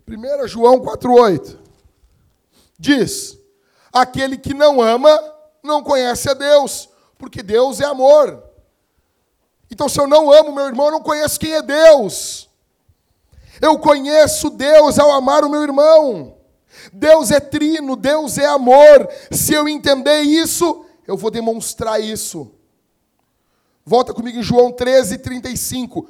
Primeira 0.05 0.47
João 0.47 0.81
4,8 0.81 1.57
diz: 2.77 3.43
Aquele 3.95 4.37
que 4.37 4.53
não 4.53 4.81
ama 4.81 5.17
não 5.63 5.81
conhece 5.81 6.29
a 6.29 6.33
Deus, 6.33 6.89
porque 7.17 7.41
Deus 7.41 7.79
é 7.79 7.85
amor. 7.85 8.43
Então, 9.71 9.87
se 9.87 9.97
eu 9.97 10.05
não 10.05 10.29
amo 10.29 10.53
meu 10.53 10.65
irmão, 10.65 10.87
eu 10.87 10.91
não 10.91 11.01
conheço 11.01 11.39
quem 11.39 11.53
é 11.53 11.61
Deus. 11.61 12.49
Eu 13.61 13.79
conheço 13.79 14.49
Deus 14.49 14.99
ao 14.99 15.13
amar 15.13 15.45
o 15.45 15.49
meu 15.49 15.63
irmão. 15.63 16.35
Deus 16.91 17.31
é 17.31 17.39
trino, 17.39 17.95
Deus 17.95 18.37
é 18.37 18.45
amor. 18.45 19.09
Se 19.31 19.53
eu 19.53 19.65
entender 19.65 20.23
isso, 20.23 20.85
eu 21.07 21.15
vou 21.15 21.31
demonstrar 21.31 22.01
isso. 22.01 22.51
Volta 23.85 24.13
comigo 24.13 24.37
em 24.37 24.43
João 24.43 24.73
13, 24.73 25.19
35. 25.19 26.09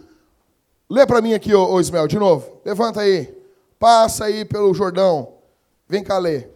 Lê 0.90 1.06
para 1.06 1.22
mim 1.22 1.36
aqui, 1.36 1.54
ô, 1.54 1.80
Ismael, 1.80 2.08
de 2.08 2.18
novo. 2.18 2.62
Levanta 2.66 3.02
aí. 3.02 3.32
Passa 3.78 4.26
aí 4.26 4.44
pelo 4.44 4.74
Jordão. 4.74 5.34
Vem 5.88 6.04
cá 6.04 6.18
ler. 6.18 6.55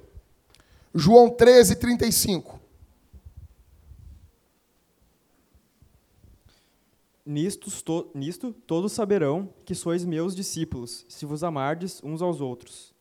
João 0.94 1.30
13, 1.30 1.76
35. 1.76 2.60
Nisto, 7.26 7.70
to, 7.84 8.10
nisto 8.16 8.52
todos 8.66 8.92
saberão 8.92 9.54
que 9.64 9.76
sois 9.76 10.04
meus 10.04 10.36
discípulos, 10.36 11.06
se 11.08 11.28
vos 11.28 11.44
amardes 11.44 12.02
uns 12.04 12.24
aos 12.24 12.42
outros. 12.42 12.92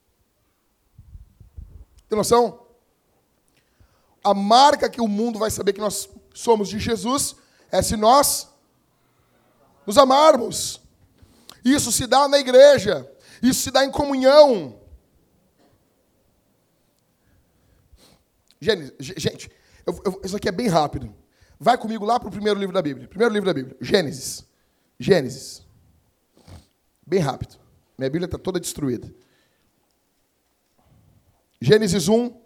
Tem 2.09 2.17
noção? 2.17 2.67
A 4.23 4.35
marca 4.35 4.91
que 4.91 5.01
o 5.01 5.09
mundo 5.09 5.39
vai 5.39 5.51
saber 5.51 5.73
que 5.73 5.81
nós 5.81 6.11
somos 6.35 6.69
de 6.69 6.79
Jesus 6.79 7.37
é 7.71 7.81
se 7.81 7.97
nós 7.97 8.49
nos 9.87 9.97
amarmos. 9.97 10.81
Isso 11.65 11.91
se 11.91 12.07
dá 12.07 12.29
na 12.29 12.39
igreja, 12.39 13.11
isso 13.43 13.63
se 13.63 13.71
dá 13.71 13.85
em 13.85 13.91
comunhão. 13.91 14.79
Gente, 18.61 19.51
eu, 19.87 20.01
eu, 20.05 20.21
isso 20.25 20.37
aqui 20.37 20.49
é 20.49 20.53
bem 20.53 20.69
rápido. 20.69 21.15
Vai 21.59 21.77
comigo 21.79 22.05
lá 22.05 22.19
para 22.19 22.29
o 22.29 22.33
primeiro 22.33 22.59
livro 22.59 22.75
da 22.75 22.83
Bíblia. 22.83 23.09
Primeiro 23.09 23.33
livro 23.33 23.47
da 23.47 23.55
Bíblia, 23.55 23.77
Gênesis. 23.81 24.47
Gênesis. 24.99 25.67
Bem 27.07 27.21
rápido. 27.21 27.59
Minha 27.97 28.11
Bíblia 28.11 28.27
está 28.27 28.39
toda 28.39 28.61
destruída. 28.61 29.13
Gênesis 31.61 32.09
1, 32.09 32.41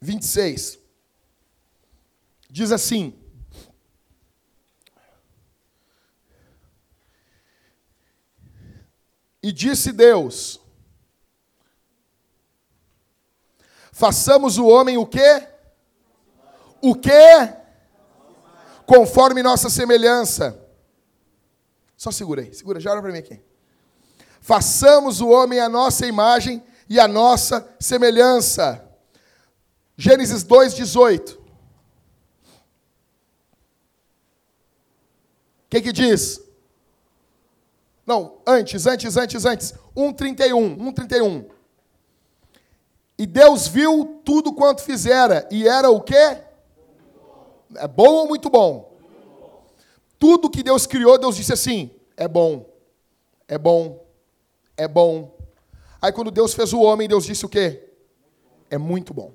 26. 0.00 0.78
Diz 2.50 2.70
assim: 2.70 3.18
E 9.42 9.50
disse 9.50 9.90
Deus: 9.90 10.61
Façamos 13.92 14.56
o 14.56 14.66
homem 14.66 14.96
o 14.96 15.06
quê? 15.06 15.46
O 16.80 16.94
quê? 16.94 17.54
Conforme 18.86 19.42
nossa 19.42 19.68
semelhança. 19.68 20.58
Só 21.96 22.10
segura 22.10 22.40
aí, 22.40 22.52
segura, 22.52 22.80
já 22.80 22.90
olha 22.90 23.02
para 23.02 23.12
mim 23.12 23.18
aqui. 23.18 23.40
Façamos 24.40 25.20
o 25.20 25.28
homem 25.28 25.60
a 25.60 25.68
nossa 25.68 26.06
imagem 26.06 26.64
e 26.88 26.98
a 26.98 27.06
nossa 27.06 27.68
semelhança. 27.78 28.84
Gênesis 29.96 30.42
2:18. 30.42 31.38
O 31.38 31.42
que 35.70 35.80
que 35.80 35.92
diz? 35.92 36.40
Não, 38.04 38.40
antes, 38.46 38.86
antes, 38.86 39.16
antes, 39.16 39.44
antes. 39.44 39.74
1:31, 39.94 40.76
1:31. 40.76 41.61
E 43.22 43.26
Deus 43.26 43.68
viu 43.68 44.20
tudo 44.24 44.52
quanto 44.52 44.82
fizera, 44.82 45.46
e 45.48 45.68
era 45.68 45.88
o 45.88 46.00
quê? 46.00 46.38
É 47.76 47.86
bom 47.86 48.14
ou 48.14 48.26
muito 48.26 48.50
bom? 48.50 48.98
Tudo 50.18 50.50
que 50.50 50.60
Deus 50.60 50.88
criou, 50.88 51.16
Deus 51.16 51.36
disse 51.36 51.52
assim: 51.52 51.88
é 52.16 52.26
bom, 52.26 52.68
é 53.46 53.56
bom, 53.56 54.04
é 54.76 54.88
bom. 54.88 55.38
Aí 56.00 56.10
quando 56.10 56.32
Deus 56.32 56.52
fez 56.52 56.72
o 56.72 56.80
homem, 56.80 57.06
Deus 57.06 57.24
disse 57.24 57.46
o 57.46 57.48
quê? 57.48 57.92
É 58.68 58.76
muito 58.76 59.14
bom. 59.14 59.32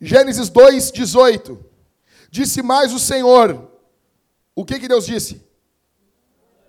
Gênesis 0.00 0.48
2, 0.48 0.90
18. 0.90 1.64
Disse 2.32 2.62
mais 2.62 2.92
o 2.92 2.98
Senhor. 2.98 3.70
O 4.56 4.64
que, 4.64 4.80
que 4.80 4.88
Deus 4.88 5.06
disse? 5.06 5.40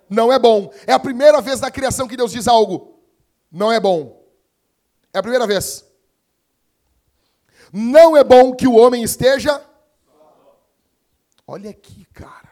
Não 0.07 0.31
é 0.31 0.37
bom. 0.37 0.71
É 0.85 0.93
a 0.93 0.99
primeira 0.99 1.41
vez 1.41 1.59
na 1.59 1.71
criação 1.71 2.07
que 2.07 2.15
Deus 2.15 2.31
diz 2.31 2.47
algo. 2.47 2.99
Não 3.51 3.71
é 3.71 3.79
bom. 3.79 4.24
É 5.15 5.17
a 5.17 5.21
primeira 5.21 5.47
vez. 5.47 5.85
Não 7.71 8.17
é 8.17 8.21
bom 8.21 8.53
que 8.53 8.67
o 8.67 8.75
homem 8.75 9.01
esteja. 9.01 9.65
Olha 11.47 11.69
aqui, 11.69 12.03
cara. 12.11 12.51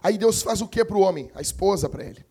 Aí 0.00 0.16
Deus 0.16 0.42
faz 0.42 0.60
o 0.60 0.68
que 0.68 0.84
para 0.84 0.96
o 0.96 1.00
homem? 1.00 1.28
A 1.34 1.40
esposa 1.40 1.88
para 1.88 2.04
ele. 2.04 2.24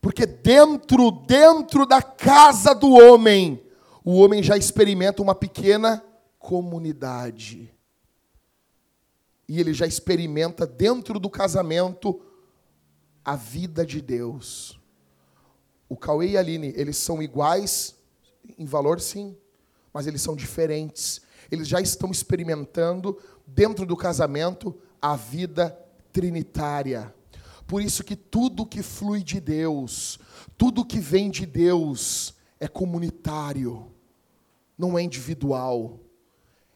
Porque 0.00 0.24
dentro, 0.24 1.10
dentro 1.10 1.84
da 1.84 2.00
casa 2.00 2.74
do 2.74 2.94
homem, 2.94 3.62
o 4.02 4.22
homem 4.22 4.42
já 4.42 4.56
experimenta 4.56 5.20
uma 5.20 5.34
pequena 5.34 6.02
comunidade. 6.38 7.70
E 9.46 9.60
ele 9.60 9.74
já 9.74 9.86
experimenta 9.86 10.66
dentro 10.66 11.20
do 11.20 11.28
casamento 11.28 12.22
a 13.22 13.36
vida 13.36 13.84
de 13.84 14.00
Deus. 14.00 14.80
O 15.88 15.96
Cauê 15.96 16.30
e 16.30 16.36
a 16.36 16.40
Aline, 16.40 16.72
eles 16.76 16.96
são 16.96 17.22
iguais 17.22 17.94
em 18.58 18.64
valor, 18.64 19.00
sim, 19.00 19.36
mas 19.92 20.06
eles 20.06 20.22
são 20.22 20.34
diferentes. 20.34 21.20
Eles 21.50 21.68
já 21.68 21.80
estão 21.80 22.10
experimentando 22.10 23.18
dentro 23.46 23.86
do 23.86 23.96
casamento 23.96 24.76
a 25.00 25.14
vida 25.14 25.78
trinitária. 26.12 27.14
Por 27.66 27.82
isso 27.82 28.04
que 28.04 28.16
tudo 28.16 28.66
que 28.66 28.82
flui 28.82 29.22
de 29.22 29.40
Deus, 29.40 30.18
tudo 30.56 30.84
que 30.84 30.98
vem 30.98 31.30
de 31.30 31.44
Deus 31.44 32.34
é 32.58 32.68
comunitário, 32.68 33.90
não 34.78 34.98
é 34.98 35.02
individual, 35.02 35.98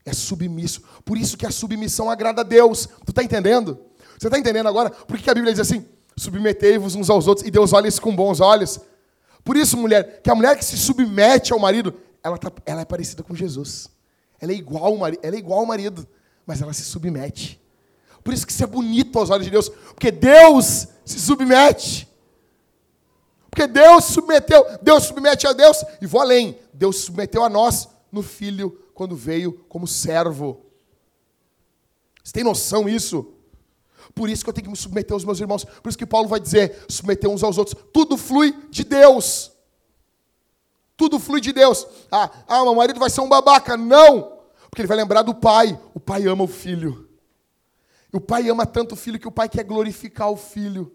é 0.04 0.12
submisso. 0.12 0.82
Por 1.04 1.16
isso 1.16 1.36
que 1.36 1.46
a 1.46 1.50
submissão 1.50 2.10
agrada 2.10 2.40
a 2.40 2.44
Deus. 2.44 2.88
Tu 3.04 3.10
está 3.10 3.22
entendendo? 3.22 3.78
Você 4.18 4.26
está 4.26 4.38
entendendo 4.38 4.66
agora? 4.66 4.90
Por 4.90 5.18
que 5.18 5.30
a 5.30 5.34
Bíblia 5.34 5.52
diz 5.52 5.60
assim? 5.60 5.86
Submetei-vos 6.16 6.94
uns 6.94 7.08
aos 7.08 7.26
outros 7.26 7.46
e 7.46 7.50
Deus 7.50 7.72
olha 7.72 7.88
isso 7.88 8.02
com 8.02 8.14
bons 8.14 8.40
olhos. 8.40 8.80
Por 9.44 9.56
isso, 9.56 9.76
mulher, 9.76 10.20
que 10.22 10.30
a 10.30 10.34
mulher 10.34 10.56
que 10.56 10.64
se 10.64 10.76
submete 10.76 11.52
ao 11.52 11.58
marido, 11.58 11.94
ela, 12.22 12.36
tá, 12.38 12.52
ela 12.66 12.82
é 12.82 12.84
parecida 12.84 13.22
com 13.22 13.34
Jesus. 13.34 13.90
Ela 14.40 14.52
é 14.52 14.54
igual 14.54 14.84
ao 14.86 14.96
marido, 14.96 15.20
ela 15.22 15.36
é 15.36 15.38
igual 15.38 15.60
ao 15.60 15.66
marido, 15.66 16.06
mas 16.46 16.62
ela 16.62 16.72
se 16.72 16.82
submete. 16.82 17.60
Por 18.22 18.34
isso 18.34 18.46
que 18.46 18.52
isso 18.52 18.64
é 18.64 18.66
bonito 18.66 19.18
aos 19.18 19.30
olhos 19.30 19.44
de 19.44 19.50
Deus, 19.50 19.68
porque 19.68 20.10
Deus 20.10 20.88
se 21.04 21.18
submete. 21.18 22.08
Porque 23.50 23.66
Deus 23.66 24.04
submeteu, 24.04 24.64
Deus 24.80 25.04
submete 25.04 25.46
a 25.46 25.52
Deus, 25.52 25.84
e 26.00 26.06
vou 26.06 26.20
além, 26.20 26.58
Deus 26.72 26.98
submeteu 26.98 27.42
a 27.42 27.48
nós 27.48 27.88
no 28.12 28.22
Filho 28.22 28.78
quando 28.94 29.16
veio 29.16 29.52
como 29.68 29.86
servo. 29.86 30.64
Você 32.22 32.32
tem 32.32 32.44
noção 32.44 32.84
disso? 32.84 33.34
Por 34.14 34.28
isso 34.28 34.44
que 34.44 34.50
eu 34.50 34.54
tenho 34.54 34.64
que 34.64 34.70
me 34.70 34.76
submeter 34.76 35.12
aos 35.12 35.24
meus 35.24 35.40
irmãos. 35.40 35.64
Por 35.64 35.88
isso 35.88 35.98
que 35.98 36.06
Paulo 36.06 36.28
vai 36.28 36.40
dizer: 36.40 36.84
submeter 36.88 37.28
uns 37.30 37.42
aos 37.42 37.58
outros. 37.58 37.80
Tudo 37.92 38.16
flui 38.16 38.56
de 38.70 38.84
Deus. 38.84 39.52
Tudo 40.96 41.18
flui 41.18 41.40
de 41.40 41.52
Deus. 41.52 41.86
Ah, 42.10 42.30
ah, 42.46 42.62
meu 42.62 42.74
marido 42.74 43.00
vai 43.00 43.08
ser 43.08 43.20
um 43.20 43.28
babaca. 43.28 43.76
Não! 43.76 44.38
Porque 44.68 44.82
ele 44.82 44.88
vai 44.88 44.96
lembrar 44.96 45.22
do 45.22 45.34
pai. 45.34 45.78
O 45.94 46.00
pai 46.00 46.26
ama 46.26 46.44
o 46.44 46.48
filho. 46.48 47.08
O 48.12 48.20
pai 48.20 48.48
ama 48.48 48.66
tanto 48.66 48.92
o 48.92 48.96
filho 48.96 49.18
que 49.18 49.28
o 49.28 49.32
pai 49.32 49.48
quer 49.48 49.64
glorificar 49.64 50.30
o 50.30 50.36
filho. 50.36 50.92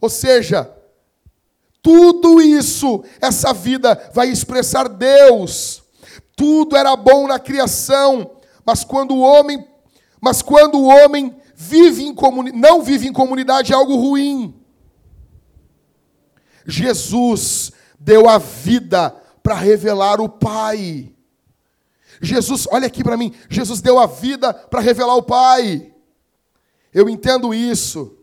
Ou 0.00 0.08
seja, 0.08 0.74
tudo 1.82 2.40
isso, 2.40 3.04
essa 3.20 3.52
vida 3.52 4.10
vai 4.14 4.28
expressar 4.28 4.88
Deus. 4.88 5.82
Tudo 6.36 6.76
era 6.76 6.96
bom 6.96 7.26
na 7.26 7.38
criação, 7.38 8.38
mas 8.64 8.84
quando 8.84 9.14
o 9.14 9.20
homem, 9.20 9.66
mas 10.20 10.42
quando 10.42 10.78
o 10.78 10.86
homem 10.86 11.34
vive 11.54 12.04
em 12.04 12.14
comuni, 12.14 12.52
não 12.52 12.82
vive 12.82 13.08
em 13.08 13.12
comunidade 13.12 13.72
é 13.72 13.76
algo 13.76 13.96
ruim. 13.96 14.54
Jesus 16.66 17.72
deu 17.98 18.28
a 18.28 18.38
vida 18.38 19.10
para 19.42 19.54
revelar 19.54 20.20
o 20.20 20.28
Pai. 20.28 21.14
Jesus, 22.20 22.66
olha 22.70 22.86
aqui 22.86 23.02
para 23.02 23.16
mim, 23.16 23.34
Jesus 23.48 23.80
deu 23.80 23.98
a 23.98 24.06
vida 24.06 24.52
para 24.52 24.80
revelar 24.80 25.16
o 25.16 25.22
Pai. 25.22 25.92
Eu 26.92 27.08
entendo 27.08 27.54
isso. 27.54 28.16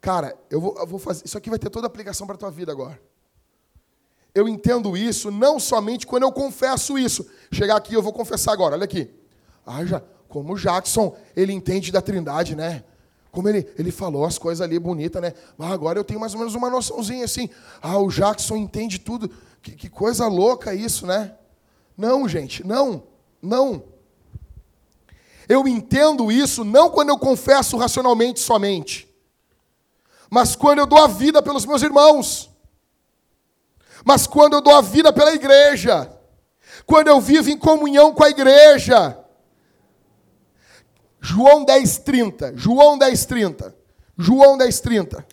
Cara, 0.00 0.36
eu 0.48 0.60
vou, 0.60 0.76
eu 0.78 0.86
vou, 0.86 0.98
fazer. 0.98 1.24
Isso 1.24 1.36
aqui 1.36 1.50
vai 1.50 1.58
ter 1.58 1.70
toda 1.70 1.86
a 1.86 1.88
aplicação 1.88 2.26
para 2.26 2.34
a 2.36 2.38
tua 2.38 2.50
vida 2.50 2.72
agora. 2.72 3.00
Eu 4.34 4.48
entendo 4.48 4.96
isso 4.96 5.30
não 5.30 5.58
somente 5.58 6.06
quando 6.06 6.22
eu 6.22 6.32
confesso 6.32 6.98
isso. 6.98 7.28
Chegar 7.52 7.76
aqui, 7.76 7.94
eu 7.94 8.02
vou 8.02 8.12
confessar 8.12 8.52
agora, 8.52 8.74
olha 8.74 8.84
aqui. 8.84 9.10
Ah, 9.66 9.84
já, 9.84 10.02
como 10.30 10.54
o 10.54 10.56
Jackson, 10.56 11.14
ele 11.36 11.52
entende 11.52 11.90
da 11.92 12.00
trindade, 12.00 12.54
né? 12.54 12.84
Como 13.32 13.48
ele, 13.48 13.68
ele 13.76 13.90
falou 13.90 14.24
as 14.24 14.38
coisas 14.38 14.60
ali 14.60 14.78
bonitas, 14.78 15.20
né? 15.20 15.34
Ah, 15.58 15.72
agora 15.72 15.98
eu 15.98 16.04
tenho 16.04 16.20
mais 16.20 16.32
ou 16.32 16.38
menos 16.38 16.54
uma 16.54 16.70
noçãozinha 16.70 17.24
assim. 17.24 17.50
Ah, 17.82 17.98
o 17.98 18.08
Jackson 18.08 18.56
entende 18.56 18.98
tudo. 18.98 19.30
Que, 19.60 19.72
que 19.72 19.90
coisa 19.90 20.26
louca 20.26 20.74
isso, 20.74 21.06
né? 21.06 21.34
Não, 21.96 22.28
gente, 22.28 22.66
não. 22.66 23.02
Não. 23.42 23.82
Eu 25.48 25.66
entendo 25.66 26.30
isso 26.30 26.64
não 26.64 26.90
quando 26.90 27.08
eu 27.08 27.18
confesso 27.18 27.76
racionalmente 27.76 28.38
somente, 28.38 29.12
mas 30.30 30.54
quando 30.54 30.78
eu 30.78 30.86
dou 30.86 31.02
a 31.02 31.08
vida 31.08 31.42
pelos 31.42 31.66
meus 31.66 31.82
irmãos, 31.82 32.48
mas 34.04 34.28
quando 34.28 34.54
eu 34.54 34.60
dou 34.60 34.76
a 34.76 34.80
vida 34.80 35.12
pela 35.12 35.34
igreja, 35.34 36.08
quando 36.86 37.08
eu 37.08 37.20
vivo 37.20 37.50
em 37.50 37.58
comunhão 37.58 38.14
com 38.14 38.22
a 38.22 38.30
igreja. 38.30 39.19
João 41.20 41.64
10:30, 41.64 42.56
João 42.56 42.98
10:30, 42.98 43.74
João 44.16 44.56
10:30. 44.56 45.24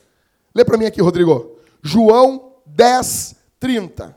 Lê 0.54 0.66
para 0.66 0.78
mim 0.78 0.86
aqui, 0.86 1.02
Rodrigo. 1.02 1.58
João 1.82 2.54
10:30. 2.66 4.16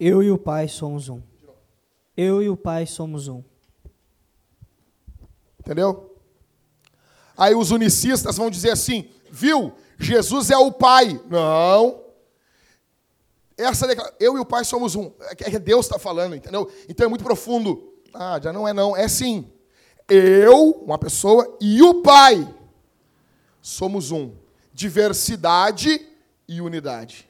Eu 0.00 0.22
e 0.22 0.30
o 0.30 0.38
Pai 0.38 0.68
somos 0.68 1.08
um. 1.08 1.20
Eu 2.16 2.40
e 2.40 2.48
o 2.48 2.56
Pai 2.56 2.86
somos 2.86 3.26
um. 3.26 3.42
Entendeu? 5.68 6.16
Aí 7.36 7.54
os 7.54 7.70
unicistas 7.70 8.38
vão 8.38 8.48
dizer 8.48 8.70
assim: 8.70 9.10
viu, 9.30 9.74
Jesus 9.98 10.50
é 10.50 10.56
o 10.56 10.72
Pai. 10.72 11.20
Não. 11.28 12.04
Essa 13.54 13.86
eu 14.18 14.38
e 14.38 14.40
o 14.40 14.46
Pai 14.46 14.64
somos 14.64 14.94
um. 14.94 15.12
É 15.20 15.34
que 15.34 15.58
Deus 15.58 15.84
está 15.84 15.98
falando, 15.98 16.34
entendeu? 16.34 16.72
Então 16.88 17.04
é 17.04 17.08
muito 17.10 17.22
profundo. 17.22 18.00
Ah, 18.14 18.40
já 18.42 18.50
não 18.50 18.66
é 18.66 18.72
não, 18.72 18.96
é 18.96 19.06
sim. 19.08 19.52
Eu, 20.08 20.70
uma 20.86 20.96
pessoa, 20.96 21.58
e 21.60 21.82
o 21.82 22.00
Pai 22.00 22.48
somos 23.60 24.10
um. 24.10 24.32
Diversidade 24.72 26.00
e 26.48 26.62
unidade. 26.62 27.28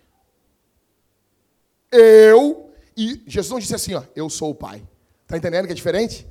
Eu 1.91 2.71
e 2.97 3.21
Jesus 3.27 3.51
não 3.51 3.59
disse 3.59 3.75
assim, 3.75 3.95
ó, 3.95 4.05
eu 4.15 4.31
sou 4.31 4.51
o 4.51 4.55
Pai. 4.55 4.87
Tá 5.27 5.37
entendendo 5.37 5.67
que 5.67 5.73
é 5.73 5.75
diferente? 5.75 6.25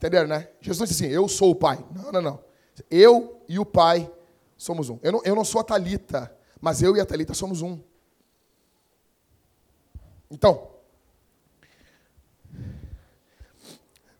Entenderam, 0.00 0.28
né? 0.28 0.48
Jesus 0.62 0.88
disse 0.88 1.04
assim, 1.04 1.12
eu 1.12 1.28
sou 1.28 1.50
o 1.50 1.54
Pai. 1.54 1.78
Não, 1.94 2.10
não, 2.10 2.22
não. 2.22 2.44
Eu 2.90 3.42
e 3.46 3.58
o 3.58 3.66
Pai 3.66 4.10
somos 4.56 4.88
um. 4.88 4.98
Eu 5.02 5.12
não, 5.12 5.20
eu 5.26 5.34
não 5.34 5.44
sou 5.44 5.60
a 5.60 5.64
Talita, 5.64 6.34
mas 6.58 6.80
eu 6.80 6.96
e 6.96 7.00
a 7.02 7.04
Talita 7.04 7.34
somos 7.34 7.60
um. 7.60 7.78
Então, 10.30 10.70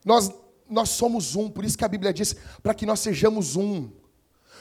nós, 0.05 0.31
nós 0.69 0.91
somos 0.91 1.35
um, 1.35 1.49
por 1.49 1.65
isso 1.65 1.79
que 1.79 1.85
a 1.85 1.89
Bíblia 1.89 2.13
diz, 2.13 2.37
para 2.63 2.75
que 2.75 2.85
nós 2.85 3.01
sejamos 3.01 3.57
um. 3.57 3.91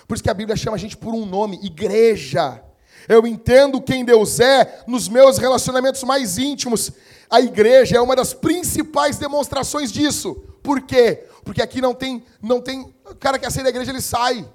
Por 0.07 0.13
isso 0.13 0.24
que 0.24 0.30
a 0.30 0.34
Bíblia 0.34 0.55
chama 0.55 0.78
a 0.78 0.80
gente 0.80 0.95
por 0.95 1.13
um 1.13 1.26
nome, 1.26 1.59
igreja. 1.61 2.63
Eu 3.09 3.28
entendo 3.28 3.82
quem 3.82 4.05
Deus 4.05 4.39
é 4.39 4.86
nos 4.88 5.09
meus 5.09 5.38
relacionamentos 5.38 6.01
mais 6.03 6.38
íntimos. 6.38 6.93
A 7.30 7.41
igreja 7.41 7.97
é 7.97 8.01
uma 8.01 8.15
das 8.15 8.34
principais 8.34 9.17
demonstrações 9.17 9.91
disso. 9.91 10.45
Por 10.70 10.82
quê? 10.82 11.26
Porque 11.43 11.63
aqui 11.63 11.82
não 11.82 11.95
tem, 11.95 12.24
não 12.39 12.61
tem, 12.61 12.93
o 13.09 13.15
cara 13.15 13.39
quer 13.39 13.51
sair 13.51 13.63
da 13.63 13.72
igreja, 13.72 13.89
ele 13.89 14.01
sai. 14.01 14.47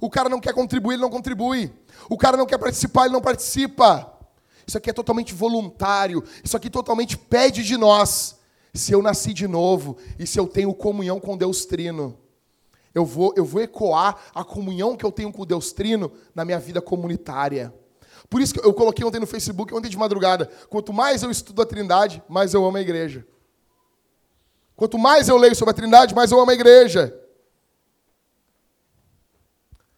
O 0.00 0.08
cara 0.08 0.26
não 0.26 0.40
quer 0.40 0.54
contribuir, 0.54 0.94
ele 0.94 1.02
não 1.02 1.10
contribui. 1.10 1.70
O 2.08 2.16
cara 2.16 2.34
não 2.34 2.46
quer 2.46 2.56
participar, 2.56 3.04
ele 3.04 3.12
não 3.12 3.20
participa. 3.20 4.10
Isso 4.66 4.78
aqui 4.78 4.88
é 4.88 4.92
totalmente 4.94 5.34
voluntário. 5.34 6.24
Isso 6.42 6.56
aqui 6.56 6.70
totalmente 6.70 7.18
pede 7.18 7.62
de 7.62 7.76
nós. 7.76 8.38
Se 8.72 8.92
eu 8.92 9.02
nasci 9.02 9.34
de 9.34 9.46
novo 9.46 9.98
e 10.18 10.26
se 10.26 10.40
eu 10.40 10.46
tenho 10.46 10.72
comunhão 10.72 11.20
com 11.20 11.36
Deus 11.36 11.66
Trino, 11.66 12.16
eu 12.94 13.04
vou, 13.04 13.34
eu 13.36 13.44
vou 13.44 13.60
ecoar 13.60 14.16
a 14.34 14.42
comunhão 14.42 14.96
que 14.96 15.04
eu 15.04 15.12
tenho 15.12 15.30
com 15.30 15.44
Deus 15.44 15.72
Trino 15.72 16.10
na 16.34 16.42
minha 16.42 16.58
vida 16.58 16.80
comunitária. 16.80 17.70
Por 18.30 18.40
isso 18.40 18.54
que 18.54 18.66
eu 18.66 18.72
coloquei 18.72 19.04
ontem 19.04 19.20
no 19.20 19.26
Facebook, 19.26 19.74
ontem 19.74 19.90
de 19.90 19.98
madrugada. 19.98 20.50
Quanto 20.70 20.90
mais 20.90 21.22
eu 21.22 21.30
estudo 21.30 21.60
a 21.60 21.66
Trindade, 21.66 22.22
mais 22.30 22.54
eu 22.54 22.64
amo 22.64 22.78
a 22.78 22.80
igreja. 22.80 23.26
Quanto 24.80 24.98
mais 24.98 25.28
eu 25.28 25.36
leio 25.36 25.54
sobre 25.54 25.72
a 25.72 25.74
Trindade, 25.74 26.14
mais 26.14 26.32
eu 26.32 26.40
amo 26.40 26.50
a 26.50 26.54
igreja. 26.54 27.14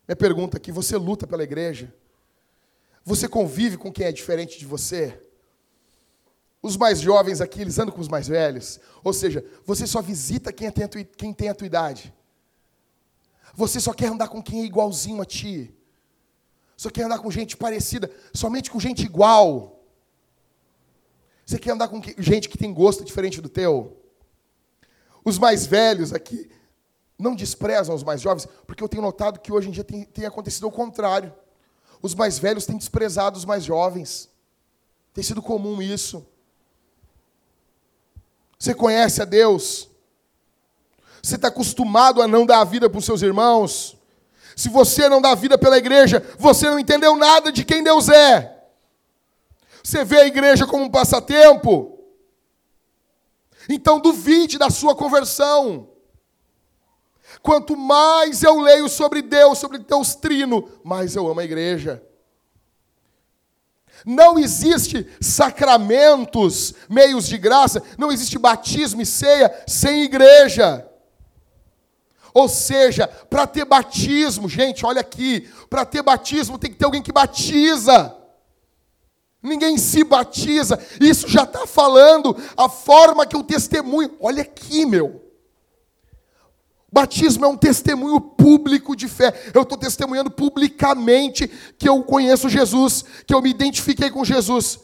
Minha 0.09 0.17
pergunta 0.17 0.57
aqui: 0.57 0.73
você 0.73 0.97
luta 0.97 1.25
pela 1.25 1.45
igreja? 1.45 1.95
Você 3.05 3.29
convive 3.29 3.77
com 3.77 3.93
quem 3.93 4.07
é 4.07 4.11
diferente 4.11 4.59
de 4.59 4.67
você? 4.67 5.23
Os 6.61 6.77
mais 6.77 7.01
jovens 7.01 7.41
aqui, 7.41 7.61
eles 7.61 7.79
andam 7.79 7.95
com 7.95 8.01
os 8.01 8.09
mais 8.09 8.27
velhos. 8.27 8.81
Ou 9.05 9.13
seja, 9.13 9.45
você 9.65 9.87
só 9.87 10.03
visita 10.03 10.53
quem, 10.53 10.67
é 10.67 10.73
quem 11.17 11.33
tem 11.33 11.49
a 11.49 11.55
tua 11.55 11.69
idade. 11.69 12.13
Você 13.55 13.79
só 13.79 13.93
quer 13.93 14.09
andar 14.09 14.27
com 14.27 14.43
quem 14.43 14.63
é 14.63 14.65
igualzinho 14.65 15.23
a 15.23 15.25
ti. 15.25 15.73
Só 16.77 16.91
quer 16.91 17.05
andar 17.05 17.21
com 17.21 17.31
gente 17.31 17.57
parecida, 17.57 18.11
somente 18.35 18.69
com 18.69 18.81
gente 18.81 19.05
igual. 19.05 19.81
Você 21.47 21.57
quer 21.57 21.71
andar 21.71 21.87
com 21.87 22.03
gente 22.19 22.49
que 22.49 22.59
tem 22.59 22.75
gosto 22.75 23.05
diferente 23.05 23.41
do 23.41 23.49
teu? 23.49 24.02
Os 25.25 25.39
mais 25.39 25.67
velhos 25.67 26.13
aqui 26.13 26.51
não 27.19 27.35
desprezam 27.35 27.95
os 27.95 28.03
mais 28.03 28.21
jovens, 28.21 28.49
porque 28.67 28.83
eu 28.83 28.89
tenho 28.89 29.03
notado 29.03 29.39
que 29.39 29.53
hoje 29.53 29.69
em 29.69 29.73
dia 29.73 29.85
tem, 29.85 30.05
tem 30.05 30.27
acontecido 30.27 30.67
o 30.67 30.73
contrário. 30.73 31.33
Os 32.01 32.15
mais 32.15 32.39
velhos 32.39 32.67
têm 32.67 32.77
desprezado 32.77 33.39
os 33.39 33.45
mais 33.45 33.65
jovens. 33.65 34.29
Tem 35.15 35.23
sido 35.23 35.41
comum 35.41 35.81
isso. 35.81 36.27
Você 38.59 38.75
conhece 38.75 39.23
a 39.23 39.25
Deus? 39.25 39.89
Você 41.23 41.37
está 41.37 41.49
acostumado 41.49 42.21
a 42.21 42.27
não 42.27 42.45
dar 42.45 42.61
a 42.61 42.65
vida 42.65 42.91
para 42.91 42.99
os 42.99 43.05
seus 43.05 43.23
irmãos? 43.23 43.97
Se 44.57 44.69
você 44.69 45.09
não 45.09 45.21
dá 45.21 45.35
vida 45.35 45.57
pela 45.57 45.79
igreja, 45.79 46.25
você 46.39 46.69
não 46.69 46.79
entendeu 46.79 47.17
nada 47.17 47.53
de 47.53 47.65
quem 47.65 47.83
Deus 47.83 48.09
é. 48.09 48.65
Você 49.83 50.05
vê 50.05 50.21
a 50.21 50.27
igreja 50.27 50.67
como 50.67 50.85
um 50.85 50.91
passatempo. 50.91 51.99
Então 53.69 54.01
duvide 54.01 54.59
da 54.59 54.71
sua 54.71 54.95
conversão. 54.95 55.89
Quanto 57.43 57.77
mais 57.77 58.43
eu 58.43 58.61
leio 58.61 58.89
sobre 58.89 59.23
Deus, 59.23 59.59
sobre 59.59 59.79
Deus 59.79 60.15
Trino, 60.15 60.69
mais 60.85 61.17
eu 61.17 61.29
amo 61.29 61.41
a 61.41 61.45
igreja. 61.45 62.03
Não 64.05 64.39
existe 64.39 65.07
sacramentos, 65.21 66.75
meios 66.89 67.27
de 67.27 67.39
graça, 67.39 67.83
não 67.97 68.11
existe 68.11 68.39
batismo 68.39 69.01
e 69.01 69.07
ceia 69.07 69.53
sem 69.67 70.03
igreja. 70.03 70.89
Ou 72.35 72.49
seja, 72.49 73.07
para 73.07 73.47
ter 73.47 73.65
batismo, 73.65 74.49
gente, 74.49 74.85
olha 74.85 75.01
aqui, 75.01 75.49
para 75.69 75.85
ter 75.85 76.03
batismo 76.03 76.59
tem 76.59 76.71
que 76.71 76.79
ter 76.79 76.85
alguém 76.85 77.03
que 77.03 77.13
batiza. 77.13 78.17
Ninguém 79.43 79.77
se 79.77 80.05
batiza. 80.05 80.79
Isso 81.01 81.29
já 81.29 81.43
está 81.43 81.67
falando 81.67 82.37
a 82.57 82.69
forma 82.69 83.27
que 83.27 83.37
o 83.37 83.43
testemunho. 83.43 84.17
Olha 84.21 84.43
aqui, 84.43 84.87
meu. 84.87 85.21
Batismo 86.93 87.47
é 87.47 87.49
um 87.49 87.57
testemunho 87.57 88.21
público 88.21 88.95
de 88.95 89.09
fé. 89.09 89.51
Eu 89.55 89.63
estou 89.63 89.79
testemunhando 89.79 90.31
publicamente 90.31 91.49
que 91.79 91.89
eu 91.89 92.05
conheço 92.05 92.51
Jesus, 92.51 93.03
que 93.27 93.35
eu 93.35 93.41
me 93.41 93.51
identifiquei 93.51 94.11
com 94.11 94.25
Jesus. 94.25 94.79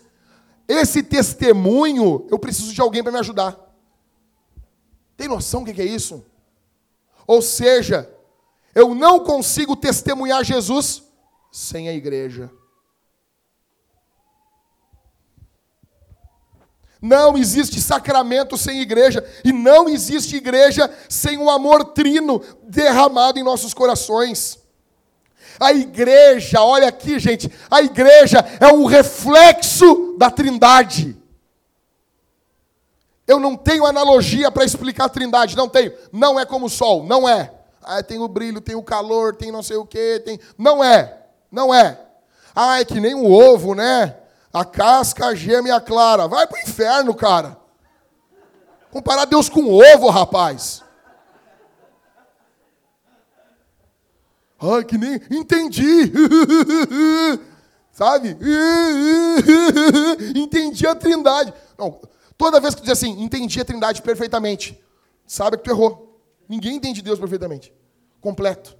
Esse 0.66 1.02
testemunho, 1.02 2.26
eu 2.30 2.38
preciso 2.38 2.72
de 2.72 2.80
alguém 2.80 3.02
para 3.02 3.12
me 3.12 3.18
ajudar. 3.18 3.56
Tem 5.16 5.28
noção 5.28 5.62
do 5.62 5.72
que 5.72 5.82
é 5.82 5.84
isso? 5.84 6.24
Ou 7.26 7.42
seja, 7.42 8.10
eu 8.74 8.94
não 8.94 9.20
consigo 9.20 9.76
testemunhar 9.76 10.42
Jesus 10.42 11.02
sem 11.52 11.88
a 11.88 11.92
igreja. 11.92 12.50
Não 17.00 17.38
existe 17.38 17.80
sacramento 17.80 18.58
sem 18.58 18.80
igreja, 18.80 19.24
e 19.44 19.52
não 19.52 19.88
existe 19.88 20.36
igreja 20.36 20.90
sem 21.08 21.38
o 21.38 21.48
amor 21.48 21.84
trino 21.84 22.42
derramado 22.64 23.38
em 23.38 23.44
nossos 23.44 23.72
corações. 23.72 24.58
A 25.60 25.72
igreja, 25.72 26.60
olha 26.62 26.88
aqui, 26.88 27.18
gente, 27.18 27.50
a 27.70 27.82
igreja 27.82 28.38
é 28.60 28.68
um 28.68 28.84
reflexo 28.84 30.14
da 30.18 30.30
Trindade. 30.30 31.16
Eu 33.26 33.38
não 33.38 33.56
tenho 33.56 33.84
analogia 33.84 34.50
para 34.50 34.64
explicar 34.64 35.04
a 35.04 35.08
Trindade, 35.08 35.56
não 35.56 35.68
tenho. 35.68 35.92
Não 36.12 36.38
é 36.38 36.46
como 36.46 36.66
o 36.66 36.70
sol, 36.70 37.04
não 37.04 37.28
é. 37.28 37.52
Ah, 37.82 38.02
tem 38.02 38.18
o 38.18 38.28
brilho, 38.28 38.60
tem 38.60 38.74
o 38.74 38.82
calor, 38.82 39.36
tem 39.36 39.52
não 39.52 39.62
sei 39.62 39.76
o 39.76 39.86
quê, 39.86 40.20
tem. 40.24 40.38
Não 40.56 40.82
é, 40.82 41.18
não 41.50 41.74
é. 41.74 42.00
Ah, 42.54 42.80
é 42.80 42.84
que 42.84 43.00
nem 43.00 43.14
o 43.14 43.30
ovo, 43.30 43.74
né? 43.74 44.16
A 44.52 44.64
casca, 44.64 45.26
a 45.26 45.34
gema 45.34 45.68
e 45.68 45.70
a 45.70 45.80
clara. 45.80 46.26
Vai 46.26 46.46
para 46.46 46.58
o 46.58 46.62
inferno, 46.62 47.14
cara. 47.14 47.56
Comparar 48.90 49.26
Deus 49.26 49.48
com 49.48 49.70
ovo, 49.70 50.08
rapaz. 50.08 50.82
Ai, 54.60 54.84
que 54.84 54.98
nem. 54.98 55.20
Entendi. 55.30 56.12
Sabe? 57.92 58.36
Entendi 60.34 60.86
a 60.86 60.94
trindade. 60.94 61.52
Não, 61.76 62.00
toda 62.36 62.60
vez 62.60 62.74
que 62.74 62.80
tu 62.80 62.84
diz 62.84 62.92
assim, 62.92 63.20
entendi 63.20 63.60
a 63.60 63.64
trindade 63.64 64.00
perfeitamente, 64.02 64.80
sabe 65.26 65.56
que 65.56 65.64
tu 65.64 65.70
errou. 65.70 66.22
Ninguém 66.48 66.76
entende 66.76 67.02
Deus 67.02 67.18
perfeitamente. 67.18 67.74
Completo. 68.20 68.76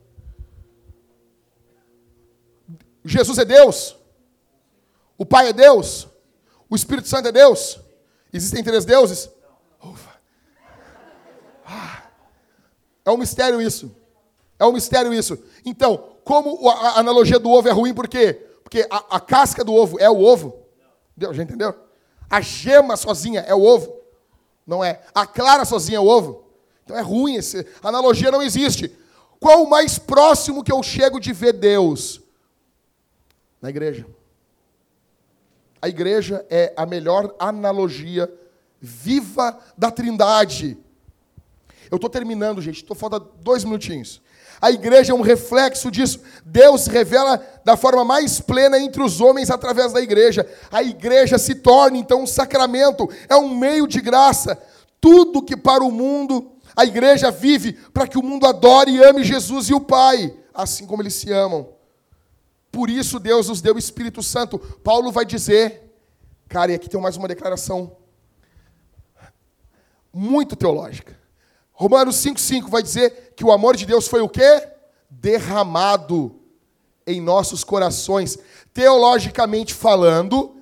Jesus 3.04 3.38
é 3.38 3.44
Deus. 3.44 3.97
O 5.18 5.26
Pai 5.26 5.48
é 5.48 5.52
Deus? 5.52 6.06
O 6.70 6.76
Espírito 6.76 7.08
Santo 7.08 7.28
é 7.28 7.32
Deus? 7.32 7.80
Existem 8.32 8.62
três 8.62 8.84
deuses? 8.84 9.28
Ufa. 9.82 10.12
Ah. 11.66 12.04
É 13.04 13.10
um 13.10 13.16
mistério 13.16 13.60
isso. 13.60 13.94
É 14.58 14.64
um 14.64 14.72
mistério 14.72 15.12
isso. 15.12 15.38
Então, 15.64 16.16
como 16.24 16.68
a 16.68 17.00
analogia 17.00 17.38
do 17.38 17.50
ovo 17.50 17.68
é 17.68 17.72
ruim, 17.72 17.92
por 17.92 18.06
quê? 18.06 18.34
Porque 18.62 18.86
a, 18.90 19.16
a 19.16 19.20
casca 19.20 19.64
do 19.64 19.74
ovo 19.74 19.98
é 19.98 20.08
o 20.08 20.20
ovo. 20.20 20.62
Deu, 21.16 21.34
já 21.34 21.42
entendeu? 21.42 21.74
A 22.30 22.40
gema 22.40 22.96
sozinha 22.96 23.40
é 23.40 23.54
o 23.54 23.62
ovo. 23.62 23.96
Não 24.66 24.84
é. 24.84 25.02
A 25.14 25.26
clara 25.26 25.64
sozinha 25.64 25.96
é 25.96 26.00
o 26.00 26.06
ovo. 26.06 26.44
Então 26.84 26.96
é 26.96 27.00
ruim. 27.00 27.36
Esse, 27.36 27.66
a 27.82 27.88
analogia 27.88 28.30
não 28.30 28.42
existe. 28.42 28.94
Qual 29.40 29.64
o 29.64 29.70
mais 29.70 29.98
próximo 29.98 30.62
que 30.62 30.70
eu 30.70 30.82
chego 30.82 31.18
de 31.18 31.32
ver 31.32 31.54
Deus? 31.54 32.20
Na 33.60 33.70
igreja. 33.70 34.06
A 35.80 35.88
igreja 35.88 36.44
é 36.50 36.72
a 36.76 36.84
melhor 36.84 37.34
analogia 37.38 38.32
viva 38.80 39.58
da 39.76 39.90
Trindade. 39.90 40.76
Eu 41.90 41.96
estou 41.96 42.10
terminando, 42.10 42.60
gente. 42.60 42.76
Estou 42.76 42.96
falta 42.96 43.18
dois 43.18 43.64
minutinhos. 43.64 44.20
A 44.60 44.70
igreja 44.70 45.12
é 45.12 45.14
um 45.14 45.20
reflexo 45.20 45.90
disso. 45.90 46.20
Deus 46.44 46.82
se 46.82 46.90
revela 46.90 47.40
da 47.64 47.76
forma 47.76 48.04
mais 48.04 48.40
plena 48.40 48.78
entre 48.78 49.02
os 49.02 49.20
homens 49.20 49.50
através 49.50 49.92
da 49.92 50.00
igreja. 50.00 50.46
A 50.70 50.82
igreja 50.82 51.38
se 51.38 51.54
torna 51.54 51.96
então 51.96 52.22
um 52.22 52.26
sacramento, 52.26 53.08
é 53.28 53.36
um 53.36 53.56
meio 53.56 53.86
de 53.86 54.00
graça. 54.00 54.60
Tudo 55.00 55.42
que 55.42 55.56
para 55.56 55.84
o 55.84 55.92
mundo 55.92 56.52
a 56.74 56.84
igreja 56.84 57.30
vive 57.30 57.72
para 57.92 58.06
que 58.06 58.18
o 58.18 58.22
mundo 58.22 58.46
adore 58.46 58.92
e 58.92 59.02
ame 59.02 59.24
Jesus 59.24 59.68
e 59.68 59.74
o 59.74 59.80
Pai, 59.80 60.34
assim 60.52 60.86
como 60.86 61.02
eles 61.02 61.14
se 61.14 61.32
amam. 61.32 61.68
Por 62.78 62.88
isso 62.88 63.18
Deus 63.18 63.48
nos 63.48 63.60
deu 63.60 63.74
o 63.74 63.78
Espírito 63.78 64.22
Santo. 64.22 64.56
Paulo 64.56 65.10
vai 65.10 65.24
dizer, 65.24 65.92
cara, 66.48 66.70
e 66.70 66.76
aqui 66.76 66.88
tem 66.88 67.00
mais 67.00 67.16
uma 67.16 67.26
declaração 67.26 67.96
muito 70.12 70.54
teológica. 70.54 71.18
Romanos 71.72 72.14
5,5 72.24 72.68
vai 72.68 72.80
dizer 72.80 73.32
que 73.34 73.44
o 73.44 73.50
amor 73.50 73.74
de 73.74 73.84
Deus 73.84 74.06
foi 74.06 74.20
o 74.20 74.28
quê? 74.28 74.68
Derramado 75.10 76.40
em 77.04 77.20
nossos 77.20 77.64
corações. 77.64 78.38
Teologicamente 78.72 79.74
falando, 79.74 80.54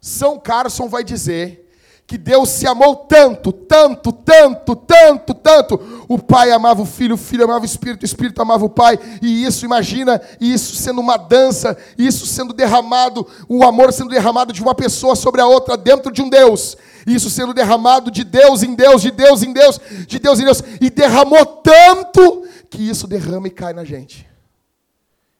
São 0.00 0.40
Carson 0.40 0.88
vai 0.88 1.04
dizer 1.04 1.65
que 2.06 2.16
Deus 2.16 2.50
se 2.50 2.66
amou 2.68 2.94
tanto, 2.94 3.50
tanto, 3.50 4.12
tanto, 4.12 4.76
tanto, 4.76 5.34
tanto. 5.34 6.04
O 6.08 6.18
Pai 6.18 6.52
amava 6.52 6.80
o 6.80 6.86
Filho, 6.86 7.16
o 7.16 7.18
Filho 7.18 7.42
amava 7.42 7.62
o 7.62 7.66
Espírito, 7.66 8.02
o 8.02 8.04
Espírito 8.04 8.40
amava 8.40 8.64
o 8.64 8.70
Pai. 8.70 8.96
E 9.20 9.44
isso, 9.44 9.64
imagina, 9.64 10.20
isso 10.40 10.76
sendo 10.76 11.00
uma 11.00 11.16
dança, 11.16 11.76
isso 11.98 12.24
sendo 12.24 12.52
derramado, 12.52 13.26
o 13.48 13.64
amor 13.64 13.92
sendo 13.92 14.10
derramado 14.10 14.52
de 14.52 14.62
uma 14.62 14.74
pessoa 14.74 15.16
sobre 15.16 15.40
a 15.40 15.46
outra 15.48 15.76
dentro 15.76 16.12
de 16.12 16.22
um 16.22 16.28
Deus. 16.28 16.76
Isso 17.04 17.28
sendo 17.28 17.52
derramado 17.52 18.08
de 18.08 18.22
Deus 18.22 18.62
em 18.62 18.74
Deus, 18.74 19.02
de 19.02 19.10
Deus 19.10 19.42
em 19.42 19.52
Deus, 19.52 19.80
de 20.06 20.18
Deus 20.20 20.38
em 20.38 20.44
Deus. 20.44 20.62
E 20.80 20.88
derramou 20.90 21.44
tanto 21.44 22.46
que 22.70 22.88
isso 22.88 23.08
derrama 23.08 23.48
e 23.48 23.50
cai 23.50 23.72
na 23.72 23.84
gente. 23.84 24.28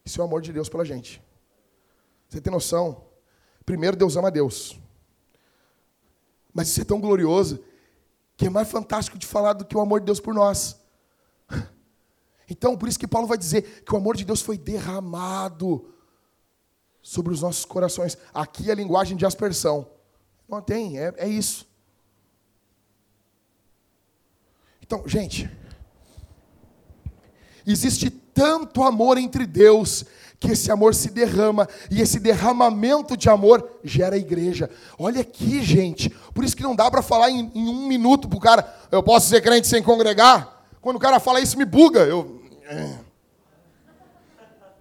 Isso 0.04 0.20
é 0.20 0.24
o 0.24 0.26
amor 0.26 0.42
de 0.42 0.52
Deus 0.52 0.68
pela 0.68 0.84
gente. 0.84 1.22
Você 2.28 2.40
tem 2.40 2.52
noção? 2.52 3.02
Primeiro, 3.64 3.96
Deus 3.96 4.16
ama 4.16 4.32
Deus. 4.32 4.80
Mas 6.56 6.68
isso 6.68 6.80
é 6.80 6.84
tão 6.84 6.98
glorioso 6.98 7.62
que 8.34 8.46
é 8.46 8.50
mais 8.50 8.70
fantástico 8.70 9.18
de 9.18 9.26
falar 9.26 9.52
do 9.52 9.62
que 9.62 9.76
o 9.76 9.80
amor 9.80 10.00
de 10.00 10.06
Deus 10.06 10.18
por 10.18 10.34
nós. 10.34 10.80
Então, 12.48 12.78
por 12.78 12.88
isso 12.88 12.96
que 12.96 13.08
Paulo 13.08 13.26
vai 13.26 13.36
dizer 13.36 13.82
que 13.82 13.92
o 13.92 13.96
amor 13.96 14.16
de 14.16 14.24
Deus 14.24 14.40
foi 14.40 14.56
derramado 14.56 15.92
sobre 17.02 17.32
os 17.32 17.42
nossos 17.42 17.64
corações. 17.64 18.16
Aqui 18.32 18.68
é 18.68 18.72
a 18.72 18.76
linguagem 18.76 19.16
de 19.16 19.26
aspersão. 19.26 19.90
Não 20.48 20.62
tem, 20.62 20.96
é, 20.96 21.12
é 21.16 21.26
isso. 21.26 21.66
Então, 24.80 25.02
gente, 25.08 25.50
existe 27.66 28.10
tanto 28.10 28.84
amor 28.84 29.18
entre 29.18 29.44
Deus 29.44 30.04
que 30.38 30.52
esse 30.52 30.70
amor 30.70 30.94
se 30.94 31.10
derrama 31.10 31.68
e 31.90 32.00
esse 32.00 32.18
derramamento 32.18 33.16
de 33.16 33.28
amor 33.28 33.78
gera 33.82 34.16
igreja. 34.16 34.70
Olha 34.98 35.22
aqui, 35.22 35.62
gente. 35.62 36.10
Por 36.34 36.44
isso 36.44 36.56
que 36.56 36.62
não 36.62 36.76
dá 36.76 36.90
para 36.90 37.02
falar 37.02 37.30
em, 37.30 37.50
em, 37.54 37.68
um 37.68 37.86
minuto 37.86 38.28
pro 38.28 38.38
cara. 38.38 38.74
Eu 38.90 39.02
posso 39.02 39.28
ser 39.28 39.40
crente 39.40 39.66
sem 39.66 39.82
congregar? 39.82 40.64
Quando 40.80 40.96
o 40.96 41.00
cara 41.00 41.18
fala 41.18 41.40
isso, 41.40 41.58
me 41.58 41.64
buga. 41.64 42.00
Eu. 42.00 42.42
É. 42.64 43.06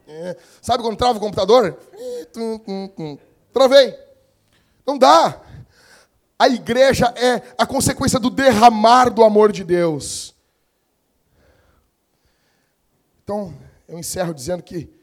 É. 0.07 0.37
Sabe 0.61 0.83
quando 0.83 0.97
trava 0.97 1.17
o 1.17 1.21
computador? 1.21 1.77
Travei. 3.51 3.97
Não 4.85 4.97
dá. 4.97 5.41
A 6.37 6.49
igreja 6.49 7.13
é 7.15 7.41
a 7.57 7.65
consequência 7.65 8.19
do 8.19 8.29
derramar 8.29 9.09
do 9.09 9.23
amor 9.23 9.51
de 9.51 9.63
Deus. 9.63 10.35
Então, 13.23 13.53
eu 13.87 13.97
encerro 13.97 14.33
dizendo 14.33 14.61
que 14.61 14.94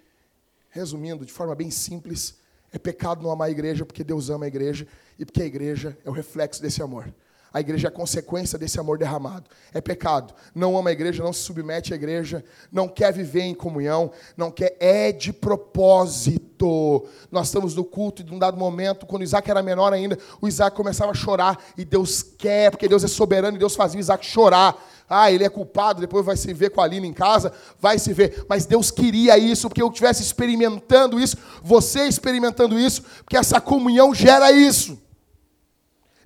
resumindo 0.72 1.24
de 1.24 1.32
forma 1.32 1.54
bem 1.54 1.70
simples, 1.70 2.34
é 2.72 2.78
pecado 2.78 3.22
não 3.22 3.30
amar 3.30 3.48
a 3.48 3.50
igreja 3.50 3.84
porque 3.84 4.02
Deus 4.02 4.30
ama 4.30 4.46
a 4.46 4.48
igreja 4.48 4.86
e 5.18 5.24
porque 5.24 5.42
a 5.42 5.46
igreja 5.46 5.96
é 6.04 6.10
o 6.10 6.12
reflexo 6.12 6.60
desse 6.60 6.82
amor. 6.82 7.14
A 7.52 7.60
igreja 7.60 7.88
é 7.88 7.90
a 7.90 7.92
consequência 7.92 8.58
desse 8.58 8.80
amor 8.80 8.96
derramado. 8.96 9.50
É 9.74 9.80
pecado. 9.80 10.32
Não 10.54 10.76
ama 10.76 10.88
a 10.88 10.92
igreja, 10.92 11.22
não 11.22 11.34
se 11.34 11.40
submete 11.40 11.92
à 11.92 11.96
igreja, 11.96 12.42
não 12.72 12.88
quer 12.88 13.12
viver 13.12 13.42
em 13.42 13.54
comunhão, 13.54 14.10
não 14.38 14.50
quer. 14.50 14.74
É 14.80 15.12
de 15.12 15.34
propósito. 15.34 17.06
Nós 17.30 17.48
estamos 17.48 17.74
no 17.74 17.84
culto 17.84 18.22
e, 18.22 18.24
num 18.24 18.38
dado 18.38 18.56
momento, 18.56 19.04
quando 19.04 19.22
Isaac 19.22 19.50
era 19.50 19.62
menor 19.62 19.92
ainda, 19.92 20.18
o 20.40 20.48
Isaac 20.48 20.74
começava 20.74 21.10
a 21.10 21.14
chorar. 21.14 21.62
E 21.76 21.84
Deus 21.84 22.22
quer, 22.22 22.70
porque 22.70 22.88
Deus 22.88 23.04
é 23.04 23.08
soberano 23.08 23.56
e 23.56 23.60
Deus 23.60 23.76
fazia 23.76 23.98
o 23.98 24.00
Isaac 24.00 24.24
chorar. 24.24 24.74
Ah, 25.08 25.30
ele 25.30 25.44
é 25.44 25.48
culpado, 25.48 26.00
depois 26.00 26.24
vai 26.24 26.36
se 26.36 26.52
ver 26.52 26.70
com 26.70 26.80
a 26.80 26.84
Aline 26.84 27.06
em 27.06 27.12
casa, 27.12 27.52
vai 27.78 27.98
se 27.98 28.12
ver. 28.12 28.44
Mas 28.48 28.66
Deus 28.66 28.90
queria 28.90 29.36
isso, 29.36 29.68
porque 29.68 29.82
eu 29.82 29.88
estivesse 29.88 30.22
experimentando 30.22 31.20
isso, 31.20 31.36
você 31.62 32.06
experimentando 32.06 32.78
isso, 32.78 33.02
porque 33.24 33.36
essa 33.36 33.60
comunhão 33.60 34.14
gera 34.14 34.50
isso. 34.50 34.98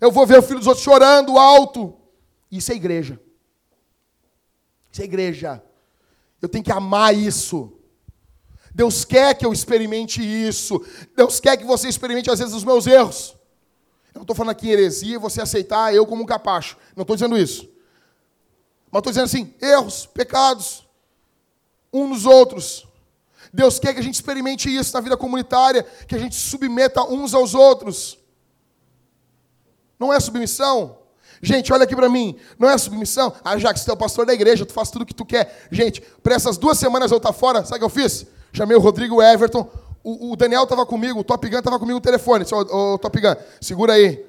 Eu 0.01 0.12
vou 0.12 0.27
ver 0.27 0.39
o 0.39 0.43
filho 0.43 0.59
dos 0.59 0.68
outros 0.68 0.85
chorando 0.85 1.39
alto. 1.39 1.95
Isso 2.51 2.70
é 2.70 2.74
igreja. 2.74 3.20
Isso 4.93 5.03
é 5.03 5.05
igreja. 5.05 5.62
Eu 6.41 6.49
tenho 6.49 6.64
que 6.64 6.72
amar 6.72 7.14
isso. 7.14 7.72
Deus 8.74 9.05
quer 9.05 9.35
que 9.35 9.45
eu 9.45 9.53
experimente 9.53 10.22
isso. 10.22 10.85
Deus 11.16 11.41
quer 11.41 11.57
que 11.57 11.64
você 11.64 11.89
experimente, 11.89 12.31
às 12.31 12.39
vezes, 12.39 12.55
os 12.55 12.62
meus 12.62 12.87
erros. 12.87 13.35
Eu 14.14 14.20
não 14.20 14.22
estou 14.22 14.37
falando 14.37 14.53
aqui 14.53 14.68
em 14.68 14.72
heresia, 14.72 15.18
você 15.18 15.41
aceitar 15.41 15.95
eu 15.95 16.07
como 16.07 16.22
um 16.22 16.27
capacho. 16.27 16.77
Não 16.95 17.03
estou 17.03 17.16
dizendo 17.16 17.39
isso. 17.39 17.68
Mas 18.97 19.01
estou 19.01 19.12
dizendo 19.12 19.24
assim: 19.24 19.55
erros, 19.61 20.07
pecados, 20.07 20.86
uns 21.92 22.09
nos 22.09 22.26
outros. 22.26 22.86
Deus 23.53 23.78
quer 23.78 23.92
que 23.92 24.01
a 24.01 24.03
gente 24.03 24.14
experimente 24.14 24.74
isso 24.74 24.92
na 24.94 25.01
vida 25.01 25.16
comunitária, 25.16 25.82
que 26.07 26.14
a 26.14 26.18
gente 26.18 26.34
submeta 26.34 27.03
uns 27.03 27.34
aos 27.34 27.55
outros. 27.55 28.18
Não 29.99 30.12
é 30.12 30.20
submissão? 30.20 30.99
Gente, 31.42 31.72
olha 31.72 31.84
aqui 31.84 31.94
para 31.94 32.09
mim. 32.09 32.36
Não 32.59 32.68
é 32.68 32.76
submissão? 32.76 33.32
Ah, 33.44 33.59
já 33.59 33.72
que 33.72 33.80
você 33.80 33.90
é 33.90 33.92
o 33.92 33.97
pastor 33.97 34.26
da 34.26 34.34
igreja, 34.34 34.66
tu 34.66 34.72
faz 34.72 34.90
tudo 34.90 35.03
o 35.03 35.07
que 35.07 35.14
tu 35.14 35.24
quer. 35.24 35.68
Gente, 35.70 36.01
para 36.22 36.34
essas 36.34 36.57
duas 36.57 36.78
semanas 36.78 37.11
eu 37.11 37.18
estar 37.18 37.32
tá 37.32 37.34
fora, 37.34 37.64
sabe 37.64 37.76
o 37.76 37.78
que 37.78 37.84
eu 37.84 38.03
fiz? 38.03 38.26
Chamei 38.53 38.76
o 38.76 38.80
Rodrigo 38.80 39.22
Everton. 39.22 39.70
O, 40.03 40.32
o 40.32 40.36
Daniel 40.36 40.64
estava 40.64 40.86
comigo, 40.86 41.20
o 41.20 41.24
Top 41.24 41.47
Gun 41.49 41.59
estava 41.59 41.78
comigo 41.78 41.98
no 41.98 42.02
telefone. 42.02 42.44
Ô, 42.51 42.98
Top 42.98 43.20
Gun, 43.20 43.36
segura 43.60 43.93
aí. 43.94 44.24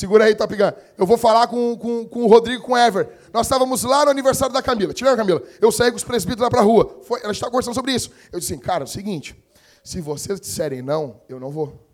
Segura 0.00 0.24
aí, 0.24 0.34
Top 0.34 0.54
Gun. 0.56 0.72
Eu 0.96 1.04
vou 1.04 1.18
falar 1.18 1.46
com, 1.46 1.76
com, 1.76 2.08
com 2.08 2.22
o 2.22 2.26
Rodrigo 2.26 2.62
com 2.62 2.72
o 2.72 2.78
Ever. 2.78 3.06
Nós 3.34 3.46
estávamos 3.46 3.82
lá 3.82 4.06
no 4.06 4.10
aniversário 4.10 4.52
da 4.52 4.62
Camila. 4.62 4.94
Tira 4.94 5.12
a 5.12 5.16
Camila. 5.16 5.42
Eu 5.60 5.70
saí 5.70 5.90
com 5.90 5.96
os 5.98 6.04
presbíteros 6.04 6.42
lá 6.42 6.50
para 6.50 6.60
a 6.60 6.64
rua. 6.64 7.00
Foi, 7.02 7.20
ela 7.22 7.32
estava 7.32 7.50
conversando 7.50 7.74
sobre 7.74 7.92
isso. 7.92 8.10
Eu 8.32 8.40
disse 8.40 8.54
assim, 8.54 8.62
cara, 8.62 8.84
é 8.84 8.86
o 8.86 8.88
seguinte. 8.88 9.36
Se 9.84 10.00
vocês 10.00 10.40
disserem 10.40 10.80
não, 10.80 11.20
eu 11.28 11.38
não 11.38 11.50
vou. 11.50 11.86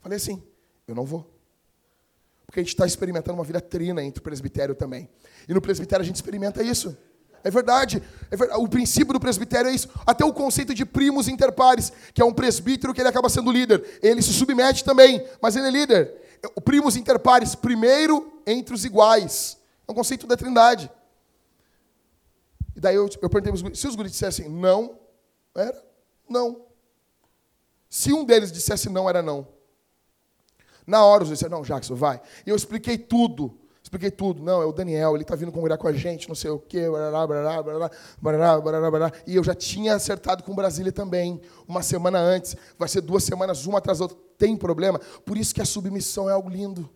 Falei 0.00 0.16
assim, 0.16 0.42
eu 0.86 0.94
não 0.94 1.04
vou. 1.06 1.26
Porque 2.44 2.60
a 2.60 2.62
gente 2.62 2.74
está 2.74 2.86
experimentando 2.86 3.38
uma 3.38 3.44
vida 3.44 3.60
trina 3.62 4.02
entre 4.04 4.20
o 4.20 4.22
presbitério 4.22 4.74
também. 4.74 5.08
E 5.48 5.54
no 5.54 5.60
presbitério 5.60 6.02
a 6.02 6.06
gente 6.06 6.16
experimenta 6.16 6.62
isso. 6.62 6.96
É 7.42 7.50
verdade. 7.50 8.02
é 8.30 8.36
verdade. 8.36 8.60
O 8.60 8.68
princípio 8.68 9.14
do 9.14 9.20
presbitério 9.20 9.70
é 9.70 9.74
isso. 9.74 9.88
Até 10.06 10.22
o 10.22 10.34
conceito 10.34 10.74
de 10.74 10.84
primos 10.84 11.28
interpares, 11.28 11.92
que 12.12 12.20
é 12.20 12.24
um 12.24 12.32
presbítero 12.32 12.92
que 12.92 13.00
ele 13.00 13.08
acaba 13.08 13.30
sendo 13.30 13.50
líder. 13.50 13.98
Ele 14.02 14.20
se 14.20 14.34
submete 14.34 14.84
também, 14.84 15.26
mas 15.40 15.56
ele 15.56 15.68
é 15.68 15.70
líder. 15.70 16.27
O 16.54 16.60
primos 16.60 16.96
interpares, 16.96 17.54
primeiro 17.54 18.40
entre 18.46 18.74
os 18.74 18.84
iguais. 18.84 19.58
É 19.86 19.92
um 19.92 19.94
conceito 19.94 20.26
da 20.26 20.36
trindade. 20.36 20.90
E 22.76 22.80
daí 22.80 22.94
eu, 22.94 23.08
eu 23.20 23.28
perguntei 23.28 23.52
para 23.52 23.70
os 23.70 23.78
se 23.78 23.88
os 23.88 23.96
guris 23.96 24.12
dissessem 24.12 24.48
não, 24.48 24.98
era 25.54 25.84
não. 26.28 26.66
Se 27.88 28.12
um 28.12 28.24
deles 28.24 28.52
dissesse 28.52 28.88
não, 28.88 29.08
era 29.08 29.22
não. 29.22 29.48
Na 30.86 31.04
hora 31.04 31.22
os 31.22 31.28
disseram, 31.28 31.58
não, 31.58 31.62
Jackson, 31.62 31.94
vai. 31.94 32.20
E 32.46 32.50
eu 32.50 32.56
expliquei 32.56 32.96
tudo. 32.96 33.58
Expliquei 33.88 34.10
tudo. 34.10 34.42
Não, 34.42 34.60
é 34.60 34.66
o 34.66 34.72
Daniel, 34.72 35.14
ele 35.14 35.22
está 35.22 35.34
vindo 35.34 35.50
congregar 35.50 35.78
com 35.78 35.88
a 35.88 35.92
gente, 35.94 36.28
não 36.28 36.34
sei 36.34 36.50
o 36.50 36.58
quê, 36.58 36.90
barará, 36.90 37.26
barará, 37.26 37.62
barará, 37.62 37.90
barará, 38.20 38.60
barará, 38.60 38.90
barará. 38.90 39.12
E 39.26 39.34
eu 39.34 39.42
já 39.42 39.54
tinha 39.54 39.94
acertado 39.94 40.44
com 40.44 40.54
Brasília 40.54 40.92
também, 40.92 41.40
uma 41.66 41.80
semana 41.80 42.18
antes. 42.18 42.54
Vai 42.78 42.86
ser 42.86 43.00
duas 43.00 43.24
semanas, 43.24 43.64
uma 43.64 43.78
atrás 43.78 43.98
da 43.98 44.04
outra. 44.04 44.18
Tem 44.36 44.54
problema? 44.54 44.98
Por 45.24 45.38
isso 45.38 45.54
que 45.54 45.62
a 45.62 45.64
submissão 45.64 46.28
é 46.28 46.34
algo 46.34 46.50
lindo. 46.50 46.86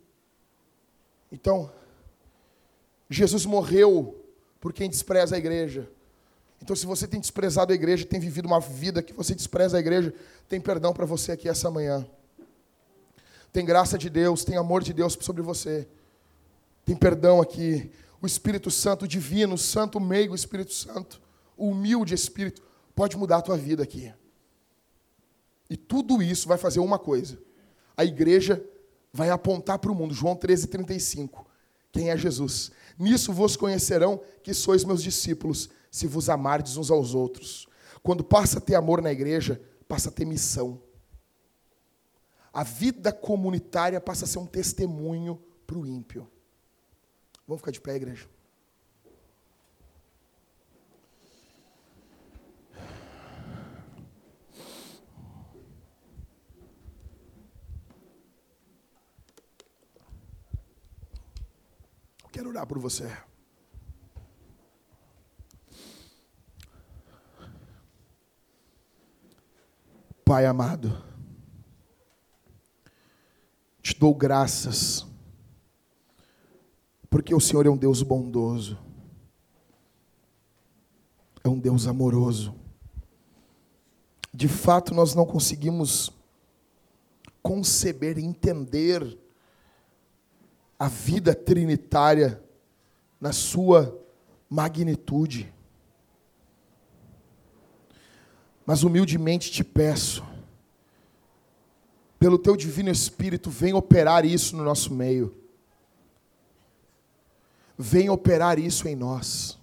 Então, 1.32 1.70
Jesus 3.08 3.46
morreu 3.46 4.22
por 4.60 4.70
quem 4.74 4.90
despreza 4.90 5.34
a 5.34 5.38
igreja. 5.38 5.88
Então, 6.60 6.76
se 6.76 6.84
você 6.84 7.08
tem 7.08 7.20
desprezado 7.20 7.72
a 7.72 7.74
igreja, 7.74 8.04
tem 8.04 8.20
vivido 8.20 8.44
uma 8.44 8.60
vida 8.60 9.02
que 9.02 9.14
você 9.14 9.34
despreza 9.34 9.78
a 9.78 9.80
igreja, 9.80 10.12
tem 10.46 10.60
perdão 10.60 10.92
para 10.92 11.06
você 11.06 11.32
aqui 11.32 11.48
essa 11.48 11.70
manhã. 11.70 12.06
Tem 13.50 13.64
graça 13.64 13.96
de 13.96 14.10
Deus, 14.10 14.44
tem 14.44 14.58
amor 14.58 14.82
de 14.82 14.92
Deus 14.92 15.16
sobre 15.18 15.40
você. 15.40 15.88
Tem 16.84 16.96
perdão 16.96 17.40
aqui. 17.40 17.90
O 18.20 18.26
Espírito 18.26 18.70
Santo 18.70 19.06
divino, 19.06 19.54
o 19.54 19.58
santo 19.58 19.98
meigo 19.98 20.34
Espírito 20.34 20.72
Santo, 20.72 21.20
o 21.56 21.68
humilde 21.68 22.14
Espírito, 22.14 22.62
pode 22.94 23.16
mudar 23.16 23.38
a 23.38 23.42
tua 23.42 23.56
vida 23.56 23.82
aqui. 23.82 24.12
E 25.68 25.76
tudo 25.76 26.22
isso 26.22 26.46
vai 26.46 26.58
fazer 26.58 26.80
uma 26.80 26.98
coisa. 26.98 27.38
A 27.96 28.04
igreja 28.04 28.64
vai 29.12 29.30
apontar 29.30 29.78
para 29.78 29.90
o 29.90 29.94
mundo. 29.94 30.14
João 30.14 30.36
13, 30.36 30.68
35. 30.68 31.46
Quem 31.90 32.10
é 32.10 32.16
Jesus? 32.16 32.70
Nisso 32.98 33.32
vos 33.32 33.56
conhecerão 33.56 34.20
que 34.42 34.54
sois 34.54 34.84
meus 34.84 35.02
discípulos, 35.02 35.68
se 35.90 36.06
vos 36.06 36.28
amardes 36.28 36.76
uns 36.76 36.90
aos 36.90 37.14
outros. 37.14 37.68
Quando 38.02 38.24
passa 38.24 38.58
a 38.58 38.60
ter 38.60 38.74
amor 38.74 39.02
na 39.02 39.12
igreja, 39.12 39.60
passa 39.86 40.08
a 40.08 40.12
ter 40.12 40.24
missão. 40.24 40.80
A 42.52 42.62
vida 42.62 43.12
comunitária 43.12 44.00
passa 44.00 44.24
a 44.24 44.28
ser 44.28 44.38
um 44.38 44.46
testemunho 44.46 45.40
para 45.66 45.78
o 45.78 45.86
ímpio. 45.86 46.28
Vamos 47.46 47.60
ficar 47.60 47.72
de 47.72 47.80
pé, 47.80 47.96
igreja? 47.96 48.28
Quero 62.32 62.48
orar 62.48 62.66
por 62.66 62.78
você. 62.78 63.10
Pai 70.24 70.46
amado, 70.46 71.04
te 73.82 73.94
dou 73.98 74.14
graças, 74.14 75.04
porque 77.32 77.34
o 77.34 77.40
Senhor 77.40 77.64
é 77.64 77.70
um 77.70 77.76
Deus 77.78 78.02
bondoso, 78.02 78.78
é 81.42 81.48
um 81.48 81.58
Deus 81.58 81.86
amoroso. 81.86 82.54
De 84.34 84.48
fato, 84.48 84.92
nós 84.94 85.14
não 85.14 85.24
conseguimos 85.24 86.12
conceber, 87.42 88.18
entender 88.18 89.18
a 90.78 90.88
vida 90.88 91.34
trinitária 91.34 92.42
na 93.18 93.32
sua 93.32 93.98
magnitude. 94.50 95.50
Mas 98.66 98.82
humildemente 98.82 99.50
te 99.50 99.64
peço, 99.64 100.22
pelo 102.18 102.38
teu 102.38 102.54
divino 102.56 102.90
Espírito, 102.90 103.48
vem 103.48 103.72
operar 103.72 104.26
isso 104.26 104.54
no 104.54 104.62
nosso 104.62 104.92
meio. 104.92 105.41
Vem 107.84 108.08
operar 108.08 108.60
isso 108.60 108.86
em 108.86 108.94
nós. 108.94 109.58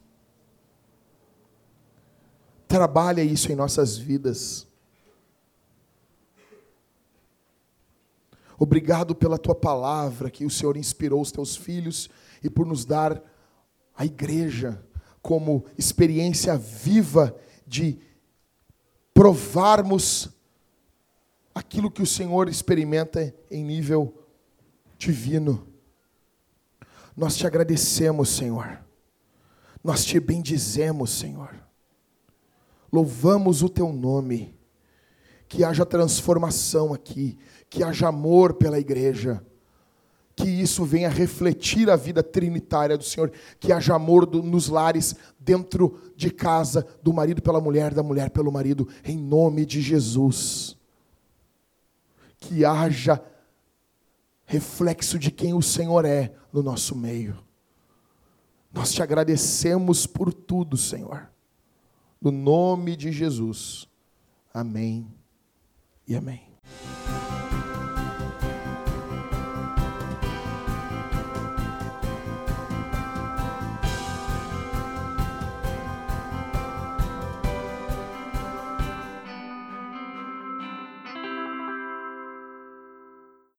Trabalha 2.68 3.24
isso 3.24 3.50
em 3.50 3.56
nossas 3.56 3.98
vidas. 3.98 4.68
Obrigado 8.58 9.16
pela 9.16 9.38
tua 9.38 9.56
palavra 9.56 10.30
que 10.30 10.44
o 10.44 10.50
Senhor 10.50 10.76
inspirou 10.76 11.22
os 11.22 11.32
teus 11.32 11.56
filhos 11.56 12.10
e 12.44 12.50
por 12.50 12.66
nos 12.66 12.84
dar 12.84 13.24
a 13.96 14.06
igreja 14.06 14.84
como 15.22 15.64
experiência 15.78 16.58
viva 16.58 17.34
de 17.66 18.02
provarmos 19.14 20.28
aquilo 21.56 21.90
que 21.90 22.02
o 22.02 22.06
Senhor 22.06 22.50
experimenta 22.50 23.34
em 23.50 23.64
nível 23.64 24.14
divino. 24.98 25.69
Nós 27.20 27.36
te 27.36 27.46
agradecemos, 27.46 28.30
Senhor. 28.30 28.80
Nós 29.84 30.06
te 30.06 30.22
bendizemos, 30.22 31.10
Senhor. 31.10 31.54
Louvamos 32.90 33.62
o 33.62 33.68
teu 33.68 33.92
nome. 33.92 34.58
Que 35.46 35.66
haja 35.66 35.86
transformação 35.86 36.94
aqui, 36.94 37.38
que 37.70 37.84
haja 37.84 38.08
amor 38.08 38.54
pela 38.54 38.80
igreja, 38.80 39.44
que 40.34 40.48
isso 40.48 40.86
venha 40.86 41.10
refletir 41.10 41.90
a 41.90 41.98
vida 41.98 42.24
trinitária 42.24 42.98
do 42.98 43.04
Senhor, 43.04 43.34
que 43.60 43.74
haja 43.74 43.96
amor 43.96 44.26
do, 44.26 44.42
nos 44.42 44.70
lares, 44.70 45.14
dentro 45.38 46.00
de 46.16 46.32
casa, 46.32 46.88
do 47.04 47.12
marido 47.12 47.42
pela 47.42 47.60
mulher, 47.60 47.94
da 47.94 48.04
mulher 48.04 48.30
pelo 48.30 48.50
marido, 48.50 48.88
em 49.04 49.18
nome 49.18 49.66
de 49.66 49.82
Jesus. 49.82 50.78
Que 52.38 52.64
haja 52.64 53.22
reflexo 54.50 55.20
de 55.20 55.30
quem 55.30 55.54
o 55.54 55.62
Senhor 55.62 56.06
é 56.06 56.34
no 56.52 56.64
nosso 56.64 56.96
meio. 56.96 57.38
Nós 58.74 58.92
te 58.92 59.04
agradecemos 59.04 60.08
por 60.08 60.34
tudo, 60.34 60.76
Senhor. 60.76 61.30
No 62.20 62.32
nome 62.32 62.96
de 62.96 63.12
Jesus. 63.12 63.88
Amém 64.52 65.08
e 66.08 66.16
amém. 66.16 66.42